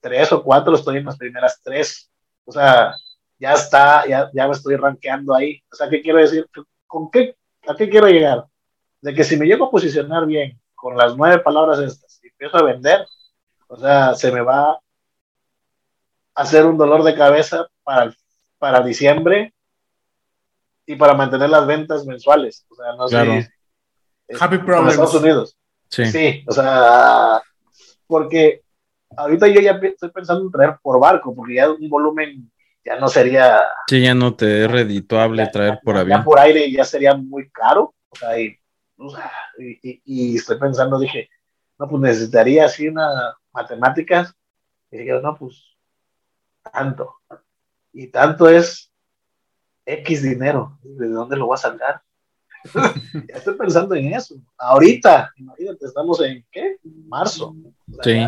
tres 0.00 0.30
o 0.32 0.42
cuatro 0.42 0.74
estoy 0.76 0.98
en 0.98 1.06
las 1.06 1.16
primeras 1.16 1.60
tres. 1.62 2.10
O 2.44 2.52
sea, 2.52 2.94
ya 3.38 3.54
está, 3.54 4.06
ya, 4.06 4.30
ya 4.32 4.46
me 4.46 4.52
estoy 4.52 4.76
rankeando 4.76 5.34
ahí. 5.34 5.62
O 5.72 5.74
sea, 5.74 5.88
¿qué 5.88 6.02
quiero 6.02 6.18
decir? 6.18 6.48
¿Con 6.86 7.10
qué, 7.10 7.36
¿A 7.66 7.74
qué 7.74 7.88
quiero 7.88 8.06
llegar? 8.06 8.44
De 9.00 9.14
que 9.14 9.24
si 9.24 9.36
me 9.36 9.46
llego 9.46 9.66
a 9.66 9.70
posicionar 9.70 10.26
bien 10.26 10.60
con 10.74 10.96
las 10.96 11.16
nueve 11.16 11.38
palabras 11.40 11.78
estas 11.78 12.22
y 12.22 12.28
empiezo 12.28 12.58
a 12.58 12.62
vender, 12.62 13.06
o 13.66 13.76
sea, 13.76 14.14
se 14.14 14.30
me 14.30 14.42
va 14.42 14.72
a 14.72 14.80
hacer 16.34 16.66
un 16.66 16.76
dolor 16.76 17.02
de 17.02 17.14
cabeza 17.14 17.66
para, 17.82 18.14
para 18.58 18.82
diciembre 18.82 19.53
y 20.86 20.96
para 20.96 21.14
mantener 21.14 21.50
las 21.50 21.66
ventas 21.66 22.04
mensuales. 22.06 22.66
O 22.68 22.74
sea, 22.74 22.94
no 22.96 23.08
sé. 23.08 23.50
Happy 24.40 24.58
Problems. 24.58 24.92
Estados 24.92 25.14
Unidos. 25.14 25.56
Sí. 25.88 26.06
sí, 26.06 26.44
o 26.46 26.52
sea, 26.52 27.40
porque 28.06 28.62
ahorita 29.16 29.46
yo 29.48 29.60
ya 29.60 29.72
estoy 29.82 30.10
pensando 30.10 30.44
en 30.44 30.50
traer 30.50 30.76
por 30.82 30.98
barco, 30.98 31.34
porque 31.34 31.54
ya 31.54 31.70
un 31.70 31.88
volumen 31.88 32.50
ya 32.84 32.98
no 32.98 33.08
sería. 33.08 33.60
Sí, 33.86 34.02
ya 34.02 34.14
no 34.14 34.34
te 34.34 34.64
es 34.64 34.70
redituable 34.70 35.46
traer 35.48 35.78
por 35.82 35.96
avión. 35.96 36.18
Ya 36.18 36.24
por 36.24 36.38
aire 36.38 36.70
ya 36.70 36.84
sería 36.84 37.14
muy 37.14 37.48
caro. 37.50 37.94
O 38.08 38.16
sea, 38.16 38.38
y, 38.38 38.58
y, 39.58 40.02
y, 40.04 40.36
estoy 40.36 40.58
pensando, 40.58 40.98
dije, 40.98 41.28
no, 41.78 41.88
pues 41.88 42.02
necesitaría 42.02 42.66
así 42.66 42.88
una 42.88 43.36
matemáticas. 43.52 44.34
Y 44.90 44.98
dije, 44.98 45.20
no, 45.20 45.36
pues 45.36 45.76
tanto. 46.72 47.14
Y 47.92 48.08
tanto 48.08 48.48
es 48.48 48.90
X 49.86 50.22
dinero, 50.22 50.78
¿de 50.82 51.08
dónde 51.08 51.36
lo 51.36 51.46
voy 51.46 51.54
a 51.54 51.58
sacar? 51.58 52.02
ya 53.28 53.36
estoy 53.36 53.54
pensando 53.54 53.94
en 53.94 54.14
eso. 54.14 54.36
Ahorita, 54.56 55.32
imagínate, 55.36 55.84
estamos 55.84 56.20
en 56.22 56.44
¿qué? 56.50 56.76
Marzo. 57.06 57.54
sí. 58.02 58.18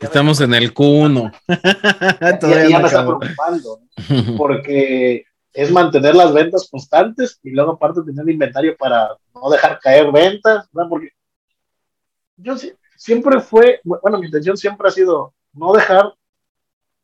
estamos 0.00 0.40
en 0.40 0.54
el 0.54 0.74
Q1. 0.74 1.32
ya, 2.70 2.78
me 2.80 2.86
está 2.86 3.06
preocupando, 3.06 3.80
porque 4.36 5.24
es 5.52 5.70
mantener 5.70 6.14
las 6.14 6.32
ventas 6.32 6.68
constantes 6.70 7.38
y 7.42 7.50
luego 7.50 7.72
aparte 7.72 8.02
tener 8.02 8.28
inventario 8.28 8.76
para 8.76 9.16
no 9.34 9.50
dejar 9.50 9.78
caer 9.78 10.10
ventas, 10.10 10.68
Porque 10.88 11.10
yo 12.36 12.56
siempre 12.96 13.40
fue, 13.40 13.80
bueno, 13.84 14.18
mi 14.18 14.26
intención 14.26 14.56
siempre 14.56 14.88
ha 14.88 14.90
sido 14.90 15.34
no 15.52 15.72
dejar, 15.72 16.12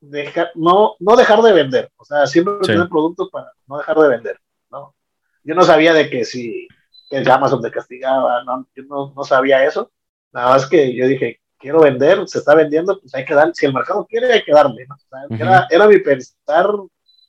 dejar 0.01 0.51
no, 0.55 0.95
no 1.01 1.17
dejar 1.17 1.43
de 1.43 1.53
vender, 1.53 1.91
o 1.97 2.05
sea, 2.05 2.27
siempre 2.27 2.55
tener 2.63 2.89
productos 2.89 3.29
para 3.31 3.53
no 3.67 3.79
dejar 3.79 3.97
de 3.99 4.09
vender, 4.09 4.41
¿no? 4.71 4.95
Yo 5.45 5.55
no 5.55 5.63
sabía 5.63 5.93
de 5.93 6.09
que 6.09 6.25
si 6.25 6.69
el 7.11 7.29
Amazon 7.31 7.63
te 7.63 7.71
castigaba, 7.71 8.45
no, 8.45 8.67
yo 8.75 8.85
no, 8.85 9.25
sabía 9.25 9.65
eso, 9.65 9.91
nada 10.33 10.51
más 10.51 10.67
que 10.67 10.95
yo 10.95 11.07
dije, 11.07 11.41
quiero 11.59 11.81
vender, 11.81 12.29
se 12.29 12.39
está 12.39 12.55
vendiendo, 12.55 13.01
pues 13.01 13.15
hay 13.15 13.25
que 13.25 13.35
dar, 13.35 13.51
si 13.55 13.67
el 13.67 13.75
mercado 13.75 14.07
quiere, 14.07 14.33
hay 14.33 14.45
que 14.45 14.53
darle, 14.53 14.87
¿no? 14.87 14.97
era, 15.37 15.67
era 15.71 15.89
mi 15.89 15.99
pensar 15.99 16.71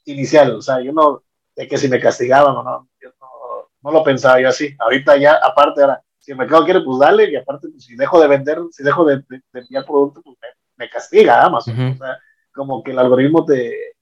inicial, 0.05 0.55
o 0.55 0.61
sea, 0.61 0.81
yo 0.81 0.91
no, 0.91 1.23
de 1.55 1.67
que 1.67 1.77
si 1.77 1.87
me 1.89 1.99
castigaban 1.99 2.55
o 2.55 2.63
no, 2.63 2.89
yo 3.01 3.09
no, 3.19 3.69
no 3.81 3.91
lo 3.91 4.03
pensaba 4.03 4.39
yo 4.39 4.49
así. 4.49 4.73
Ahorita 4.79 5.17
ya, 5.17 5.33
aparte, 5.43 5.81
ahora, 5.81 6.01
si 6.17 6.31
el 6.31 6.37
mercado 6.37 6.63
quiere, 6.63 6.81
pues 6.81 6.99
dale, 6.99 7.29
y 7.29 7.35
aparte, 7.35 7.67
pues, 7.69 7.83
si 7.83 7.95
dejo 7.95 8.21
de 8.21 8.27
vender, 8.27 8.59
si 8.71 8.83
dejo 8.83 9.03
de, 9.03 9.17
de, 9.17 9.41
enviar 9.53 9.85
productos, 9.85 10.23
pues 10.23 10.37
me, 10.77 10.89
castiga 10.89 11.43
Amazon. 11.43 11.73
O 11.79 11.97
sea, 11.97 12.17
como 12.53 12.83
que 12.83 12.91
el 12.91 12.99
algoritmo 12.99 13.45
te, 13.45 13.95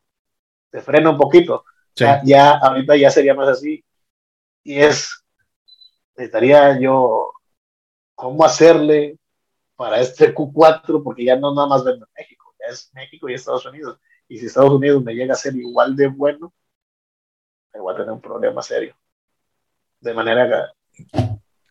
te 0.69 0.81
frena 0.81 1.09
un 1.11 1.17
poquito. 1.17 1.63
ya, 1.95 2.57
ahorita 2.57 2.95
ya 2.95 3.09
sería 3.09 3.33
más 3.33 3.49
así. 3.49 3.83
Y 4.63 4.79
es, 4.79 5.23
necesitaría 6.15 6.79
yo, 6.79 7.31
¿cómo 8.15 8.43
hacerle 8.43 9.17
para 9.75 9.99
este 9.99 10.33
Q4? 10.33 11.03
Porque 11.03 11.25
ya 11.25 11.35
no 11.35 11.53
nada 11.53 11.67
más 11.67 11.83
vendo 11.83 12.05
en 12.05 12.11
México, 12.17 12.53
ya 12.59 12.73
es 12.73 12.91
México 12.93 13.29
y 13.29 13.33
Estados 13.33 13.65
Unidos. 13.65 13.99
Y 14.27 14.37
si 14.39 14.47
Estados 14.47 14.71
Unidos 14.71 15.03
me 15.03 15.13
llega 15.13 15.33
a 15.33 15.37
ser 15.37 15.55
igual 15.55 15.95
de 15.95 16.07
bueno, 16.07 16.53
me 17.73 17.79
voy 17.79 17.93
a 17.93 17.97
tener 17.97 18.11
un 18.11 18.21
problema 18.21 18.61
serio. 18.61 18.95
De 19.99 20.13
manera 20.13 20.73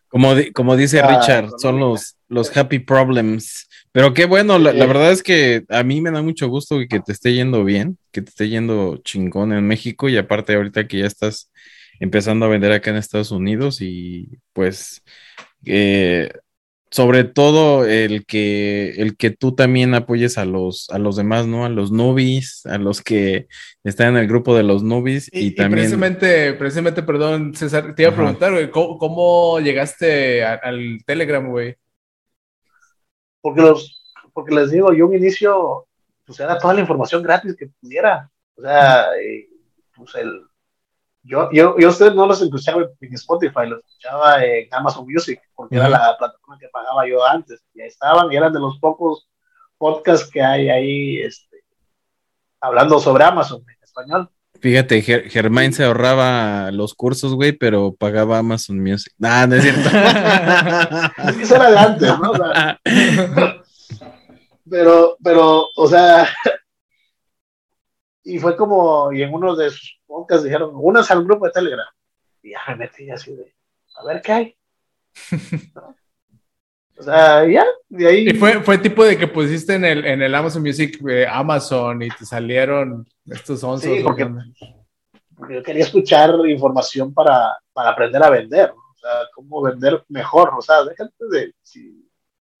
Como, 0.09 0.33
como 0.53 0.75
dice 0.77 1.01
Richard, 1.01 1.49
son 1.57 1.79
los, 1.79 2.17
los 2.27 2.55
happy 2.55 2.79
problems. 2.79 3.67
Pero 3.91 4.13
qué 4.13 4.25
bueno, 4.25 4.59
la, 4.59 4.71
verdad 4.85 5.11
es 5.11 5.23
que 5.23 5.63
a 5.69 5.83
mí 5.83 6.01
me 6.01 6.11
da 6.11 6.21
mucho 6.21 6.47
gusto 6.47 6.77
que 6.89 6.99
te 6.99 7.11
esté 7.11 7.33
yendo 7.33 7.63
bien, 7.63 7.97
que 8.11 8.21
te 8.21 8.29
esté 8.29 8.47
yendo 8.49 8.97
chingón 9.03 9.53
en 9.53 9.65
México 9.65 10.07
y 10.07 10.17
aparte 10.17 10.55
ahorita 10.55 10.87
que 10.87 10.99
ya 10.99 11.07
estás 11.07 11.51
empezando 11.99 12.45
a 12.45 12.49
vender 12.49 12.71
acá 12.71 12.91
en 12.91 12.97
Estados 12.97 13.31
Unidos 13.31 13.81
y 13.81 14.39
pues 14.53 15.01
eh, 15.65 16.29
sobre 16.89 17.25
todo 17.25 17.85
el 17.85 18.25
que, 18.25 18.91
el 18.97 19.17
que 19.17 19.29
tú 19.29 19.53
también 19.53 19.93
apoyes 19.93 20.37
a 20.37 20.45
los, 20.45 20.89
a 20.89 20.99
los 20.99 21.15
demás, 21.15 21.45
¿no? 21.45 21.65
A 21.65 21.69
los 21.69 21.91
nubis, 21.91 22.65
a 22.65 22.77
los 22.77 23.01
que 23.01 23.47
están 23.83 24.09
en 24.09 24.17
el 24.17 24.27
grupo 24.27 24.55
de 24.55 24.63
los 24.63 24.83
nubis 24.83 25.29
y, 25.33 25.51
también... 25.51 25.81
precisamente, 25.81 26.53
precisamente, 26.53 27.03
perdón, 27.03 27.53
César, 27.55 27.93
te 27.93 28.03
iba 28.03 28.11
a 28.11 28.15
preguntar, 28.15 28.51
güey, 28.53 28.71
¿cómo, 28.71 29.59
llegaste 29.59 30.43
al 30.43 30.99
Telegram, 31.05 31.47
güey? 31.49 31.75
Porque 33.41 33.61
los, 33.61 34.13
porque 34.33 34.55
les 34.55 34.71
digo, 34.71 34.93
yo 34.93 35.07
un 35.07 35.15
inicio, 35.15 35.87
pues 36.25 36.39
era 36.39 36.57
toda 36.57 36.73
la 36.73 36.81
información 36.81 37.21
gratis 37.21 37.55
que 37.55 37.67
pudiera, 37.81 38.29
o 38.55 38.61
sea, 38.61 39.07
eh, 39.21 39.49
pues 39.95 40.15
el, 40.15 40.41
yo, 41.27 41.49
yo, 41.51 41.75
yo 41.77 41.89
ustedes 41.89 42.15
no 42.15 42.25
los 42.25 42.41
escuchaba 42.41 42.83
en 43.01 43.13
Spotify, 43.13 43.67
los 43.67 43.79
escuchaba 43.79 44.43
en 44.43 44.73
Amazon 44.73 45.05
Music, 45.05 45.41
porque 45.55 45.75
era 45.75 45.89
la 45.89 46.15
plataforma 46.17 46.57
que 46.57 46.69
pagaba 46.69 47.07
yo 47.07 47.25
antes. 47.25 47.61
Y 47.73 47.81
ahí 47.81 47.87
estaban, 47.87 48.31
y 48.31 48.37
eran 48.37 48.53
de 48.53 48.59
los 48.59 48.79
pocos 48.79 49.27
podcasts 49.77 50.29
que 50.31 50.41
hay 50.41 50.69
ahí 50.69 51.21
este, 51.21 51.63
hablando 52.61 52.99
sobre 52.99 53.25
Amazon 53.25 53.61
en 53.67 53.83
español. 53.83 54.29
Fíjate, 54.59 55.01
Germain 55.01 55.71
se 55.71 55.83
ahorraba 55.83 56.71
los 56.71 56.95
cursos, 56.95 57.35
güey, 57.35 57.51
pero 57.51 57.93
pagaba 57.93 58.39
Amazon 58.39 58.79
Music. 58.79 59.13
Nah, 59.19 59.45
no 59.45 59.55
es 59.55 59.63
cierto. 59.63 59.89
Eso 61.41 61.55
era 61.55 61.71
de 61.71 61.77
antes, 61.77 62.19
¿no? 62.19 62.31
pero, 64.69 65.17
pero, 65.23 65.65
o 65.75 65.87
sea, 65.87 66.27
y 68.27 68.39
fue 68.39 68.57
como, 68.57 69.13
y 69.13 69.21
en 69.21 69.33
uno 69.33 69.55
de 69.55 69.69
sus 69.69 70.01
podcast 70.05 70.43
dijeron, 70.43 70.71
unas 70.73 71.09
al 71.11 71.23
grupo 71.23 71.45
de 71.45 71.51
Telegram. 71.51 71.87
Y 72.43 72.51
ya 72.51 72.59
me 72.67 72.75
metí 72.75 73.09
así 73.09 73.33
de, 73.33 73.55
a 73.95 74.05
ver 74.05 74.21
qué 74.21 74.31
hay. 74.31 74.57
O 76.99 77.03
sea, 77.03 77.45
ya, 77.45 77.63
de 77.89 78.07
ahí. 78.07 78.27
Y 78.27 78.33
fue, 78.33 78.59
fue 78.63 78.79
tipo 78.79 79.05
de 79.05 79.19
que 79.19 79.27
pusiste 79.27 79.75
en 79.75 79.85
el, 79.85 80.03
en 80.03 80.19
el 80.19 80.33
Amazon 80.33 80.63
Music 80.63 80.99
eh, 81.07 81.27
Amazon 81.29 82.01
y 82.01 82.09
te 82.09 82.25
salieron 82.25 83.07
estos 83.23 83.63
onzos. 83.63 83.83
Sí, 83.83 84.01
porque, 84.03 84.27
yo 85.47 85.61
quería 85.61 85.83
escuchar 85.83 86.33
información 86.47 87.13
para, 87.13 87.55
para 87.71 87.91
aprender 87.91 88.23
a 88.23 88.31
vender, 88.31 88.71
o 88.71 88.97
sea, 88.97 89.11
cómo 89.35 89.61
vender 89.61 90.03
mejor, 90.09 90.49
o 90.57 90.61
sea, 90.63 90.83
déjate 90.85 91.13
de 91.29 91.53
si, 91.61 92.09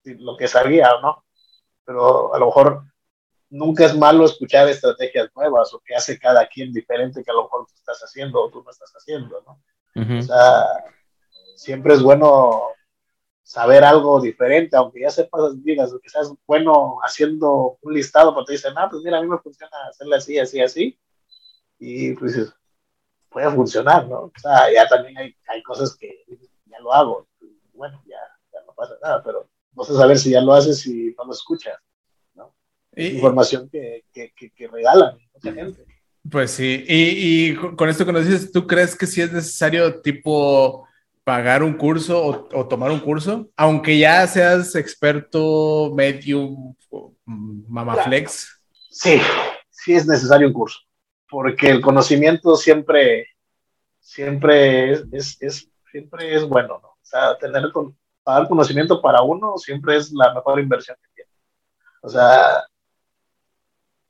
si 0.03 0.13
lo 0.19 0.37
que 0.37 0.47
sabía 0.47 0.93
o 0.93 1.01
no, 1.01 1.25
pero 1.83 2.35
a 2.35 2.37
lo 2.37 2.45
mejor 2.45 2.83
nunca 3.49 3.85
es 3.85 3.95
malo 3.95 4.25
escuchar 4.25 4.67
estrategias 4.67 5.29
nuevas 5.35 5.73
o 5.73 5.79
que 5.79 5.95
hace 5.95 6.19
cada 6.19 6.47
quien 6.47 6.73
diferente 6.73 7.23
que 7.23 7.31
a 7.31 7.33
lo 7.33 7.43
mejor 7.43 7.65
tú 7.67 7.73
estás 7.75 7.99
haciendo 8.01 8.43
o 8.43 8.49
tú 8.49 8.63
no 8.63 8.71
estás 8.71 8.91
haciendo, 8.95 9.41
¿no? 9.45 9.61
O 10.19 10.21
sea, 10.21 10.63
siempre 11.55 11.95
es 11.95 12.03
bueno 12.03 12.61
saber 13.41 13.83
algo 13.83 14.21
diferente, 14.21 14.75
aunque 14.75 15.01
ya 15.01 15.09
sepas, 15.09 15.63
digas, 15.63 15.91
que 16.03 16.09
seas 16.09 16.31
bueno 16.45 16.97
haciendo 17.03 17.79
un 17.81 17.93
listado, 17.93 18.35
porque 18.35 18.47
te 18.47 18.51
dicen, 18.53 18.73
ah, 18.75 18.87
pues 18.91 19.01
mira, 19.03 19.17
a 19.17 19.21
mí 19.21 19.27
me 19.27 19.39
funciona 19.39 19.75
hacerle 19.89 20.17
así, 20.17 20.37
así, 20.37 20.61
así, 20.61 20.99
y 21.79 22.13
pues 22.13 22.53
puede 23.29 23.49
funcionar, 23.51 24.07
¿no? 24.07 24.25
O 24.25 24.31
sea, 24.39 24.71
ya 24.71 24.87
también 24.87 25.17
hay, 25.17 25.35
hay 25.47 25.63
cosas 25.63 25.95
que 25.95 26.25
ya 26.65 26.79
lo 26.79 26.93
hago, 26.93 27.27
bueno, 27.73 27.99
ya, 28.05 28.19
ya 28.53 28.61
no 28.65 28.73
pasa 28.73 28.95
nada, 29.01 29.23
pero 29.23 29.49
no 29.71 29.83
sé 29.83 29.95
saber 29.95 30.19
si 30.19 30.31
ya 30.31 30.41
lo 30.41 30.53
haces 30.53 30.85
y 30.85 31.15
no 31.17 31.25
lo 31.25 31.31
escuchas 31.31 31.79
información 32.97 33.69
que, 33.69 34.03
que, 34.11 34.31
que, 34.33 34.67
regalan 34.67 35.17
mucha 35.33 35.53
gente. 35.53 35.85
Pues 36.29 36.51
sí, 36.51 36.83
y, 36.87 37.51
y, 37.51 37.55
con 37.55 37.87
esto 37.87 38.05
que 38.05 38.11
nos 38.11 38.25
dices, 38.25 38.51
¿tú 38.51 38.67
crees 38.67 38.95
que 38.95 39.07
sí 39.07 39.21
es 39.21 39.31
necesario 39.31 40.01
tipo 40.01 40.87
pagar 41.23 41.61
un 41.61 41.73
curso 41.73 42.47
o, 42.53 42.67
tomar 42.67 42.89
un 42.89 42.99
curso? 42.99 43.49
Aunque 43.55 43.97
ya 43.97 44.25
seas 44.27 44.75
experto, 44.75 45.91
medium, 45.93 46.73
mamaflex. 47.25 48.61
Sí, 48.89 49.19
sí 49.69 49.93
es 49.93 50.07
necesario 50.07 50.47
un 50.47 50.53
curso, 50.53 50.79
porque 51.29 51.69
el 51.69 51.81
conocimiento 51.81 52.55
siempre, 52.55 53.27
siempre 53.99 54.93
es, 54.93 55.37
es, 55.41 55.69
siempre 55.91 56.33
es 56.35 56.43
bueno, 56.43 56.79
¿no? 56.81 56.87
O 56.87 57.05
sea, 57.09 57.37
tener 57.37 57.63
pagar 58.23 58.47
conocimiento 58.47 59.01
para 59.01 59.21
uno 59.21 59.57
siempre 59.57 59.97
es 59.97 60.11
la 60.11 60.33
mejor 60.33 60.59
inversión 60.59 60.97
que 61.01 61.09
tiene. 61.13 61.31
O 62.01 62.09
sea, 62.09 62.63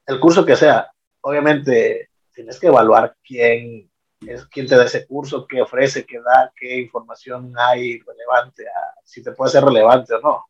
el 0.08 0.20
curso 0.20 0.46
que 0.46 0.56
sea, 0.56 0.92
obviamente 1.22 2.10
tienes 2.34 2.60
que 2.60 2.68
evaluar 2.68 3.16
quién 3.24 3.90
es 4.22 4.46
quién 4.48 4.66
te 4.66 4.76
da 4.76 4.86
ese 4.86 5.06
curso, 5.06 5.46
qué 5.46 5.62
ofrece, 5.62 6.06
qué 6.06 6.20
da, 6.20 6.52
qué 6.56 6.80
información 6.80 7.54
hay 7.58 8.00
relevante, 8.00 8.66
si 9.04 9.22
te 9.22 9.32
puede 9.32 9.52
ser 9.52 9.64
relevante 9.64 10.16
o 10.16 10.22
no. 10.22 10.46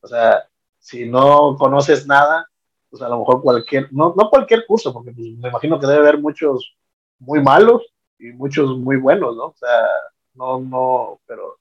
O 0.00 0.06
sea, 0.06 0.48
si 0.78 1.08
no 1.08 1.56
conoces 1.58 2.06
nada, 2.06 2.48
pues 2.88 3.02
a 3.02 3.08
lo 3.08 3.18
mejor 3.18 3.42
cualquier, 3.42 3.92
no, 3.92 4.14
no 4.16 4.30
cualquier 4.30 4.66
curso, 4.66 4.92
porque 4.92 5.12
pues, 5.12 5.28
me 5.36 5.48
imagino 5.48 5.78
que 5.78 5.86
debe 5.86 6.00
haber 6.00 6.18
muchos 6.18 6.74
muy 7.18 7.42
malos 7.42 7.82
y 8.18 8.32
muchos 8.32 8.76
muy 8.78 8.96
buenos, 8.96 9.36
¿no? 9.36 9.46
O 9.46 9.56
sea, 9.56 9.86
no, 10.34 10.60
no, 10.60 11.20
pero 11.26 11.58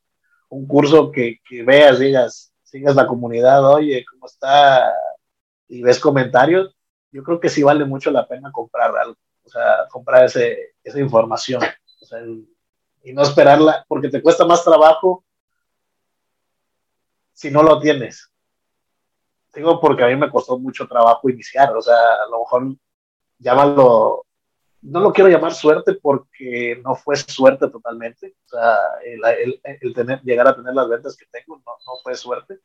un 0.49 0.67
curso 0.67 1.11
que, 1.11 1.39
que 1.47 1.63
veas, 1.63 1.99
digas, 1.99 2.53
sigas 2.63 2.95
la 2.95 3.07
comunidad, 3.07 3.65
oye, 3.65 4.05
¿cómo 4.09 4.27
está? 4.27 4.93
Y 5.67 5.81
ves 5.81 5.99
comentarios, 5.99 6.75
yo 7.13 7.23
creo 7.23 7.39
que 7.39 7.49
sí 7.49 7.61
vale 7.61 7.85
mucho 7.85 8.09
la 8.11 8.27
pena 8.27 8.51
comprar 8.51 8.95
algo, 8.97 9.17
o 9.43 9.49
sea, 9.49 9.87
comprar 9.89 10.25
ese, 10.25 10.73
esa 10.83 10.99
información, 10.99 11.61
o 12.01 12.05
sea, 12.05 12.19
y 13.03 13.13
no 13.13 13.21
esperarla, 13.21 13.85
porque 13.87 14.09
te 14.09 14.21
cuesta 14.21 14.45
más 14.45 14.63
trabajo 14.63 15.23
si 17.33 17.51
no 17.51 17.61
lo 17.61 17.79
tienes. 17.79 18.29
Digo, 19.53 19.79
porque 19.79 20.03
a 20.03 20.07
mí 20.07 20.15
me 20.15 20.31
costó 20.31 20.57
mucho 20.57 20.87
trabajo 20.87 21.29
iniciar, 21.29 21.75
o 21.77 21.81
sea, 21.81 21.95
a 21.95 22.29
lo 22.31 22.39
mejor 22.39 22.75
llámalo, 23.37 24.25
no 24.81 24.99
lo 24.99 25.13
quiero 25.13 25.29
llamar 25.29 25.53
suerte 25.53 25.93
porque 25.93 26.81
no 26.83 26.95
fue 26.95 27.15
suerte 27.15 27.69
totalmente, 27.69 28.35
o 28.45 28.49
sea, 28.49 28.77
el, 29.05 29.61
el, 29.63 29.93
tener, 29.93 30.19
llegar 30.23 30.47
a 30.47 30.55
tener 30.55 30.73
las 30.73 30.89
ventas 30.89 31.15
que 31.15 31.27
tengo 31.31 31.57
no, 31.57 31.73
no 31.85 31.93
fue 32.01 32.15
suerte, 32.15 32.59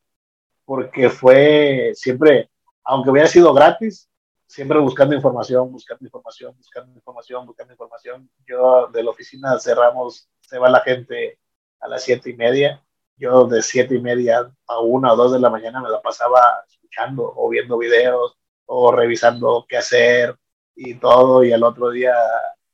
porque 0.65 1.11
fue 1.11 1.93
siempre, 1.95 2.51
aunque 2.85 3.11
hubiera 3.11 3.29
sido 3.29 3.53
gratis, 3.53 4.09
siempre 4.49 4.79
buscando 4.81 5.15
información, 5.15 5.71
buscando 5.71 6.05
información, 6.05 6.57
buscando 6.57 6.93
información, 6.95 7.47
buscando 7.47 7.73
información. 7.75 8.31
Yo 8.47 8.89
de 8.89 9.03
la 9.05 9.11
oficina 9.11 9.59
cerramos, 9.61 10.29
se 10.41 10.59
va 10.59 10.71
la 10.71 10.81
gente 10.81 11.39
a 11.81 11.89
las 11.89 12.03
siete 12.03 12.31
y 12.31 12.35
media. 12.35 12.83
Yo 13.17 13.47
de 13.47 13.63
siete 13.63 13.95
y 13.97 14.01
media 14.01 14.51
a 14.67 14.81
una 14.81 15.13
o 15.13 15.17
dos 15.17 15.33
de 15.33 15.41
la 15.41 15.51
mañana 15.51 15.83
me 15.83 15.91
la 15.91 16.01
pasaba 16.01 16.65
escuchando 16.67 17.33
o 17.37 17.49
viendo 17.49 17.77
videos 17.79 18.39
o 18.67 18.91
revisando 18.93 19.67
qué 19.69 19.77
hacer 19.77 20.37
y 20.75 20.95
todo. 20.95 21.45
Y 21.45 21.53
al 21.53 21.63
otro 21.63 21.91
día 21.91 22.15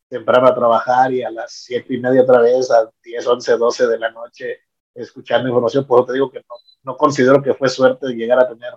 temprano 0.08 0.46
a 0.48 0.54
trabajar 0.54 1.12
y 1.12 1.22
a 1.24 1.30
las 1.30 1.52
siete 1.52 1.94
y 1.94 1.98
media 1.98 2.22
otra 2.22 2.40
vez, 2.40 2.70
a 2.70 2.88
10, 3.02 3.26
11, 3.26 3.56
12 3.56 3.86
de 3.88 3.98
la 3.98 4.10
noche, 4.12 4.60
escuchando 4.94 5.48
información. 5.48 5.86
Por 5.86 6.00
eso 6.00 6.06
te 6.06 6.12
digo 6.14 6.30
que 6.30 6.38
no, 6.38 6.56
no 6.84 6.96
considero 6.96 7.42
que 7.42 7.54
fue 7.54 7.68
suerte 7.68 8.08
llegar 8.14 8.38
a 8.38 8.48
tener 8.48 8.74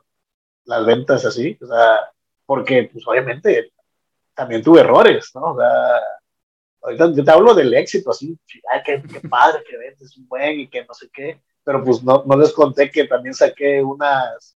las 0.66 0.86
ventas 0.86 1.26
así. 1.26 1.58
O 1.62 1.68
sea, 1.68 2.12
porque 2.48 2.90
pues 2.92 3.06
obviamente 3.06 3.72
también 4.34 4.64
tuve 4.64 4.80
errores, 4.80 5.30
¿no? 5.36 5.54
O 5.54 5.58
sea, 5.58 6.02
ahorita 6.82 7.12
yo 7.14 7.24
te 7.24 7.32
hablo 7.32 7.54
del 7.54 7.74
éxito, 7.74 8.10
así, 8.10 8.36
ay, 8.74 8.82
qué, 8.84 9.04
qué 9.04 9.28
padre 9.28 9.64
que 9.70 9.78
vendes 9.78 10.18
un 10.18 10.28
buen 10.28 10.62
y 10.62 10.68
que 10.68 10.86
no 10.86 10.94
sé 10.94 11.10
qué, 11.14 11.40
pero 11.64 11.84
pues 11.84 12.02
no, 12.02 12.24
no 12.26 12.38
les 12.38 12.54
conté 12.54 12.90
que 12.90 13.04
también 13.04 13.36
saqué 13.36 13.84
unas, 13.84 14.58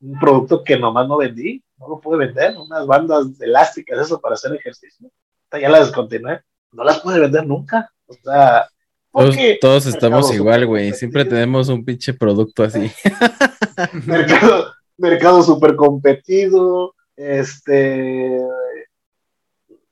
un 0.00 0.18
producto 0.18 0.64
que 0.64 0.78
nomás 0.78 1.06
no 1.06 1.18
vendí, 1.18 1.62
no 1.76 1.88
lo 1.88 2.00
pude 2.00 2.26
vender, 2.26 2.56
unas 2.56 2.86
bandas 2.86 3.40
elásticas, 3.40 4.00
eso 4.00 4.20
para 4.20 4.34
hacer 4.34 4.54
ejercicio, 4.54 5.10
ya 5.52 5.68
las 5.68 5.86
descontinué, 5.86 6.40
no 6.72 6.84
las 6.84 7.00
pude 7.00 7.20
vender 7.20 7.46
nunca, 7.46 7.92
o 8.06 8.14
sea... 8.14 8.68
Todos, 9.10 9.36
todos 9.60 9.86
estamos 9.86 10.32
igual, 10.32 10.66
güey. 10.66 10.92
Siempre 10.92 11.24
tenemos 11.24 11.68
un 11.70 11.84
pinche 11.84 12.12
producto 12.12 12.62
así. 12.62 12.92
mercado, 14.06 14.72
mercado 14.98 15.42
súper 15.42 15.74
competido, 15.74 16.94
este, 17.18 18.40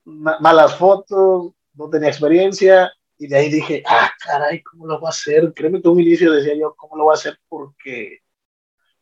malas 0.04 0.76
fotos, 0.76 1.52
no 1.74 1.90
tenía 1.90 2.08
experiencia, 2.08 2.92
y 3.18 3.26
de 3.26 3.36
ahí 3.36 3.50
dije, 3.50 3.82
ah, 3.86 4.10
caray, 4.24 4.62
¿cómo 4.62 4.86
lo 4.86 5.00
voy 5.00 5.08
a 5.08 5.10
hacer? 5.10 5.52
Créeme 5.52 5.82
que 5.82 5.88
un 5.88 6.00
inicio 6.00 6.32
decía 6.32 6.54
yo, 6.54 6.74
¿cómo 6.76 6.96
lo 6.96 7.04
voy 7.04 7.12
a 7.12 7.18
hacer? 7.18 7.38
Porque 7.48 8.20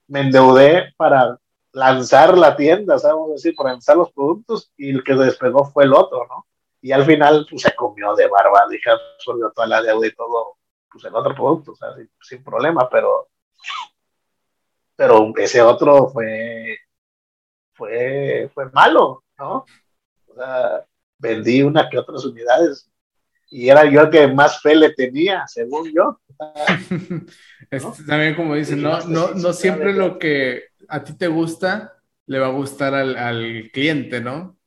me 0.08 0.20
endeudé 0.20 0.94
para 0.96 1.38
lanzar 1.72 2.38
la 2.38 2.56
tienda, 2.56 2.98
¿sabes? 2.98 3.34
decir, 3.34 3.54
para 3.54 3.72
lanzar 3.72 3.98
los 3.98 4.10
productos, 4.12 4.72
y 4.76 4.90
el 4.90 5.04
que 5.04 5.14
despegó 5.14 5.66
fue 5.66 5.84
el 5.84 5.92
otro, 5.92 6.26
¿no? 6.26 6.46
Y 6.80 6.92
al 6.92 7.04
final, 7.04 7.46
pues, 7.50 7.62
se 7.62 7.74
comió 7.74 8.14
de 8.14 8.26
barba, 8.28 8.66
dije, 8.70 8.90
absorbió 8.90 9.52
toda 9.54 9.66
la 9.66 9.82
deuda 9.82 10.06
y 10.06 10.14
todo, 10.14 10.56
pues, 10.90 11.04
el 11.04 11.14
otro 11.14 11.34
producto, 11.34 11.74
sea, 11.74 11.94
sin, 11.94 12.10
sin 12.22 12.42
problema, 12.42 12.88
pero, 12.88 13.28
pero 14.96 15.32
ese 15.36 15.60
otro 15.60 16.08
fue 16.08 16.78
fue, 17.74 18.50
fue 18.54 18.70
malo, 18.70 19.24
¿no? 19.38 19.64
O 20.26 20.34
sea, 20.34 20.84
vendí 21.18 21.62
una 21.62 21.88
que 21.88 21.98
otras 21.98 22.24
unidades 22.24 22.90
y 23.50 23.68
era 23.68 23.84
yo 23.88 24.00
el 24.00 24.10
que 24.10 24.26
más 24.26 24.60
fe 24.60 24.74
le 24.74 24.92
tenía, 24.94 25.46
según 25.46 25.92
yo. 25.92 26.20
También 28.06 28.34
como 28.34 28.54
dicen, 28.54 28.82
no, 28.82 29.00
no, 29.06 29.32
no 29.34 29.52
siempre 29.52 29.92
lo 29.92 30.18
que 30.18 30.64
a 30.88 31.04
ti 31.04 31.16
te 31.16 31.28
gusta 31.28 31.94
le 32.26 32.38
va 32.38 32.46
a 32.46 32.52
gustar 32.52 32.94
al, 32.94 33.16
al 33.16 33.70
cliente, 33.72 34.20
¿no? 34.20 34.58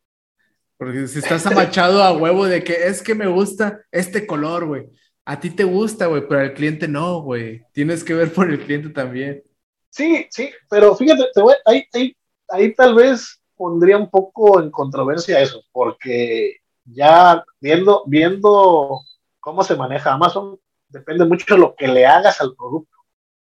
Porque 0.78 1.08
si 1.08 1.20
estás 1.20 1.46
amachado 1.48 2.04
a 2.04 2.14
huevo 2.14 2.46
de 2.46 2.64
que 2.64 2.88
es 2.88 3.02
que 3.02 3.16
me 3.16 3.28
gusta 3.28 3.82
este 3.92 4.26
color, 4.26 4.66
güey. 4.66 4.86
A 5.26 5.40
ti 5.40 5.50
te 5.50 5.66
gusta, 5.66 6.06
güey, 6.06 6.26
pero 6.26 6.42
al 6.42 6.54
cliente 6.54 6.88
no, 6.88 7.22
güey. 7.22 7.64
Tienes 7.74 8.04
que 8.04 8.14
ver 8.14 8.32
por 8.32 8.50
el 8.50 8.60
cliente 8.60 8.90
también. 8.90 9.44
Sí, 9.90 10.28
sí, 10.30 10.50
pero 10.70 10.96
fíjate, 10.96 11.26
te 11.34 11.42
voy, 11.42 11.56
hay, 11.66 11.84
hay, 11.94 12.17
ahí 12.50 12.74
tal 12.74 12.96
vez 12.96 13.42
pondría 13.56 13.98
un 13.98 14.10
poco 14.10 14.62
en 14.62 14.72
controversia 14.72 15.40
eso, 15.40 15.64
porque 15.72 16.58
ya 16.86 17.44
viendo, 17.60 18.04
viendo 18.06 19.02
cómo 19.40 19.64
se 19.64 19.76
maneja 19.76 20.14
Amazon, 20.14 20.60
depende 20.88 21.26
mucho 21.26 21.56
de 21.56 21.62
lo 21.62 21.76
que 21.76 21.88
le 21.88 22.06
hagas 22.06 22.40
al 22.42 22.56
producto. 22.56 22.98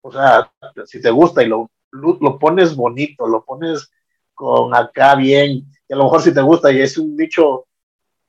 O 0.01 0.13
sea, 0.13 0.51
si 0.85 1.01
te 1.01 1.11
gusta 1.11 1.43
y 1.43 1.49
lo, 1.49 1.71
lo 1.91 2.39
pones 2.39 2.77
bonito, 2.77 3.27
lo 3.27 3.45
pones 3.45 3.91
con 4.35 4.75
acá 4.75 5.15
bien, 5.17 5.73
y 5.89 5.93
a 5.93 5.97
lo 5.97 6.05
mejor 6.05 6.23
si 6.23 6.33
te 6.33 6.43
gusta 6.43 6.71
y 6.71 6.81
es 6.81 6.99
un 6.99 7.17
nicho 7.17 7.67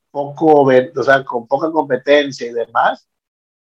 poco, 0.10 0.64
o 0.64 1.04
sea, 1.04 1.24
con 1.24 1.48
poca 1.48 1.72
competencia 1.72 2.48
y 2.48 2.54
demás, 2.54 3.08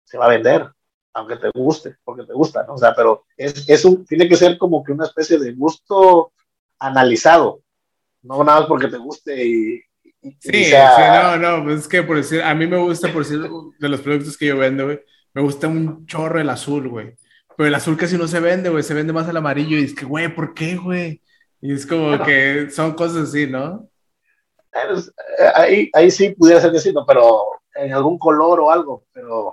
se 0.05 0.19
va 0.19 0.27
a 0.27 0.31
vender, 0.31 0.69
aunque 1.15 1.37
te 1.37 1.51
guste, 1.55 1.97
porque 2.05 2.25
te 2.25 2.35
gusta, 2.35 2.65
¿no? 2.67 2.75
O 2.75 2.79
sea, 2.79 2.95
pero 2.95 3.25
es, 3.37 3.69
es 3.69 3.85
un, 3.85 4.05
tiene 4.05 4.29
que 4.29 4.37
ser 4.37 4.59
como 4.59 4.83
que 4.83 4.93
una 4.93 5.07
especie 5.07 5.39
de 5.39 5.53
gusto 5.53 6.33
analizado, 6.87 7.63
no 8.23 8.43
nada 8.45 8.61
más 8.61 8.69
porque 8.69 8.89
te 8.89 8.99
guste 8.99 9.45
y... 9.45 9.83
sí, 10.41 10.65
sí, 10.65 10.75
no, 11.13 11.37
no, 11.37 11.65
pues 11.65 11.81
es 11.81 11.89
que 11.89 12.03
por 12.03 12.17
decir, 12.17 12.43
a 12.43 12.55
mí 12.55 12.67
me 12.67 12.79
gusta, 12.79 13.13
por 13.13 13.25
decir, 13.25 13.41
de 13.79 13.89
los 13.89 14.01
productos 14.01 14.37
que 14.37 14.47
yo 14.47 14.57
vendo, 14.59 14.85
güey, 14.85 15.01
me 15.35 15.43
gusta 15.43 15.69
un 15.69 16.07
chorro 16.07 16.41
el 16.41 16.51
azul, 16.51 16.89
güey. 16.89 17.17
Pero 17.57 17.67
el 17.67 17.75
azul 17.75 17.97
casi 17.97 18.17
no 18.17 18.27
se 18.27 18.41
vende, 18.41 18.71
güey, 18.71 18.83
se 18.83 18.95
vende 18.95 19.13
más 19.13 19.29
el 19.29 19.37
amarillo 19.37 19.77
y 19.77 19.85
es 19.85 19.95
que, 19.95 20.05
güey, 20.05 20.35
¿por 20.35 20.55
qué, 20.55 20.77
güey? 20.77 21.23
Y 21.61 21.73
es 21.73 21.87
como 21.87 22.23
que 22.25 22.71
son 22.71 22.95
cosas 22.95 23.29
así, 23.29 23.47
¿no? 23.47 23.89
Pues, 24.73 25.13
ahí, 25.55 25.91
ahí 25.93 26.11
sí 26.11 26.31
pudiera 26.31 26.61
ser 26.61 26.73
decirlo, 26.73 27.05
pero 27.07 27.43
en 27.75 27.93
algún 27.93 28.19
color 28.19 28.61
o 28.61 28.71
algo, 28.71 29.05
pero 29.13 29.51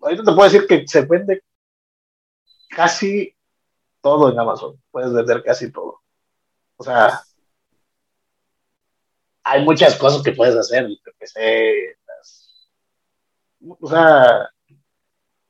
ahorita 0.00 0.22
te 0.22 0.32
puedo 0.32 0.44
decir 0.44 0.66
que 0.66 0.86
se 0.86 1.02
vende 1.02 1.42
casi 2.68 3.34
todo 4.00 4.30
en 4.30 4.38
Amazon. 4.38 4.79
Puedes 4.90 5.12
vender 5.12 5.42
casi 5.42 5.70
todo. 5.70 6.00
O 6.76 6.84
sea, 6.84 7.20
hay 9.44 9.64
muchas 9.64 9.96
cosas 9.96 10.22
que 10.22 10.32
puedes 10.32 10.56
hacer. 10.56 10.86
o 13.80 13.88
sea, 13.88 14.48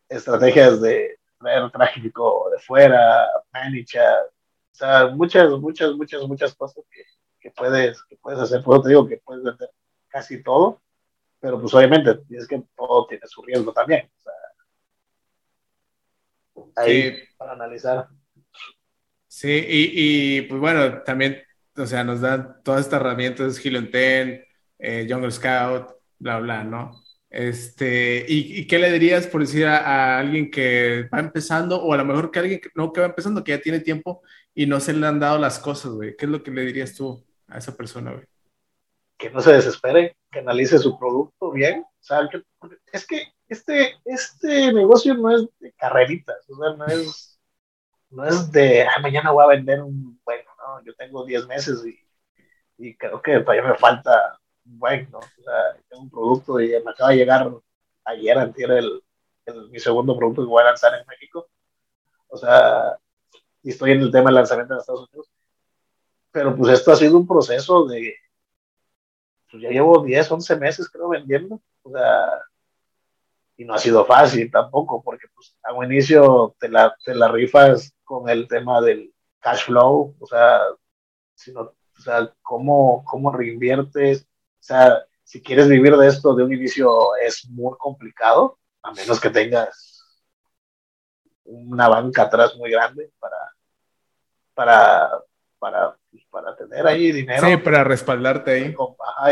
estrategias 0.08 0.80
de 0.80 1.18
traer 1.38 1.70
tráfico 1.70 2.50
de 2.50 2.58
fuera, 2.58 3.26
manage, 3.52 3.98
o 4.00 4.30
sea, 4.72 5.06
muchas, 5.08 5.50
muchas, 5.52 5.94
muchas, 5.94 6.22
muchas 6.26 6.54
cosas 6.54 6.84
que, 6.90 7.04
que 7.40 7.50
puedes, 7.50 8.02
que 8.04 8.16
puedes 8.16 8.40
hacer. 8.40 8.62
Por 8.62 8.76
eso 8.76 8.82
te 8.82 8.88
digo 8.90 9.06
que 9.06 9.18
puedes 9.18 9.42
vender 9.42 9.70
casi 10.08 10.42
todo, 10.42 10.82
pero 11.40 11.60
pues 11.60 11.72
obviamente 11.74 12.20
es 12.30 12.46
que 12.46 12.62
todo 12.76 13.06
tiene 13.06 13.26
su 13.26 13.42
riesgo 13.42 13.72
también. 13.72 14.10
O 14.18 14.22
sea, 14.22 14.32
ahí 16.76 17.16
para 17.36 17.52
analizar. 17.52 18.08
Sí, 19.30 19.48
y, 19.48 20.38
y, 20.38 20.42
pues 20.42 20.60
bueno, 20.60 21.02
también, 21.04 21.40
o 21.76 21.86
sea, 21.86 22.02
nos 22.02 22.20
dan 22.20 22.60
todas 22.64 22.80
estas 22.80 23.00
herramientas, 23.00 23.62
10, 23.62 24.44
eh, 24.80 25.06
Jungle 25.08 25.30
Scout, 25.30 25.92
bla, 26.18 26.40
bla, 26.40 26.64
¿no? 26.64 27.00
Este, 27.30 28.26
¿y, 28.28 28.58
y 28.58 28.66
qué 28.66 28.80
le 28.80 28.90
dirías 28.90 29.28
por 29.28 29.42
decir 29.42 29.66
a, 29.66 30.18
alguien 30.18 30.50
que 30.50 31.08
va 31.14 31.20
empezando, 31.20 31.80
o 31.80 31.94
a 31.94 31.96
lo 31.98 32.04
mejor 32.04 32.32
que 32.32 32.40
alguien 32.40 32.60
que 32.60 32.70
no 32.74 32.92
que 32.92 33.02
va 33.02 33.06
empezando, 33.06 33.44
que 33.44 33.52
ya 33.52 33.60
tiene 33.60 33.78
tiempo 33.78 34.20
y 34.52 34.66
no 34.66 34.80
se 34.80 34.92
le 34.94 35.06
han 35.06 35.20
dado 35.20 35.38
las 35.38 35.60
cosas, 35.60 35.92
güey? 35.92 36.16
¿Qué 36.16 36.24
es 36.26 36.30
lo 36.30 36.42
que 36.42 36.50
le 36.50 36.62
dirías 36.62 36.96
tú 36.96 37.24
a 37.46 37.58
esa 37.58 37.76
persona, 37.76 38.10
güey? 38.10 38.26
Que 39.16 39.30
no 39.30 39.40
se 39.40 39.52
desespere, 39.52 40.16
que 40.28 40.40
analice 40.40 40.76
su 40.78 40.98
producto 40.98 41.52
bien. 41.52 41.82
O 41.82 42.02
sea, 42.02 42.28
es 42.92 43.06
que 43.06 43.28
este, 43.48 43.94
este 44.04 44.72
negocio 44.72 45.14
no 45.14 45.30
es 45.36 45.46
de 45.60 45.72
carreritas, 45.74 46.50
o 46.50 46.56
sea, 46.56 46.74
no 46.74 46.86
es 46.86 47.29
no 48.10 48.26
es 48.26 48.50
de, 48.52 48.82
ah, 48.82 49.00
mañana 49.00 49.30
voy 49.30 49.44
a 49.44 49.48
vender 49.48 49.82
un 49.82 50.20
bueno, 50.24 50.50
¿no? 50.58 50.84
Yo 50.84 50.94
tengo 50.94 51.24
10 51.24 51.46
meses 51.46 51.84
y, 51.86 51.98
y, 52.78 52.96
creo 52.96 53.22
que 53.22 53.40
todavía 53.40 53.70
me 53.70 53.76
falta 53.76 54.38
un 54.66 54.78
bueno, 54.78 55.08
¿no? 55.12 55.18
O 55.18 55.42
sea, 55.42 55.82
tengo 55.88 56.02
un 56.02 56.10
producto 56.10 56.60
y 56.60 56.70
me 56.84 56.90
acaba 56.90 57.10
de 57.10 57.16
llegar 57.16 57.50
ayer, 58.04 58.38
antier, 58.38 58.70
el, 58.72 59.02
el, 59.46 59.70
mi 59.70 59.78
segundo 59.78 60.16
producto 60.16 60.42
que 60.42 60.48
voy 60.48 60.62
a 60.62 60.66
lanzar 60.66 60.94
en 60.98 61.06
México. 61.06 61.48
O 62.28 62.36
sea, 62.36 62.98
y 63.62 63.70
estoy 63.70 63.92
en 63.92 64.00
el 64.00 64.10
tema 64.12 64.26
del 64.26 64.36
lanzamiento 64.36 64.74
en 64.74 64.80
Estados 64.80 65.08
Unidos. 65.08 65.30
Pero 66.32 66.56
pues 66.56 66.72
esto 66.72 66.92
ha 66.92 66.96
sido 66.96 67.18
un 67.18 67.26
proceso 67.26 67.86
de, 67.86 68.14
pues 69.50 69.62
ya 69.62 69.70
llevo 69.70 70.02
10, 70.02 70.30
11 70.30 70.56
meses 70.56 70.88
creo 70.88 71.08
vendiendo. 71.08 71.60
O 71.82 71.90
sea, 71.90 72.42
y 73.56 73.64
no 73.64 73.74
ha 73.74 73.78
sido 73.78 74.06
fácil 74.06 74.50
tampoco, 74.50 75.02
porque 75.02 75.26
pues 75.34 75.54
a 75.62 75.72
un 75.74 75.84
inicio 75.84 76.56
te 76.58 76.68
la, 76.68 76.96
te 77.04 77.14
la 77.14 77.28
rifas 77.28 77.94
con 78.10 78.28
el 78.28 78.48
tema 78.48 78.80
del 78.80 79.14
cash 79.38 79.66
flow, 79.66 80.16
o 80.18 80.26
sea, 80.26 80.62
sino, 81.32 81.60
o 81.60 82.00
sea, 82.02 82.34
cómo, 82.42 83.04
cómo 83.04 83.30
reinviertes, 83.30 84.22
o 84.22 84.62
sea, 84.62 85.04
si 85.22 85.40
quieres 85.40 85.68
vivir 85.68 85.96
de 85.96 86.08
esto 86.08 86.34
de 86.34 86.42
un 86.42 86.52
inicio 86.52 87.14
es 87.24 87.48
muy 87.50 87.72
complicado, 87.78 88.58
a 88.82 88.90
menos 88.90 89.20
que 89.20 89.30
tengas 89.30 90.04
una 91.44 91.88
banca 91.88 92.22
atrás 92.22 92.56
muy 92.56 92.72
grande 92.72 93.12
para, 93.20 93.36
para, 94.54 95.10
para, 95.60 95.96
pues, 96.10 96.24
para 96.30 96.56
tener 96.56 96.84
ahí 96.88 97.12
dinero. 97.12 97.46
Sí, 97.46 97.58
para 97.58 97.84
respaldarte 97.84 98.50
ahí. 98.50 98.74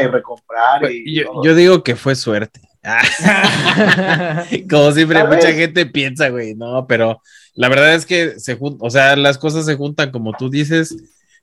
y 0.01 0.07
recomprar. 0.07 0.83
Pues, 0.83 0.93
y 0.95 1.17
yo, 1.17 1.43
yo, 1.43 1.53
digo 1.57 1.83
que 1.83 1.97
fue 1.97 2.15
suerte. 2.15 2.61
Como 4.71 4.93
siempre, 4.93 5.25
mucha 5.25 5.53
gente 5.53 5.87
piensa, 5.87 6.29
güey, 6.29 6.55
no, 6.55 6.87
pero 6.87 7.21
la 7.55 7.69
verdad 7.69 7.95
es 7.95 8.07
que 8.07 8.39
se 8.39 8.57
o 8.61 8.91
sea, 8.91 9.17
las 9.17 9.39
cosas 9.39 9.67
se 9.67 9.77
juntan 9.77 10.11
como 10.11 10.33
tú 10.33 10.49
dices. 10.51 10.97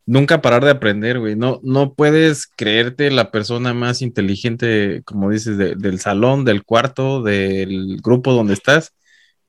nunca 0.05 0.41
parar 0.41 0.63
de 0.63 0.71
aprender, 0.71 1.19
güey. 1.19 1.35
No, 1.35 1.59
no 1.63 1.93
puedes 1.93 2.47
creerte 2.47 3.11
la 3.11 3.31
persona 3.31 3.73
más 3.73 4.01
inteligente, 4.01 5.01
como 5.05 5.29
dices, 5.31 5.57
del 5.57 5.99
salón, 5.99 6.45
del 6.45 6.63
cuarto, 6.63 7.23
del 7.23 7.97
grupo 8.03 8.33
donde 8.33 8.53
estás, 8.53 8.93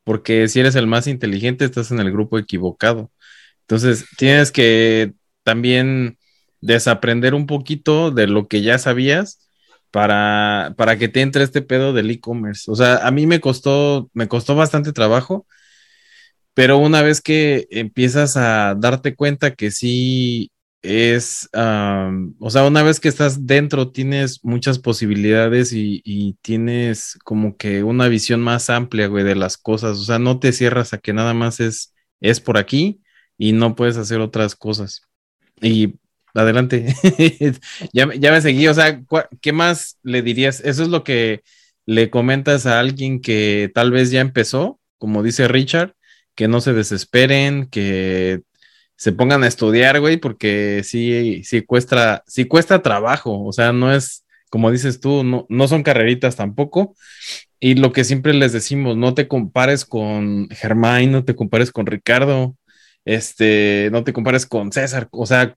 porque 0.05 0.49
si 0.49 0.61
eres 0.61 0.75
el 0.77 0.87
más 0.87 1.07
inteligente, 1.07 1.65
estás 1.65 1.91
en 1.91 2.01
el 2.01 2.13
grupo 2.13 2.39
equivocado. 2.39 3.11
Entonces, 3.63 4.07
tienes 4.17 4.53
que 4.53 5.15
también 5.45 6.19
desaprender 6.61 7.35
un 7.35 7.47
poquito 7.47 8.11
de 8.11 8.27
lo 8.27 8.49
que 8.49 8.63
ya 8.63 8.79
sabías 8.79 9.46
para, 9.91 10.75
para 10.77 10.99
que 10.99 11.09
te 11.09 11.21
entre 11.23 11.45
este 11.45 11.63
pedo 11.63 11.93
del 11.93 12.11
e-commerce. 12.11 12.71
O 12.71 12.75
sea, 12.77 13.07
a 13.07 13.11
mí 13.11 13.27
me 13.27 13.41
costó, 13.41 14.11
me 14.15 14.29
costó 14.29 14.55
bastante 14.55 14.93
trabajo, 14.93 15.47
pero 16.55 16.79
una 16.79 17.03
vez 17.03 17.21
que 17.21 17.67
empiezas 17.71 18.37
a 18.37 18.75
darte 18.77 19.15
cuenta 19.15 19.55
que 19.55 19.71
sí 19.71 20.51
es, 20.83 21.49
o 21.53 22.51
sea, 22.51 22.65
una 22.67 22.83
vez 22.83 23.01
que 23.01 23.09
estás 23.09 23.47
dentro 23.47 23.91
tienes 23.91 24.45
muchas 24.45 24.79
posibilidades 24.79 25.73
y, 25.73 26.01
y, 26.05 26.35
tienes 26.43 27.19
como 27.25 27.57
que 27.57 27.83
una 27.83 28.09
visión 28.09 28.41
más 28.41 28.71
amplia, 28.71 29.09
güey, 29.09 29.25
de 29.25 29.35
las 29.35 29.57
cosas. 29.59 29.99
O 29.99 30.05
sea, 30.05 30.19
no 30.19 30.39
te 30.39 30.53
cierras 30.53 30.93
a 30.93 30.99
que 30.99 31.13
nada 31.13 31.35
más 31.35 31.61
es, 31.61 31.95
es 32.21 32.41
por 32.41 32.59
aquí 32.59 33.01
y 33.39 33.53
no 33.53 33.75
puedes 33.75 33.97
hacer 33.97 34.21
otras 34.21 34.55
cosas. 34.57 35.03
Y 35.61 35.95
adelante. 36.37 36.95
ya, 37.93 38.07
me 38.07 38.41
seguí, 38.41 38.69
o 38.69 38.75
sea, 38.75 39.03
¿qué 39.41 39.53
más 39.53 39.99
le 40.03 40.23
dirías? 40.23 40.61
Eso 40.61 40.83
es 40.83 40.89
lo 40.89 41.05
que 41.05 41.43
le 41.87 42.11
comentas 42.11 42.67
a 42.67 42.81
alguien 42.81 43.21
que 43.21 43.71
tal 43.75 43.91
vez 43.91 44.11
ya 44.11 44.21
empezó, 44.21 44.81
como 44.99 45.23
dice 45.23 45.49
Richard, 45.49 45.95
que 46.35 46.49
no 46.49 46.61
se 46.61 46.73
desesperen, 46.73 47.67
que 47.67 48.43
se 48.97 49.13
pongan 49.13 49.45
a 49.45 49.47
estudiar, 49.47 50.01
güey, 50.01 50.17
porque 50.17 50.83
sí, 50.85 51.43
sí 51.45 51.63
cuesta, 51.63 52.25
sí 52.27 52.47
cuesta 52.47 52.83
trabajo, 52.83 53.45
o 53.45 53.53
sea, 53.53 53.73
no 53.73 53.93
es, 53.93 54.25
como 54.51 54.71
dices 54.71 55.01
tú, 55.01 55.23
no, 55.23 55.47
no 55.49 55.69
son 55.69 55.83
carreritas 55.83 56.37
tampoco. 56.37 56.95
Y 57.61 57.75
lo 57.75 57.93
que 57.93 58.05
siempre 58.05 58.35
les 58.35 58.53
decimos, 58.53 58.97
no 58.97 59.15
te 59.15 59.29
compares 59.29 59.85
con 59.85 60.49
Germán, 60.51 61.11
no 61.13 61.25
te 61.25 61.35
compares 61.35 61.73
con 61.73 61.87
Ricardo, 61.87 62.57
este, 63.05 63.89
no 63.93 64.05
te 64.05 64.13
compares 64.13 64.47
con 64.47 64.73
César, 64.73 65.09
o 65.13 65.27
sea, 65.27 65.57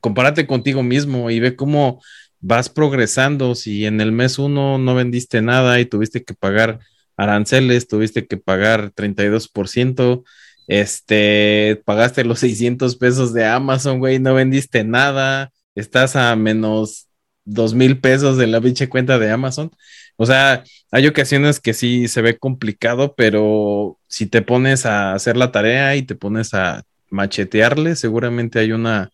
compárate 0.00 0.46
contigo 0.46 0.82
mismo 0.82 1.30
y 1.30 1.40
ve 1.40 1.56
cómo 1.56 2.00
vas 2.40 2.68
progresando. 2.68 3.54
Si 3.54 3.86
en 3.86 4.00
el 4.00 4.12
mes 4.12 4.38
uno 4.38 4.78
no 4.78 4.94
vendiste 4.94 5.42
nada 5.42 5.80
y 5.80 5.86
tuviste 5.86 6.24
que 6.24 6.34
pagar 6.34 6.80
aranceles, 7.16 7.88
tuviste 7.88 8.26
que 8.26 8.36
pagar 8.36 8.92
32%, 8.92 10.24
este, 10.68 11.82
pagaste 11.84 12.24
los 12.24 12.40
600 12.40 12.96
pesos 12.96 13.32
de 13.32 13.46
Amazon, 13.46 13.98
güey, 13.98 14.18
no 14.18 14.34
vendiste 14.34 14.84
nada, 14.84 15.52
estás 15.74 16.16
a 16.16 16.34
menos 16.36 17.08
dos 17.44 17.74
mil 17.74 18.00
pesos 18.00 18.36
de 18.36 18.48
la 18.48 18.60
pinche 18.60 18.88
cuenta 18.88 19.18
de 19.18 19.30
Amazon. 19.30 19.70
O 20.16 20.26
sea, 20.26 20.64
hay 20.90 21.06
ocasiones 21.06 21.60
que 21.60 21.74
sí 21.74 22.08
se 22.08 22.22
ve 22.22 22.38
complicado, 22.38 23.14
pero 23.16 23.98
si 24.08 24.26
te 24.26 24.42
pones 24.42 24.86
a 24.86 25.14
hacer 25.14 25.36
la 25.36 25.52
tarea 25.52 25.96
y 25.96 26.02
te 26.02 26.14
pones 26.14 26.54
a 26.54 26.84
machetearle, 27.10 27.96
seguramente 27.96 28.58
hay 28.58 28.72
una 28.72 29.10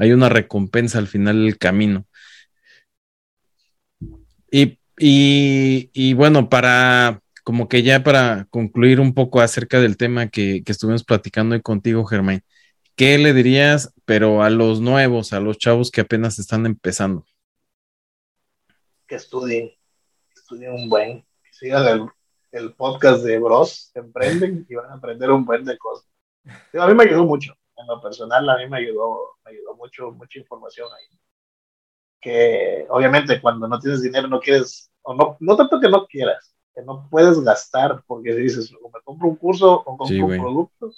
hay 0.00 0.12
una 0.12 0.30
recompensa 0.30 0.98
al 0.98 1.08
final 1.08 1.44
del 1.44 1.58
camino. 1.58 2.06
Y, 4.50 4.78
y, 4.96 6.14
bueno, 6.14 6.48
para 6.48 7.22
como 7.44 7.68
que 7.68 7.82
ya 7.82 8.02
para 8.02 8.46
concluir 8.50 8.98
un 8.98 9.14
poco 9.14 9.40
acerca 9.40 9.78
del 9.78 9.96
tema 9.96 10.28
que, 10.28 10.62
estuvimos 10.66 11.04
platicando 11.04 11.54
hoy 11.54 11.60
contigo, 11.60 12.04
Germán, 12.04 12.42
¿qué 12.96 13.18
le 13.18 13.34
dirías, 13.34 13.92
pero 14.06 14.42
a 14.42 14.48
los 14.48 14.80
nuevos, 14.80 15.34
a 15.34 15.40
los 15.40 15.58
chavos 15.58 15.90
que 15.90 16.00
apenas 16.00 16.38
están 16.38 16.64
empezando? 16.64 17.26
Que 19.06 19.16
estudien, 19.16 19.70
estudien 20.34 20.72
un 20.72 20.88
buen, 20.88 21.26
que 21.42 21.52
sigan 21.52 22.10
el, 22.52 22.72
podcast 22.72 23.22
de 23.22 23.38
Bros, 23.38 23.90
emprenden 23.94 24.66
y 24.68 24.74
van 24.74 24.90
a 24.90 24.94
aprender 24.94 25.30
un 25.30 25.44
buen 25.44 25.64
de 25.64 25.76
cosas. 25.76 26.08
A 26.72 26.86
mí 26.86 26.94
me 26.94 27.04
ayudó 27.04 27.24
mucho 27.24 27.59
en 27.80 27.86
lo 27.86 28.00
personal 28.00 28.48
a 28.48 28.56
mí 28.56 28.68
me 28.68 28.78
ayudó, 28.78 29.36
me 29.44 29.52
ayudó 29.52 29.74
mucho, 29.76 30.10
mucha 30.12 30.38
información 30.38 30.88
ahí. 30.92 31.18
Que 32.20 32.86
obviamente 32.90 33.40
cuando 33.40 33.66
no 33.66 33.78
tienes 33.80 34.02
dinero 34.02 34.28
no 34.28 34.40
quieres, 34.40 34.90
o 35.02 35.14
no, 35.14 35.36
no 35.40 35.56
tanto 35.56 35.80
que 35.80 35.88
no 35.88 36.06
quieras, 36.06 36.54
que 36.74 36.82
no 36.82 37.08
puedes 37.10 37.40
gastar, 37.40 38.02
porque 38.06 38.34
si 38.34 38.40
dices, 38.40 38.72
o 38.72 38.90
me 38.90 39.00
compro 39.02 39.28
un 39.28 39.36
curso 39.36 39.72
o 39.72 39.96
compro 39.96 40.26
un 40.26 40.38
producto, 40.38 40.92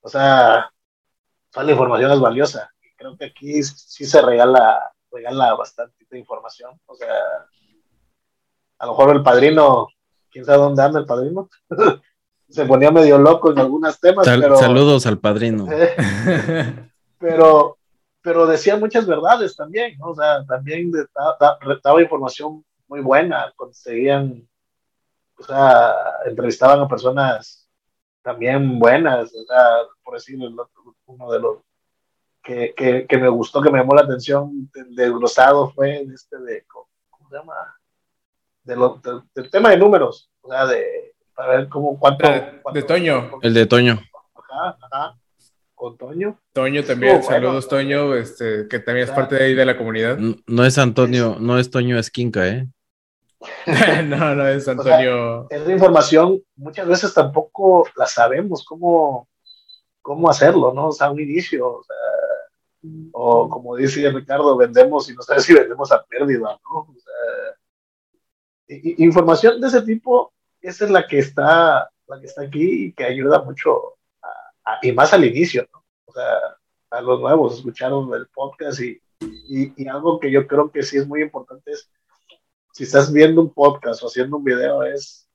o 0.00 0.08
sea, 0.08 0.70
toda 1.50 1.64
la 1.64 1.72
información 1.72 2.10
es 2.10 2.20
valiosa. 2.20 2.70
Y 2.82 2.94
creo 2.96 3.16
que 3.16 3.26
aquí 3.26 3.62
sí 3.62 4.04
se 4.04 4.20
regala, 4.20 4.92
regala 5.10 5.54
bastante 5.54 6.18
información. 6.18 6.78
O 6.86 6.94
sea, 6.94 7.14
a 8.78 8.86
lo 8.86 8.92
mejor 8.92 9.16
el 9.16 9.22
padrino, 9.22 9.88
quién 10.30 10.44
sabe 10.44 10.58
dónde 10.58 10.82
anda 10.82 11.00
el 11.00 11.06
padrino. 11.06 11.48
se 12.48 12.64
ponía 12.66 12.90
medio 12.90 13.18
loco 13.18 13.50
en 13.50 13.58
algunos 13.58 13.98
temas. 13.98 14.26
pero, 14.26 14.56
saludos 14.56 15.06
al 15.06 15.18
padrino. 15.18 15.66
pero, 17.18 17.78
pero 18.22 18.46
decía 18.46 18.76
muchas 18.76 19.06
verdades 19.06 19.56
también, 19.56 19.96
¿no? 19.98 20.10
O 20.10 20.14
sea, 20.14 20.44
también 20.46 20.90
daba 21.82 22.02
información 22.02 22.64
muy 22.88 23.00
buena, 23.00 23.52
conseguían, 23.56 24.46
o 25.38 25.42
sea, 25.42 25.94
entrevistaban 26.26 26.80
a 26.80 26.88
personas 26.88 27.68
también 28.22 28.78
buenas, 28.78 29.34
o 29.34 29.44
sea, 29.44 29.80
por 30.02 30.14
decirlo, 30.14 30.70
uno 31.06 31.30
de 31.30 31.40
los 31.40 31.58
que, 32.42 32.74
que, 32.74 33.06
que, 33.06 33.18
me 33.18 33.28
gustó, 33.28 33.60
que 33.60 33.70
me 33.70 33.78
llamó 33.78 33.94
la 33.94 34.02
atención 34.02 34.70
del 34.72 34.94
desglosado 34.94 35.70
fue 35.70 36.06
este 36.14 36.38
de, 36.38 36.64
¿cómo 36.66 37.28
se 37.28 37.36
llama? 37.36 37.54
De 38.62 38.76
lo, 38.76 39.00
del 39.34 39.50
tema 39.50 39.70
de 39.70 39.78
números, 39.78 40.30
o 40.40 40.48
sea, 40.50 40.66
de 40.66 41.13
para 41.34 41.56
ver 41.56 41.68
cómo, 41.68 41.98
cuánto. 41.98 42.26
De, 42.72 42.82
Toño. 42.82 43.38
El 43.42 43.54
de 43.54 43.66
Toño. 43.66 44.00
Ajá, 44.34 44.78
ajá. 44.80 45.18
Con 45.74 45.96
Toño. 45.98 46.38
Toño 46.52 46.84
también, 46.84 47.22
saludos 47.22 47.68
Toño, 47.68 48.14
este, 48.14 48.68
que 48.68 48.78
también 48.78 49.08
es 49.08 49.14
parte 49.14 49.34
de 49.34 49.44
ahí 49.44 49.54
de 49.54 49.66
la 49.66 49.76
comunidad. 49.76 50.16
No, 50.18 50.64
es 50.64 50.78
Antonio, 50.78 51.36
no 51.40 51.58
es 51.58 51.70
Toño 51.70 51.98
Esquinca, 51.98 52.46
¿eh? 52.46 52.68
no, 54.06 54.34
no 54.34 54.48
es 54.48 54.66
Antonio. 54.68 55.46
esa 55.50 55.70
información 55.70 56.42
muchas 56.56 56.86
veces 56.86 57.12
tampoco 57.12 57.86
la 57.96 58.06
sabemos 58.06 58.64
cómo, 58.64 59.28
cómo 60.00 60.30
hacerlo, 60.30 60.72
¿no? 60.72 60.88
O 60.88 60.92
sea, 60.92 61.10
un 61.10 61.20
inicio, 61.20 61.68
o 61.68 61.82
sea, 61.82 61.96
o 63.12 63.48
como 63.48 63.76
dice 63.76 64.08
Ricardo, 64.10 64.56
vendemos 64.56 65.10
y 65.10 65.14
no 65.14 65.22
sabes 65.22 65.44
si 65.44 65.54
vendemos 65.54 65.90
a 65.92 66.02
pérdida, 66.04 66.58
¿no? 66.62 66.78
O 66.78 66.94
sea, 66.96 68.76
información 68.98 69.60
de 69.60 69.66
ese 69.66 69.82
tipo 69.82 70.32
esa 70.64 70.86
es 70.86 70.90
la 70.90 71.06
que 71.06 71.18
está, 71.18 71.90
la 72.06 72.20
que 72.20 72.26
está 72.26 72.42
aquí 72.42 72.86
y 72.86 72.92
que 72.94 73.04
ayuda 73.04 73.42
mucho, 73.42 73.96
y 74.80 74.92
más 74.92 75.12
al 75.12 75.24
inicio, 75.24 75.68
¿no? 75.70 75.84
O 76.06 76.12
sea, 76.12 76.38
a 76.90 77.00
los 77.02 77.20
nuevos, 77.20 77.58
escucharon 77.58 78.12
el 78.14 78.26
podcast 78.28 78.80
y, 78.80 78.98
y, 79.20 79.88
algo 79.88 80.18
que 80.18 80.30
yo 80.30 80.46
creo 80.46 80.70
que 80.70 80.82
sí 80.82 80.96
es 80.96 81.06
muy 81.06 81.20
importante 81.20 81.70
es, 81.70 81.90
si 82.72 82.84
estás 82.84 83.12
viendo 83.12 83.42
un 83.42 83.52
podcast 83.52 84.02
o 84.02 84.06
haciendo 84.06 84.38
un 84.38 84.44
video, 84.44 84.82
es, 84.84 85.28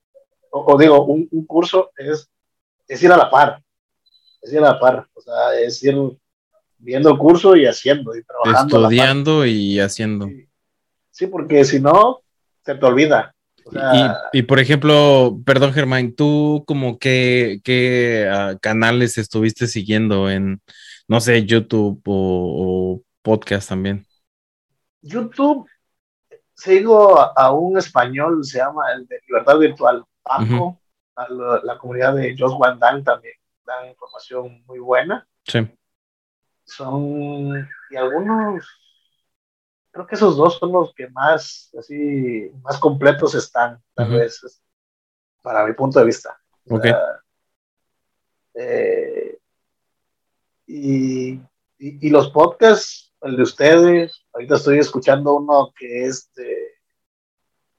o, 0.50 0.76
digo, 0.76 1.04
un, 1.04 1.28
un, 1.30 1.46
curso 1.46 1.92
es, 1.96 2.28
es 2.88 3.02
ir 3.02 3.12
a 3.12 3.16
la 3.16 3.30
par, 3.30 3.62
es 4.42 4.52
ir 4.52 4.58
a 4.58 4.72
la 4.72 4.80
par, 4.80 5.08
o 5.14 5.20
sea, 5.20 5.54
es 5.60 5.80
ir 5.84 5.96
viendo 6.76 7.10
el 7.10 7.18
curso 7.18 7.54
y 7.54 7.66
haciendo 7.66 8.16
y 8.16 8.24
trabajando. 8.24 8.82
Estudiando 8.82 9.46
y 9.46 9.78
haciendo. 9.78 10.26
Sí, 10.26 10.48
sí, 11.10 11.26
porque 11.28 11.64
si 11.64 11.78
no, 11.78 12.20
se 12.64 12.74
te 12.74 12.84
olvida 12.84 13.32
y, 14.32 14.42
por 14.42 14.58
ejemplo, 14.58 15.38
perdón 15.44 15.72
Germán, 15.72 16.14
¿tú 16.14 16.64
como 16.66 16.98
qué, 16.98 17.60
qué 17.64 18.28
ah, 18.30 18.56
canales 18.60 19.18
estuviste 19.18 19.66
siguiendo 19.66 20.30
en, 20.30 20.60
no 21.08 21.20
sé, 21.20 21.44
YouTube 21.44 22.02
o, 22.06 23.02
podcast 23.22 23.68
también? 23.68 24.06
YouTube, 25.02 25.68
sigo 26.54 27.18
a, 27.18 27.52
un 27.52 27.78
español, 27.78 28.44
se 28.44 28.58
llama 28.58 28.92
el 28.94 29.06
de 29.06 29.20
Libertad 29.26 29.58
Virtual, 29.58 30.04
Paco, 30.22 30.80
a 31.16 31.28
la, 31.28 31.78
comunidad 31.78 32.14
de 32.14 32.36
Josh 32.38 32.54
Wandang 32.58 33.04
también, 33.04 33.34
dan 33.64 33.88
información 33.88 34.62
muy 34.66 34.78
buena. 34.78 35.26
Sí. 35.44 35.66
Son, 36.64 37.68
y 37.90 37.96
algunos 37.96 38.64
creo 39.90 40.06
que 40.06 40.14
esos 40.14 40.36
dos 40.36 40.58
son 40.58 40.72
los 40.72 40.94
que 40.94 41.08
más, 41.08 41.74
así, 41.78 42.50
más 42.62 42.78
completos 42.78 43.34
están, 43.34 43.82
tal 43.94 44.10
vez, 44.10 44.62
para 45.42 45.66
mi 45.66 45.72
punto 45.72 45.98
de 45.98 46.04
vista. 46.06 46.38
Eh, 48.54 49.38
y, 50.66 51.40
y, 51.78 52.10
los 52.10 52.30
podcasts, 52.30 53.12
el 53.22 53.36
de 53.36 53.42
ustedes, 53.42 54.24
ahorita 54.32 54.56
estoy 54.56 54.78
escuchando 54.78 55.34
uno 55.34 55.72
que 55.76 56.04
es 56.04 56.32
de 56.34 56.74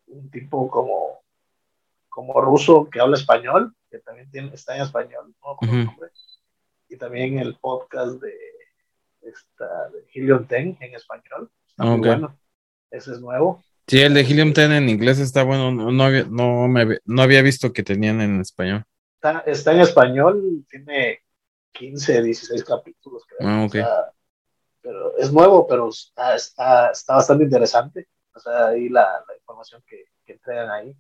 un 0.08 0.30
tipo 0.30 0.70
como, 0.70 1.24
como 2.10 2.42
ruso 2.42 2.90
que 2.90 3.00
habla 3.00 3.16
español, 3.16 3.76
que 3.90 4.00
también 4.00 4.30
tiene, 4.32 4.54
está 4.54 4.76
en 4.76 4.84
español, 4.84 5.34
y 6.90 6.98
también 6.98 7.40
el 7.40 7.58
podcast 7.58 8.22
de 8.22 8.52
está 9.22 9.90
de 9.90 10.06
Helium 10.14 10.48
10 10.48 10.82
en 10.82 10.96
español. 10.96 11.52
Está 11.82 11.98
muy 11.98 12.08
bueno. 12.08 12.38
Ese 12.92 13.14
es 13.14 13.22
nuevo. 13.22 13.64
Sí, 13.88 14.00
el 14.02 14.14
de 14.14 14.22
Helium 14.22 14.54
10 14.54 14.70
en 14.70 14.90
inglés 14.90 15.20
está 15.20 15.44
bueno. 15.44 15.72
No, 15.72 16.04
había, 16.04 16.26
no, 16.30 16.68
me, 16.68 17.00
no 17.06 17.22
había 17.22 17.42
visto 17.42 17.74
que 17.74 17.84
tenían 17.84 18.22
en 18.22 18.40
español. 18.40 18.84
Está, 19.16 19.40
está, 19.46 19.74
en 19.74 19.82
español, 19.82 20.66
tiene 20.70 21.20
15, 21.72 22.22
16 22.22 22.64
capítulos, 22.64 23.24
creo. 23.26 23.50
Ah, 23.50 23.66
okay. 23.66 23.84
pero 24.82 25.18
es 25.18 25.32
nuevo, 25.32 25.68
pero 25.68 25.90
está, 25.90 26.36
está, 26.36 26.92
está, 26.92 27.16
bastante 27.16 27.44
interesante. 27.44 28.08
O 28.36 28.40
sea, 28.40 28.68
ahí 28.68 28.88
la, 28.90 29.24
la 29.28 29.36
información 29.36 29.84
que, 29.88 30.06
que, 30.26 30.34
entregan 30.34 30.70
ahí. 30.70 30.96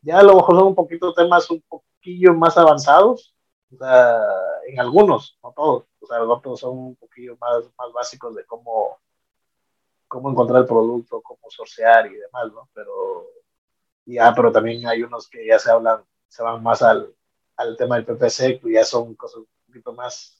Ya 0.00 0.18
a 0.18 0.22
lo 0.22 0.36
mejor 0.36 0.56
son 0.56 0.68
un 0.68 0.74
poquito 0.74 1.14
temas 1.14 1.48
un 1.50 1.62
poquillo 1.68 2.34
más 2.34 2.56
avanzados, 2.56 3.34
o 3.72 3.76
sea, 3.76 4.18
en 4.66 4.80
algunos, 4.80 5.38
no 5.42 5.52
todos. 5.52 5.84
O 6.00 6.06
sea, 6.06 6.18
los 6.18 6.38
otros 6.38 6.60
son 6.60 6.76
un 6.76 6.96
poquillo 6.96 7.36
más, 7.40 7.64
más 7.78 7.92
básicos 7.92 8.34
de 8.34 8.44
cómo, 8.44 8.98
cómo 10.12 10.30
encontrar 10.30 10.60
el 10.60 10.66
producto, 10.68 11.22
cómo 11.22 11.40
sortear 11.48 12.06
y 12.06 12.16
demás, 12.16 12.52
¿no? 12.52 12.68
Pero, 12.74 13.28
ya, 14.04 14.34
pero 14.34 14.52
también 14.52 14.86
hay 14.86 15.02
unos 15.02 15.26
que 15.26 15.46
ya 15.46 15.58
se 15.58 15.70
hablan, 15.70 16.04
se 16.28 16.42
van 16.42 16.62
más 16.62 16.82
al, 16.82 17.14
al 17.56 17.78
tema 17.78 17.96
del 17.96 18.04
PPC, 18.04 18.60
que 18.60 18.72
ya 18.74 18.84
son 18.84 19.14
cosas 19.14 19.38
un 19.38 19.48
poquito 19.66 19.94
más 19.94 20.38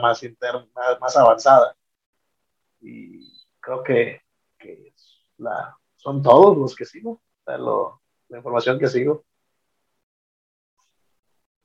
más 0.00 0.22
interna, 0.22 0.64
más, 1.00 1.16
avanzada. 1.16 1.74
Y 2.80 3.32
creo 3.58 3.82
que, 3.82 4.20
que 4.56 4.94
la, 5.38 5.76
son 5.96 6.22
todos 6.22 6.56
los 6.56 6.76
que 6.76 6.84
sigo, 6.84 7.10
o 7.10 7.44
sea, 7.44 7.58
lo, 7.58 8.00
la 8.28 8.36
información 8.36 8.78
que 8.78 8.86
sigo. 8.86 9.24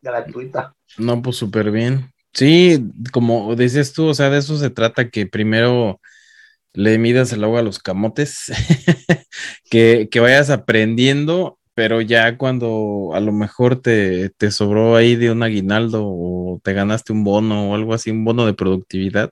Gratuita. 0.01 0.75
No, 0.97 1.21
pues 1.21 1.35
súper 1.35 1.69
bien. 1.69 2.11
Sí, 2.33 2.91
como 3.13 3.55
dices 3.55 3.93
tú, 3.93 4.07
o 4.07 4.13
sea, 4.15 4.31
de 4.31 4.39
eso 4.39 4.57
se 4.57 4.71
trata, 4.71 5.11
que 5.11 5.27
primero 5.27 5.99
le 6.77 6.99
midas 6.99 7.33
el 7.33 7.43
agua 7.43 7.61
a 7.61 7.63
los 7.63 7.79
camotes, 7.79 8.51
que, 9.71 10.09
que, 10.11 10.19
vayas 10.19 10.51
aprendiendo, 10.51 11.59
pero 11.73 12.01
ya 12.01 12.37
cuando 12.37 13.11
a 13.15 13.19
lo 13.19 13.31
mejor 13.33 13.81
te, 13.81 14.29
te, 14.29 14.51
sobró 14.51 14.95
ahí 14.95 15.15
de 15.15 15.31
un 15.31 15.41
aguinaldo 15.41 16.03
o 16.05 16.61
te 16.63 16.73
ganaste 16.73 17.13
un 17.13 17.23
bono 17.23 17.71
o 17.71 17.75
algo 17.75 17.95
así, 17.95 18.11
un 18.11 18.23
bono 18.23 18.45
de 18.45 18.53
productividad, 18.53 19.31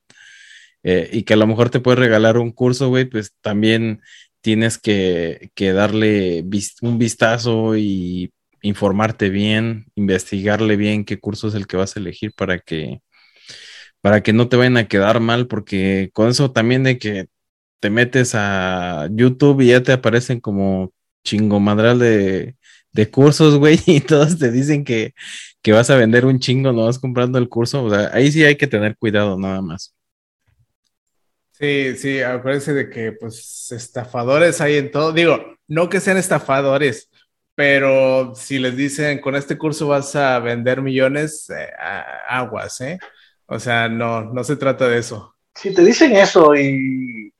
eh, 0.84 1.10
y 1.14 1.24
que 1.24 1.36
a 1.36 1.38
lo 1.38 1.46
mejor 1.48 1.70
te 1.70 1.80
puedes 1.80 2.00
regalar 2.00 2.38
un 2.39 2.52
curso, 2.52 2.89
güey, 2.89 3.06
pues 3.06 3.34
también 3.41 4.02
tienes 4.41 4.80
que, 4.80 5.52
que 5.54 5.72
darle 5.72 6.43
un 6.82 6.98
vistazo 6.98 7.78
y 7.78 8.34
informarte 8.64 9.30
bien, 9.30 9.86
investigarle 9.96 10.78
bien 10.78 11.06
qué 11.06 11.20
curso 11.20 11.48
es 11.50 11.56
el 11.56 11.68
que 11.68 11.78
vas 11.78 11.96
a 11.96 12.00
elegir 12.00 12.34
para 12.36 12.60
que 12.60 13.02
para 14.02 14.22
que 14.22 14.34
no 14.34 14.50
te 14.50 14.56
vayan 14.56 14.78
a 14.78 14.88
quedar 14.88 15.20
mal, 15.20 15.48
porque 15.48 16.12
con 16.14 16.30
eso 16.30 16.52
también 16.52 16.84
de 16.84 17.00
que 17.00 17.28
te 17.80 17.89
metes 17.89 18.34
a 18.36 19.07
YouTube 19.11 19.61
y 19.61 19.67
ya 19.67 19.84
te 19.84 19.93
aparecen 19.93 20.39
como 20.39 20.93
chingomadral 21.23 21.99
de, 21.99 22.55
de 22.91 23.11
cursos, 23.11 23.55
güey, 23.59 23.80
y 23.86 24.01
todos 24.01 24.39
te 24.39 24.51
dicen 24.51 24.84
que, 24.84 25.13
que 25.61 25.73
vas 25.73 25.89
a 25.89 25.97
vender 25.97 26.26
un 26.26 26.39
chingo, 26.39 26.71
no 26.71 26.86
vas 26.86 26.99
comprando 26.99 27.38
el 27.38 27.49
curso, 27.49 27.84
o 27.84 27.89
sea, 27.89 28.09
ahí 28.13 28.32
sí 28.32 28.43
hay 28.43 28.55
que 28.55 28.67
tener 28.67 28.97
cuidado 28.97 29.38
nada 29.38 29.61
más. 29.61 29.93
Sí, 31.51 31.95
sí, 31.95 32.21
acuérdense 32.21 32.73
de 32.73 32.89
que 32.89 33.13
pues 33.13 33.71
estafadores 33.71 34.59
hay 34.59 34.76
en 34.78 34.91
todo, 34.91 35.13
digo, 35.13 35.57
no 35.67 35.89
que 35.89 36.01
sean 36.01 36.17
estafadores, 36.17 37.09
pero 37.55 38.36
si 38.36 38.59
les 38.59 38.76
dicen 38.76 39.19
con 39.21 39.36
este 39.36 39.57
curso 39.57 39.88
vas 39.88 40.15
a 40.17 40.38
vender 40.39 40.82
millones, 40.82 41.49
eh, 41.49 41.69
aguas, 42.28 42.82
¿eh? 42.82 42.99
O 43.45 43.59
sea, 43.59 43.88
no, 43.88 44.26
no 44.34 44.43
se 44.43 44.57
trata 44.57 44.89
de 44.89 44.97
eso. 44.97 45.36
Si 45.53 45.73
te 45.73 45.86
dicen 45.86 46.13
eso 46.17 46.53
y, 46.55 47.34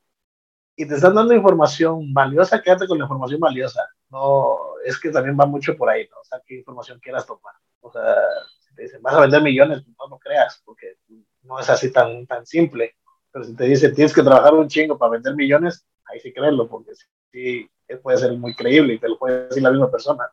y 0.76 0.88
te 0.88 0.96
están 0.96 1.16
dando 1.16 1.34
información 1.34 2.14
valiosa, 2.14 2.62
quédate 2.62 2.88
con 2.88 2.98
la 2.98 3.06
información 3.06 3.40
valiosa. 3.40 3.88
No, 4.10 4.58
es 4.84 5.00
que 5.00 5.10
también 5.10 5.38
va 5.40 5.46
mucho 5.46 5.76
por 5.78 5.90
ahí, 5.90 6.08
¿no? 6.10 6.20
O 6.20 6.24
sea, 6.24 6.42
qué 6.46 6.56
información 6.56 7.00
quieras 7.00 7.26
tomar. 7.26 7.54
O 7.80 7.92
sea, 7.92 8.16
si 8.60 8.76
te 8.76 8.84
dicen, 8.84 9.02
vas 9.02 9.16
a 9.16 9.22
vender 9.22 9.42
millones, 9.42 9.84
pues, 9.84 9.96
no 9.98 10.08
lo 10.08 10.20
creas, 10.20 10.62
porque 10.66 10.98
no 11.44 11.60
es 11.60 11.70
así 11.70 11.92
tan, 11.92 12.26
tan 12.28 12.46
simple. 12.46 12.96
Pero 13.32 13.46
si 13.46 13.56
te 13.56 13.66
dicen, 13.66 13.96
tienes 13.96 14.14
que 14.14 14.24
trabajar 14.24 14.54
un 14.54 14.68
chingo 14.68 14.98
para 14.98 15.12
vender 15.12 15.36
millones, 15.36 15.86
ahí 16.06 16.20
sí 16.20 16.34
créelo, 16.34 16.68
porque 16.68 16.92
sí, 17.32 17.70
puede 18.02 18.18
ser 18.18 18.34
muy 18.34 18.54
creíble 18.54 18.96
y 18.96 19.00
te 19.00 19.08
lo 19.08 19.18
puede 19.18 19.48
decir 19.48 19.64
la 19.64 19.72
misma 19.72 19.90
persona. 19.90 20.30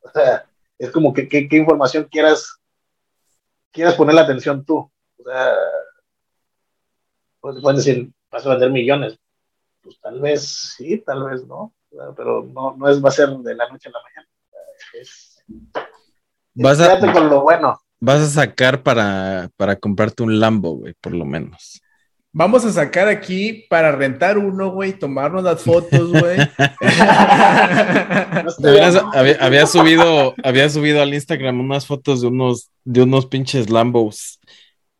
O 0.00 0.10
sea, 0.10 0.46
es 0.78 0.90
como 0.90 1.14
que 1.14 1.28
qué 1.28 1.46
información 1.56 2.08
quieras, 2.10 2.60
quieras 3.70 3.94
poner 3.94 4.14
la 4.14 4.22
atención 4.22 4.64
tú. 4.64 4.90
O 5.18 5.22
sea, 5.24 5.54
pues 7.40 7.60
pueden 7.60 7.76
decir, 7.76 8.10
vas 8.30 8.44
a 8.46 8.50
vender 8.50 8.70
millones. 8.70 9.18
Pues 9.84 10.00
tal 10.00 10.20
vez 10.20 10.74
sí, 10.76 11.02
tal 11.04 11.24
vez 11.24 11.46
no, 11.46 11.74
pero 12.16 12.42
no, 12.42 12.74
no 12.76 12.88
es, 12.88 13.04
va 13.04 13.10
a 13.10 13.12
ser 13.12 13.28
de 13.28 13.54
la 13.54 13.68
noche 13.68 13.90
a 13.90 13.92
la 13.92 13.98
mañana. 14.02 14.28
Es, 14.94 15.44
vas 16.54 16.80
a, 16.80 16.98
con 17.12 17.28
lo 17.28 17.42
bueno. 17.42 17.78
Vas 18.00 18.20
a 18.20 18.28
sacar 18.28 18.82
para, 18.82 19.50
para 19.56 19.76
comprarte 19.76 20.22
un 20.22 20.40
Lambo, 20.40 20.76
güey, 20.76 20.94
por 21.00 21.12
lo 21.12 21.24
menos. 21.24 21.82
Vamos 22.36 22.64
a 22.64 22.72
sacar 22.72 23.06
aquí 23.06 23.64
para 23.70 23.92
rentar 23.92 24.38
uno, 24.38 24.72
güey, 24.72 24.98
tomarnos 24.98 25.44
las 25.44 25.62
fotos, 25.62 26.10
güey. 26.10 26.36
había, 29.40 29.68
subido, 29.68 30.34
había 30.42 30.68
subido 30.68 31.00
al 31.00 31.14
Instagram 31.14 31.60
unas 31.60 31.86
fotos 31.86 32.22
de 32.22 32.26
unos, 32.26 32.70
de 32.82 33.02
unos 33.02 33.26
pinches 33.26 33.70
Lambos. 33.70 34.40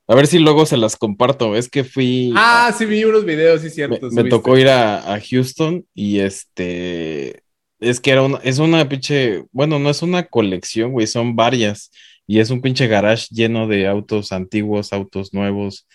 A 0.07 0.15
ver 0.15 0.27
si 0.27 0.39
luego 0.39 0.67
se 0.67 0.77
las 0.77 0.97
comparto. 0.97 1.57
Es 1.57 1.69
que 1.69 1.85
fui. 1.85 2.33
Ah, 2.37 2.75
sí, 2.77 2.85
vi 2.85 3.05
unos 3.05 3.25
videos, 3.25 3.63
sí, 3.63 3.71
cierto. 3.71 4.09
Me, 4.11 4.25
tocó 4.25 4.57
ir 4.59 4.69
a, 4.69 5.19
Houston 5.21 5.87
y 5.95 6.21
este. 6.21 7.43
Es 7.81 8.01
que 8.01 8.11
era 8.11 8.23
una, 8.23 8.39
es 8.39 8.59
una 8.59 8.89
pinche. 8.89 9.45
Bueno, 9.53 9.79
no 9.79 9.91
es 9.91 10.03
una 10.03 10.25
colección, 10.25 10.93
güey, 10.93 11.07
son 11.07 11.37
varias. 11.37 11.91
Y 12.27 12.39
es 12.39 12.51
un 12.51 12.63
pinche 12.63 12.87
garage 12.87 13.27
lleno 13.31 13.67
de 13.69 13.87
autos 13.87 14.33
antiguos, 14.33 14.93
autos 14.93 15.35
nuevos 15.35 15.87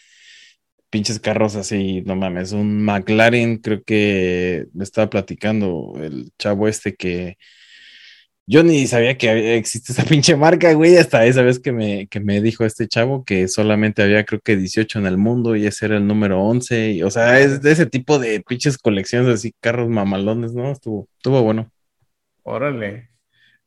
pinches 0.89 1.19
carros 1.19 1.55
así, 1.55 2.01
no 2.01 2.15
mames, 2.15 2.51
un 2.51 2.83
McLaren, 2.83 3.57
creo 3.57 3.83
que 3.83 4.65
me 4.73 4.83
estaba 4.83 5.09
platicando 5.09 5.93
el 6.01 6.31
chavo 6.37 6.67
este 6.67 6.95
que 6.95 7.37
yo 8.49 8.63
ni 8.63 8.87
sabía 8.87 9.15
que 9.15 9.57
existe 9.57 9.91
esa 9.91 10.03
pinche 10.09 10.35
marca, 10.35 10.73
güey, 10.73 10.97
hasta 10.97 11.23
esa 11.25 11.43
vez 11.43 11.59
que 11.59 11.71
me, 11.71 12.07
que 12.07 12.19
me 12.19 12.41
dijo 12.41 12.65
este 12.65 12.87
chavo 12.87 13.23
que 13.23 13.47
solamente 13.47 14.01
había 14.01 14.25
creo 14.25 14.41
que 14.41 14.57
18 14.57 14.97
en 14.97 15.05
el 15.05 15.17
mundo 15.17 15.55
y 15.55 15.67
ese 15.67 15.85
era 15.85 15.97
el 15.97 16.07
número 16.07 16.41
11, 16.41 16.93
y, 16.93 17.03
o 17.03 17.11
sea, 17.11 17.39
es 17.39 17.61
de 17.61 17.71
ese 17.71 17.85
tipo 17.85 18.17
de 18.17 18.41
pinches 18.41 18.79
colecciones 18.79 19.31
así, 19.31 19.53
carros 19.59 19.87
mamalones, 19.87 20.53
¿no? 20.53 20.71
Estuvo, 20.71 21.07
estuvo 21.17 21.43
bueno. 21.43 21.71
Órale. 22.41 23.09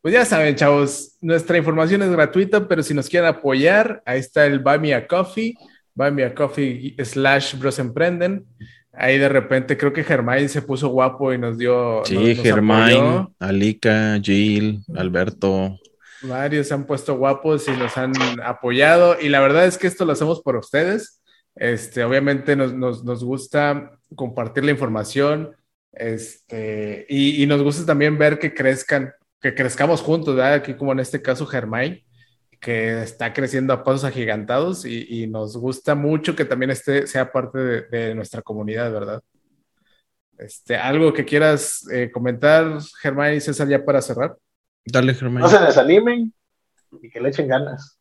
Pues 0.00 0.14
ya 0.14 0.24
saben, 0.24 0.56
chavos, 0.56 1.16
nuestra 1.20 1.56
información 1.56 2.02
es 2.02 2.10
gratuita, 2.10 2.66
pero 2.66 2.82
si 2.82 2.92
nos 2.92 3.08
quieren 3.08 3.28
apoyar, 3.28 4.02
ahí 4.04 4.18
está 4.18 4.46
el 4.46 4.58
Buy 4.58 4.80
Me 4.80 4.94
a 4.94 5.06
Coffee 5.06 5.54
Buy 5.94 6.10
Me 6.10 6.24
a 6.24 6.34
Coffee 6.34 6.96
slash 7.04 7.56
Bros 7.58 7.78
Emprenden. 7.78 8.46
Ahí 8.92 9.18
de 9.18 9.28
repente 9.28 9.78
creo 9.78 9.92
que 9.92 10.04
Germain 10.04 10.48
se 10.48 10.62
puso 10.62 10.88
guapo 10.88 11.32
y 11.32 11.38
nos 11.38 11.56
dio. 11.56 12.02
Sí, 12.04 12.34
Germain, 12.36 13.26
Alika, 13.38 14.20
Jill, 14.22 14.84
Alberto. 14.94 15.78
Varios 16.22 16.68
se 16.68 16.74
han 16.74 16.86
puesto 16.86 17.16
guapos 17.16 17.66
y 17.68 17.72
nos 17.72 17.96
han 17.96 18.12
apoyado. 18.44 19.16
Y 19.20 19.28
la 19.28 19.40
verdad 19.40 19.66
es 19.66 19.78
que 19.78 19.86
esto 19.86 20.04
lo 20.04 20.12
hacemos 20.12 20.42
por 20.42 20.56
ustedes. 20.56 21.22
Este, 21.54 22.04
obviamente 22.04 22.54
nos, 22.54 22.74
nos, 22.74 23.02
nos 23.02 23.24
gusta 23.24 23.92
compartir 24.14 24.64
la 24.64 24.70
información. 24.70 25.56
Este, 25.92 27.06
y, 27.08 27.42
y, 27.42 27.46
nos 27.46 27.62
gusta 27.62 27.84
también 27.84 28.16
ver 28.18 28.38
que 28.38 28.54
crezcan, 28.54 29.12
que 29.40 29.54
crezcamos 29.54 30.00
juntos, 30.00 30.36
¿verdad? 30.36 30.54
Aquí 30.54 30.74
como 30.74 30.92
en 30.92 31.00
este 31.00 31.20
caso 31.20 31.44
Germain 31.46 32.02
que 32.62 33.02
está 33.02 33.32
creciendo 33.32 33.72
a 33.72 33.82
pasos 33.82 34.04
agigantados 34.04 34.84
y, 34.84 35.26
nos 35.26 35.56
gusta 35.56 35.96
mucho 35.96 36.36
que 36.36 36.44
también 36.44 36.70
esté, 36.70 37.08
sea 37.08 37.32
parte 37.32 37.58
de, 37.58 38.14
nuestra 38.14 38.40
comunidad, 38.40 38.92
¿verdad? 38.92 39.20
Este, 40.38 40.76
¿Algo 40.76 41.12
que 41.12 41.24
quieras 41.24 41.84
eh, 41.92 42.12
comentar, 42.12 42.78
Germán 43.00 43.34
y 43.34 43.40
César, 43.40 43.66
ya 43.66 43.84
para 43.84 44.00
cerrar? 44.00 44.36
Dale, 44.84 45.12
Germán. 45.12 45.42
No 45.42 45.48
se 45.48 45.58
desanimen 45.58 46.32
y 47.02 47.10
que 47.10 47.20
le 47.20 47.30
echen 47.30 47.48
ganas. 47.48 47.98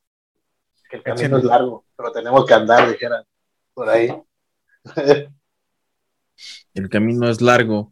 Que 0.88 0.98
el 0.98 1.04
camino 1.04 1.40
es 1.40 1.44
largo, 1.44 1.84
pero 1.98 2.12
tenemos 2.12 2.46
que 2.46 2.54
andar, 2.54 2.88
dijeran, 2.88 3.24
por 3.74 3.90
ahí. 3.90 4.16
el 6.76 6.88
camino 6.88 7.28
es 7.28 7.42
largo. 7.42 7.92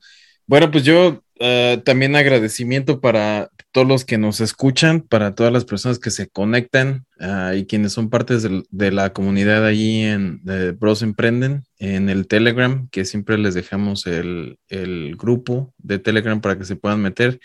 Bueno, 0.49 0.71
pues 0.71 0.83
yo 0.83 1.23
eh, 1.39 1.79
también 1.85 2.15
agradecimiento 2.15 3.01
para 3.01 3.51
todos 3.71 3.87
los 3.87 4.03
que 4.03 4.17
nos 4.17 4.41
escuchan, 4.41 5.01
para 5.01 5.35
todas 5.35 5.53
las 5.53 5.63
personas 5.63 5.99
que 5.99 6.09
se 6.09 6.27
conectan 6.27 7.05
uh, 7.19 7.53
y 7.53 7.67
quienes 7.67 7.93
son 7.93 8.09
partes 8.09 8.41
de, 8.41 8.63
de 8.71 8.91
la 8.91 9.13
comunidad 9.13 9.63
allí 9.63 10.01
en 10.01 10.41
Bros 10.79 11.03
Emprenden, 11.03 11.65
en 11.77 12.09
el 12.09 12.25
Telegram, 12.25 12.89
que 12.89 13.05
siempre 13.05 13.37
les 13.37 13.53
dejamos 13.53 14.07
el, 14.07 14.57
el, 14.69 15.15
grupo 15.17 15.71
de 15.77 15.99
Telegram 15.99 16.41
para 16.41 16.57
que 16.57 16.65
se 16.65 16.75
puedan 16.75 17.03
meter. 17.03 17.39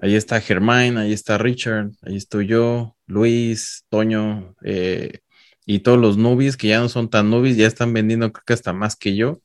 Ahí 0.00 0.14
está 0.14 0.40
Germain, 0.40 0.96
ahí 0.96 1.12
está 1.12 1.38
Richard, 1.38 1.90
ahí 2.02 2.16
estoy 2.16 2.46
yo, 2.46 2.96
Luis, 3.08 3.84
Toño, 3.88 4.54
eh, 4.62 5.22
y 5.66 5.80
todos 5.80 5.98
los 5.98 6.16
nubis 6.16 6.56
que 6.56 6.68
ya 6.68 6.78
no 6.78 6.88
son 6.88 7.10
tan 7.10 7.30
nubis, 7.30 7.56
ya 7.56 7.66
están 7.66 7.92
vendiendo 7.92 8.32
creo 8.32 8.44
que 8.46 8.52
hasta 8.52 8.72
más 8.72 8.94
que 8.94 9.16
yo. 9.16 9.40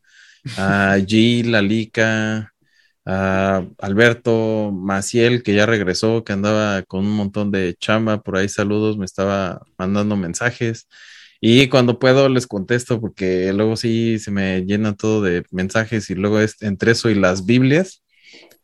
A 0.57 0.95
Gil, 1.07 1.53
Lalica, 1.53 2.52
a 3.05 3.65
Alberto 3.79 4.71
Maciel, 4.71 5.43
que 5.43 5.53
ya 5.55 5.65
regresó, 5.65 6.23
que 6.23 6.33
andaba 6.33 6.83
con 6.83 7.05
un 7.05 7.11
montón 7.13 7.51
de 7.51 7.75
chamba, 7.79 8.21
por 8.21 8.37
ahí 8.37 8.49
saludos, 8.49 8.97
me 8.97 9.05
estaba 9.05 9.61
mandando 9.77 10.15
mensajes. 10.15 10.87
Y 11.41 11.67
cuando 11.69 11.99
puedo 11.99 12.29
les 12.29 12.47
contesto 12.47 13.01
porque 13.01 13.51
luego 13.53 13.75
sí 13.75 14.19
se 14.19 14.31
me 14.31 14.61
llena 14.65 14.95
todo 14.95 15.21
de 15.21 15.43
mensajes 15.51 16.09
y 16.09 16.15
luego 16.15 16.39
es 16.39 16.61
entre 16.61 16.91
eso 16.93 17.09
y 17.09 17.15
las 17.15 17.45
Biblias. 17.45 18.02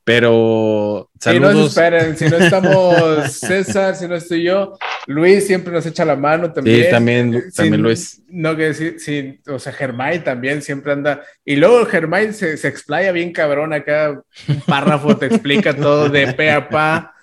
Pero 0.10 1.12
saludos. 1.20 1.54
no 1.54 1.66
esperen, 1.68 2.18
si 2.18 2.26
no 2.28 2.38
estamos 2.38 3.32
César, 3.32 3.96
si 3.96 4.08
no 4.08 4.16
estoy 4.16 4.42
yo, 4.42 4.76
Luis 5.06 5.46
siempre 5.46 5.72
nos 5.72 5.86
echa 5.86 6.04
la 6.04 6.16
mano 6.16 6.52
también. 6.52 6.86
Sí, 6.86 6.90
también, 6.90 7.44
también 7.56 7.84
Luis. 7.84 8.24
No 8.28 8.58
que 8.58 8.64
decir, 8.64 8.96
sí, 8.98 9.40
o 9.48 9.60
sea, 9.60 9.72
Germán 9.72 10.24
también 10.24 10.64
siempre 10.64 10.94
anda. 10.94 11.22
Y 11.46 11.58
luego 11.58 11.86
Germán 11.86 12.34
se, 12.34 12.58
se 12.58 12.68
explaya 12.68 13.12
bien 13.12 13.32
cabrón 13.32 13.72
acá, 13.72 14.20
un 14.48 14.62
párrafo 14.62 15.16
te 15.16 15.28
explica 15.28 15.76
todo 15.76 16.10
de 16.10 16.34
pe 16.34 16.50
a 16.50 16.70
pa, 16.70 17.14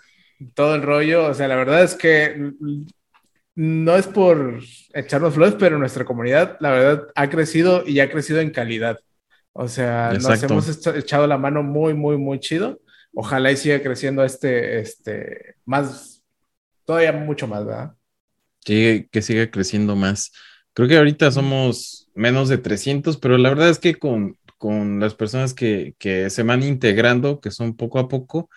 todo 0.55 0.77
el 0.77 0.83
rollo. 0.83 1.27
O 1.27 1.35
sea, 1.35 1.49
la 1.49 1.57
verdad 1.57 1.83
es 1.83 1.97
que 1.97 2.53
no 3.57 3.97
es 3.97 4.07
por 4.07 4.61
echarnos 4.95 5.35
flores, 5.35 5.57
pero 5.59 5.77
nuestra 5.77 6.05
comunidad, 6.05 6.57
la 6.61 6.71
verdad, 6.71 7.09
ha 7.17 7.29
crecido 7.31 7.83
y 7.85 7.99
ha 7.99 8.09
crecido 8.09 8.39
en 8.39 8.51
calidad. 8.51 9.01
O 9.59 9.69
sea, 9.69 10.13
nos 10.13 10.43
hemos 10.43 10.87
echado 10.87 11.27
la 11.27 11.39
mano 11.39 11.63
muy, 11.63 11.95
muy, 11.95 12.19
muy 12.19 12.39
chido. 12.41 12.81
Ojalá 13.15 13.51
y 13.51 13.57
siga 13.57 13.83
creciendo 13.83 14.23
este, 14.23 14.81
este, 14.81 15.57
más, 15.65 16.23
todavía 16.85 17.13
mucho 17.13 17.49
más, 17.49 17.65
¿verdad? 17.65 17.95
Sí, 18.67 19.09
que 19.11 19.23
siga 19.23 19.51
creciendo 19.51 19.97
más. 19.97 20.33
Creo 20.75 20.89
que 20.89 20.99
ahorita 20.99 21.31
somos 21.31 22.11
menos 22.15 22.51
de 22.51 22.59
300, 22.59 23.17
pero 23.17 23.39
la 23.39 23.49
verdad 23.49 23.71
es 23.71 23.79
que 23.79 23.95
con, 23.95 24.37
con 24.59 25.01
las 25.01 25.15
personas 25.15 25.55
que, 25.55 25.95
que 25.99 26.29
se 26.29 26.43
van 26.43 26.63
integrando, 26.63 27.41
que 27.41 27.51
son 27.51 27.77
poco 27.77 27.99
a 27.99 28.09
poco, 28.09 28.51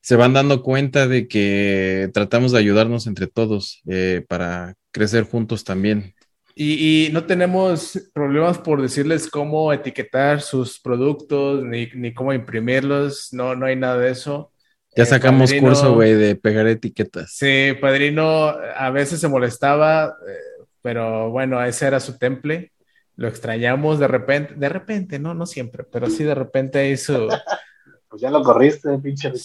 se 0.00 0.16
van 0.16 0.32
dando 0.32 0.64
cuenta 0.64 1.06
de 1.06 1.28
que 1.28 2.10
tratamos 2.12 2.50
de 2.50 2.58
ayudarnos 2.58 3.06
entre 3.06 3.28
todos 3.28 3.80
eh, 3.86 4.24
para 4.28 4.74
crecer 4.90 5.22
juntos 5.22 5.62
también. 5.62 6.16
Y, 6.54 7.08
no 7.12 7.24
tenemos 7.24 7.98
problemas 8.12 8.58
por 8.58 8.82
decirles 8.82 9.28
cómo 9.28 9.72
etiquetar 9.72 10.40
sus 10.40 10.80
productos 10.80 11.64
ni, 11.64 12.12
cómo 12.12 12.32
imprimirlos, 12.32 13.32
no, 13.32 13.54
no 13.54 13.66
hay 13.66 13.76
nada 13.76 13.98
de 13.98 14.10
eso. 14.10 14.52
Ya 14.94 15.06
sacamos 15.06 15.52
curso, 15.54 15.94
güey, 15.94 16.14
de 16.14 16.36
pegar 16.36 16.66
etiquetas. 16.66 17.32
Sí, 17.32 17.72
Padrino 17.80 18.48
a 18.48 18.90
veces 18.90 19.20
se 19.20 19.28
molestaba, 19.28 20.16
eh, 20.28 20.64
pero 20.82 21.30
bueno, 21.30 21.62
ese 21.64 21.86
era 21.86 21.98
su 21.98 22.18
temple. 22.18 22.72
Lo 23.16 23.28
extrañamos 23.28 23.98
de 23.98 24.08
repente, 24.08 24.54
de 24.54 24.68
repente, 24.68 25.18
no, 25.18 25.32
no 25.32 25.46
siempre, 25.46 25.84
pero 25.84 26.10
sí 26.10 26.24
de 26.24 26.34
repente 26.34 26.90
hizo 26.90 27.28
pues 28.12 28.20
ya 28.20 28.30
lo 28.30 28.42
corriste, 28.42 28.98
pinche. 28.98 29.32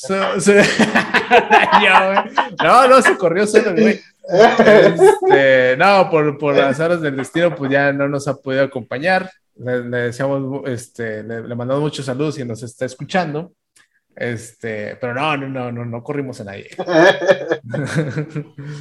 no, 2.64 2.88
no, 2.88 3.02
se 3.02 3.18
corrió 3.18 3.48
solo, 3.48 3.74
güey. 3.74 4.00
Este, 4.30 5.78
no, 5.78 6.10
por, 6.10 6.38
por 6.38 6.56
las 6.56 6.80
horas 6.80 7.02
del 7.02 7.16
destino, 7.16 7.56
pues 7.56 7.72
ya 7.72 7.94
no 7.94 8.08
nos 8.08 8.28
ha 8.28 8.36
podido 8.36 8.64
acompañar. 8.64 9.30
Le, 9.56 9.82
deseamos, 9.82 10.68
este, 10.68 11.24
le, 11.24 11.42
mandamos 11.56 11.82
muchos 11.82 12.06
saludos 12.06 12.38
y 12.40 12.46
nos 12.46 12.62
está 12.64 12.86
escuchando. 12.86 13.54
Este, 14.16 14.98
pero 15.00 15.14
no, 15.14 15.38
no, 15.38 15.48
no, 15.48 15.72
no, 15.72 15.86
no 15.86 16.04
corrimos 16.04 16.42
a 16.42 16.46
nadie. 16.46 16.70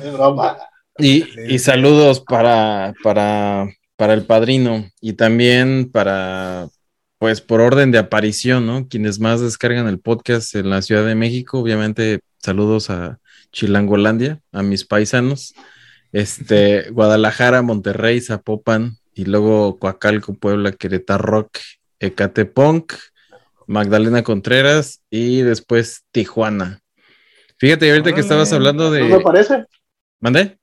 es 0.02 0.12
broma. 0.12 0.56
Y, 0.98 1.24
y 1.52 1.58
saludos 1.58 2.20
para, 2.20 2.94
para, 3.02 3.68
para 3.96 4.14
el 4.14 4.24
padrino 4.24 4.90
y 5.00 5.12
también 5.12 5.90
para, 5.92 6.68
pues 7.18 7.40
por 7.40 7.60
orden 7.60 7.90
de 7.90 7.98
aparición, 7.98 8.66
¿no? 8.66 8.88
Quienes 8.88 9.20
más 9.20 9.40
descargan 9.40 9.88
el 9.88 9.98
podcast 9.98 10.54
en 10.54 10.70
la 10.70 10.82
Ciudad 10.82 11.06
de 11.06 11.14
México, 11.14 11.58
obviamente 11.58 12.20
saludos 12.38 12.90
a 12.90 13.18
Chilangolandia, 13.52 14.40
a 14.52 14.62
mis 14.62 14.84
paisanos, 14.84 15.54
este, 16.12 16.90
Guadalajara, 16.90 17.62
Monterrey, 17.62 18.20
Zapopan, 18.20 18.98
y 19.16 19.24
luego 19.24 19.78
Coacalco, 19.78 20.34
Puebla, 20.34 20.72
Querétaro 20.72 21.24
Rock, 21.24 21.58
Ecatepunk, 22.00 22.92
Magdalena 23.66 24.22
Contreras 24.22 25.00
y 25.10 25.40
después 25.40 26.04
Tijuana. 26.12 26.80
Fíjate, 27.56 27.90
ahorita 27.90 28.14
que 28.14 28.20
estabas 28.20 28.52
hablando 28.52 28.90
de... 28.90 29.08
¿No 29.08 29.22
parece? 29.22 29.64
¿Mandé? 30.20 30.58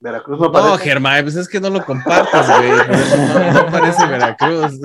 Veracruz 0.00 0.40
no 0.40 0.52
parece. 0.52 0.70
No, 0.70 0.78
Germán, 0.78 1.22
pues 1.24 1.36
es 1.36 1.48
que 1.48 1.60
no 1.60 1.70
lo 1.70 1.84
compartas, 1.84 2.46
güey. 2.58 3.52
No, 3.52 3.66
parece 3.66 4.06
Veracruz. 4.06 4.80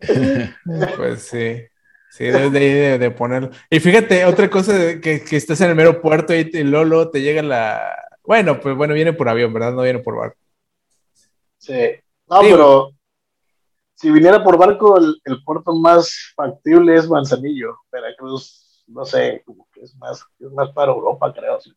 pues 0.96 1.22
sí. 1.22 1.62
Sí, 2.10 2.24
debes 2.24 2.52
de, 2.52 2.98
de, 2.98 3.10
ponerlo. 3.10 3.50
Y 3.70 3.78
fíjate, 3.80 4.24
otra 4.24 4.50
cosa 4.50 4.72
que, 5.00 5.22
que 5.22 5.36
estás 5.36 5.60
en 5.60 5.70
el 5.70 5.76
mero 5.76 6.00
puerto 6.00 6.34
y, 6.34 6.50
Lolo 6.64 7.10
te 7.10 7.20
llega 7.20 7.42
la. 7.42 7.94
Bueno, 8.24 8.58
pues 8.60 8.76
bueno, 8.76 8.94
viene 8.94 9.12
por 9.12 9.28
avión, 9.28 9.52
¿verdad? 9.52 9.72
No 9.72 9.82
viene 9.82 10.00
por 10.00 10.16
barco. 10.16 10.36
Sí. 11.58 11.92
No, 12.28 12.40
pero 12.40 12.92
si 13.94 14.10
viniera 14.10 14.42
por 14.42 14.58
barco, 14.58 14.98
el, 14.98 15.44
puerto 15.44 15.74
más 15.74 16.32
factible 16.34 16.94
es 16.94 17.08
Manzanillo. 17.08 17.78
Veracruz, 17.90 18.84
no 18.86 19.04
sé, 19.04 19.42
como 19.44 19.68
que 19.72 19.82
es 19.82 19.94
más, 19.96 20.24
es 20.38 20.50
más 20.52 20.70
para 20.70 20.92
Europa, 20.92 21.32
creo. 21.32 21.60
Sí. 21.60 21.72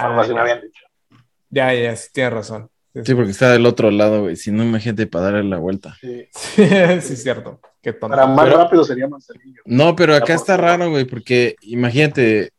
Algo 0.00 0.20
así 0.20 0.34
me 0.34 0.40
habían 0.40 0.60
dicho. 0.60 0.82
Ya, 1.50 1.74
ya, 1.74 1.96
sí, 1.96 2.08
tienes 2.12 2.32
razón. 2.32 2.70
Sí, 3.04 3.14
porque 3.14 3.30
está 3.30 3.52
del 3.52 3.66
otro 3.66 3.90
lado, 3.90 4.22
güey. 4.22 4.36
Si 4.36 4.50
no, 4.50 4.64
imagínate 4.64 5.06
para 5.06 5.26
darle 5.26 5.44
la 5.44 5.58
vuelta. 5.58 5.96
Sí, 6.00 6.26
sí, 6.32 6.62
es 6.62 7.22
cierto. 7.22 7.60
Qué 7.82 7.92
Para 7.92 8.26
más 8.26 8.52
rápido 8.52 8.84
sería 8.84 9.08
Manzanillo. 9.08 9.62
No, 9.64 9.96
pero 9.96 10.14
acá 10.14 10.34
está 10.34 10.56
raro, 10.56 10.90
güey, 10.90 11.04
porque 11.04 11.56
imagínate, 11.62 12.50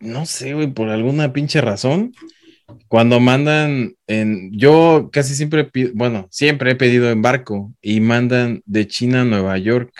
no 0.00 0.26
sé, 0.26 0.54
güey, 0.54 0.66
por 0.68 0.88
alguna 0.88 1.32
pinche 1.32 1.60
razón, 1.60 2.12
cuando 2.88 3.20
mandan 3.20 3.94
en, 4.08 4.50
yo 4.52 5.10
casi 5.12 5.34
siempre, 5.34 5.70
bueno, 5.94 6.26
siempre 6.30 6.72
he 6.72 6.76
pedido 6.76 7.10
en 7.10 7.22
barco 7.22 7.72
y 7.80 8.00
mandan 8.00 8.62
de 8.64 8.88
China 8.88 9.20
a 9.20 9.24
Nueva 9.24 9.58
York. 9.58 9.92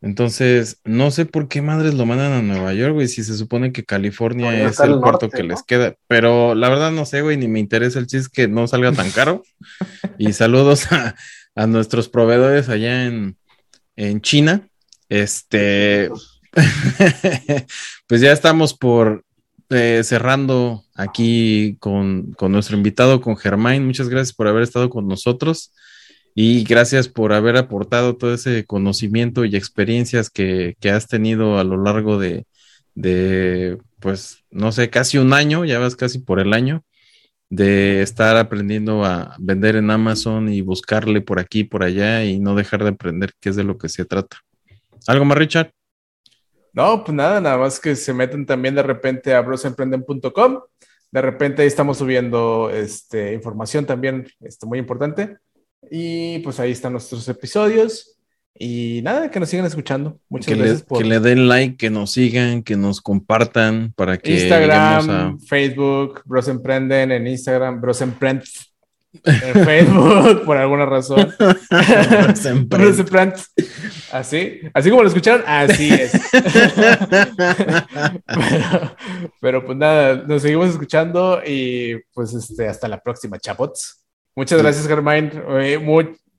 Entonces, 0.00 0.80
no 0.84 1.10
sé 1.10 1.26
por 1.26 1.48
qué 1.48 1.60
madres 1.60 1.94
lo 1.94 2.06
mandan 2.06 2.32
a 2.32 2.42
Nueva 2.42 2.72
York, 2.72 2.94
güey, 2.94 3.08
si 3.08 3.24
se 3.24 3.36
supone 3.36 3.72
que 3.72 3.84
California 3.84 4.68
es 4.68 4.78
el, 4.78 5.00
puerto 5.00 5.28
que 5.28 5.42
les 5.42 5.64
queda. 5.64 5.96
Pero 6.06 6.54
la 6.54 6.68
verdad 6.68 6.92
no 6.92 7.04
sé, 7.04 7.22
güey, 7.22 7.36
ni 7.36 7.48
me 7.48 7.58
interesa 7.58 7.98
el 7.98 8.06
chiste 8.06 8.30
que 8.32 8.48
no 8.48 8.68
salga 8.68 8.92
tan 8.92 9.10
caro. 9.10 9.42
y 10.18 10.32
saludos 10.32 10.86
a, 10.92 11.16
nuestros 11.66 12.08
proveedores 12.08 12.68
allá 12.68 13.06
en, 13.06 13.36
China. 14.20 14.68
Este, 15.08 16.10
pues 18.06 18.20
ya 18.20 18.30
estamos 18.30 18.74
por 18.74 19.24
eh, 19.70 20.02
cerrando 20.04 20.84
aquí 20.94 21.76
con, 21.80 22.34
con 22.34 22.52
nuestro 22.52 22.76
invitado, 22.76 23.20
con 23.20 23.36
Germain. 23.36 23.84
Muchas 23.84 24.08
gracias 24.08 24.32
por 24.32 24.46
haber 24.46 24.62
estado 24.62 24.90
con 24.90 25.08
nosotros. 25.08 25.72
Y 26.40 26.62
gracias 26.62 27.08
por 27.08 27.32
haber 27.32 27.56
aportado 27.56 28.16
todo 28.16 28.32
ese 28.32 28.64
conocimiento 28.64 29.44
y 29.44 29.56
experiencias 29.56 30.30
que, 30.30 30.76
has 30.84 31.08
tenido 31.08 31.58
a 31.58 31.64
lo 31.64 31.82
largo 31.82 32.16
de, 32.16 33.76
pues, 33.98 34.44
no 34.48 34.70
sé, 34.70 34.88
casi 34.88 35.18
un 35.18 35.32
año, 35.32 35.64
ya 35.64 35.80
vas 35.80 35.96
casi 35.96 36.20
por 36.20 36.38
el 36.38 36.52
año, 36.52 36.84
de 37.50 38.02
estar 38.02 38.36
aprendiendo 38.36 39.04
a 39.04 39.34
vender 39.40 39.74
en 39.74 39.90
Amazon 39.90 40.48
y 40.48 40.60
buscarle 40.60 41.22
por 41.22 41.40
aquí, 41.40 41.64
por 41.64 41.82
allá 41.82 42.22
y 42.22 42.38
no 42.38 42.54
dejar 42.54 42.84
de 42.84 42.90
aprender 42.90 43.32
qué 43.40 43.48
es 43.48 43.56
de 43.56 43.64
lo 43.64 43.76
que 43.76 43.88
se 43.88 44.04
trata. 44.04 44.36
¿Algo 45.08 45.24
más, 45.24 45.38
Richard? 45.38 45.72
No, 46.72 47.02
pues 47.02 47.16
nada, 47.16 47.40
nada 47.40 47.58
más 47.58 47.80
que 47.80 47.96
se 47.96 48.14
meten 48.14 48.46
también 48.46 48.76
de 48.76 48.84
repente 48.84 49.34
a 49.34 49.40
brosemprenden.com. 49.40 50.60
De 51.10 51.20
repente 51.20 51.62
ahí 51.62 51.68
estamos 51.68 51.98
subiendo 51.98 52.70
este, 52.70 53.32
información 53.32 53.86
también 53.86 54.28
este, 54.38 54.66
muy 54.66 54.78
importante. 54.78 55.38
Y 55.90 56.38
pues 56.40 56.60
ahí 56.60 56.72
están 56.72 56.92
nuestros 56.92 57.28
episodios. 57.28 58.18
Y 58.54 59.00
nada, 59.02 59.30
que 59.30 59.38
nos 59.38 59.48
sigan 59.48 59.66
escuchando. 59.66 60.18
Muchas 60.28 60.58
gracias 60.58 60.82
por... 60.82 60.98
Que 60.98 61.04
le 61.04 61.20
den 61.20 61.48
like, 61.48 61.76
que 61.76 61.90
nos 61.90 62.10
sigan, 62.12 62.62
que 62.62 62.76
nos 62.76 63.00
compartan 63.00 63.92
para 63.94 64.18
que... 64.18 64.32
Instagram, 64.32 65.38
Facebook, 65.40 66.22
Bros 66.24 66.48
Emprenden, 66.48 67.12
en 67.12 67.26
Instagram, 67.28 67.80
Bros 67.80 68.00
Emprend 68.00 68.42
en 69.24 69.54
Facebook, 69.64 70.44
por 70.44 70.56
alguna 70.56 70.86
razón. 70.86 71.34
Bros 72.66 72.98
Emprend. 72.98 73.34
Así, 74.12 74.60
así 74.74 74.90
como 74.90 75.02
lo 75.02 75.08
escucharon, 75.08 75.42
así 75.46 75.92
es. 75.92 76.12
pero, 78.26 78.96
pero, 79.40 79.66
pues 79.66 79.78
nada, 79.78 80.24
nos 80.26 80.42
seguimos 80.42 80.70
escuchando 80.70 81.40
y 81.44 81.96
pues 82.12 82.34
este, 82.34 82.68
hasta 82.68 82.88
la 82.88 83.00
próxima, 83.00 83.38
chapots. 83.38 84.04
Muchas 84.38 84.62
gracias, 84.62 84.86
Germain. 84.86 85.32
Eh, 85.60 85.78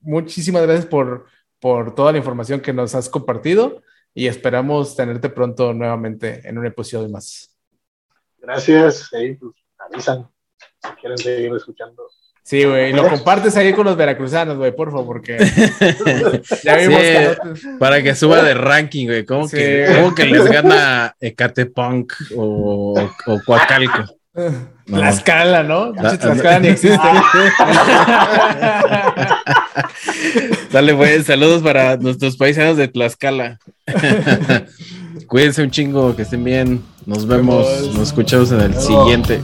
muchísimas 0.00 0.62
gracias 0.62 0.86
por, 0.86 1.26
por 1.58 1.94
toda 1.94 2.12
la 2.12 2.16
información 2.18 2.60
que 2.60 2.72
nos 2.72 2.94
has 2.94 3.10
compartido 3.10 3.82
y 4.14 4.26
esperamos 4.26 4.96
tenerte 4.96 5.28
pronto 5.28 5.74
nuevamente 5.74 6.40
en 6.48 6.56
un 6.56 6.64
episodio 6.64 7.10
más. 7.10 7.54
Gracias, 8.38 9.08
pues, 9.10 9.36
avisan. 9.78 10.26
si 10.82 10.88
quieren 10.98 11.18
seguir 11.18 11.54
escuchando. 11.54 12.08
Sí, 12.42 12.64
güey, 12.64 12.94
lo 12.94 13.06
compartes 13.06 13.54
ahí 13.58 13.74
con 13.74 13.84
los 13.84 13.98
veracruzanos, 13.98 14.56
güey, 14.56 14.74
por 14.74 14.90
favor, 14.90 15.04
porque 15.04 15.36
ya 16.64 16.76
vimos 16.78 17.00
Sí, 17.02 17.06
que 17.06 17.36
no- 17.44 17.78
Para 17.78 18.02
que 18.02 18.14
suba 18.14 18.42
de 18.42 18.54
ranking, 18.54 19.08
güey. 19.08 19.26
¿Cómo, 19.26 19.46
Sí. 19.46 19.58
que, 19.58 19.92
cómo 19.94 20.14
que 20.14 20.24
les 20.24 20.46
gana 20.46 21.14
Ecatepunk 21.20 22.14
o, 22.34 22.94
o 23.26 23.40
Coacalco? 23.44 24.19
No. 24.32 24.98
Tlaxcala, 24.98 25.64
¿no? 25.64 25.92
La- 25.92 26.16
Tlaxcala 26.16 26.60
ni 26.60 26.68
existe. 26.68 26.98
Dale, 30.72 30.92
güey. 30.92 31.22
Saludos 31.24 31.62
para 31.62 31.96
nuestros 31.96 32.36
paisanos 32.36 32.76
de 32.76 32.88
Tlaxcala. 32.88 33.58
Cuídense 35.26 35.62
un 35.62 35.70
chingo, 35.70 36.14
que 36.14 36.22
estén 36.22 36.44
bien. 36.44 36.82
Nos 37.06 37.26
vemos, 37.26 37.66
Nos 37.94 38.08
escuchamos 38.08 38.52
en 38.52 38.60
el 38.60 38.74
siguiente. 38.74 39.40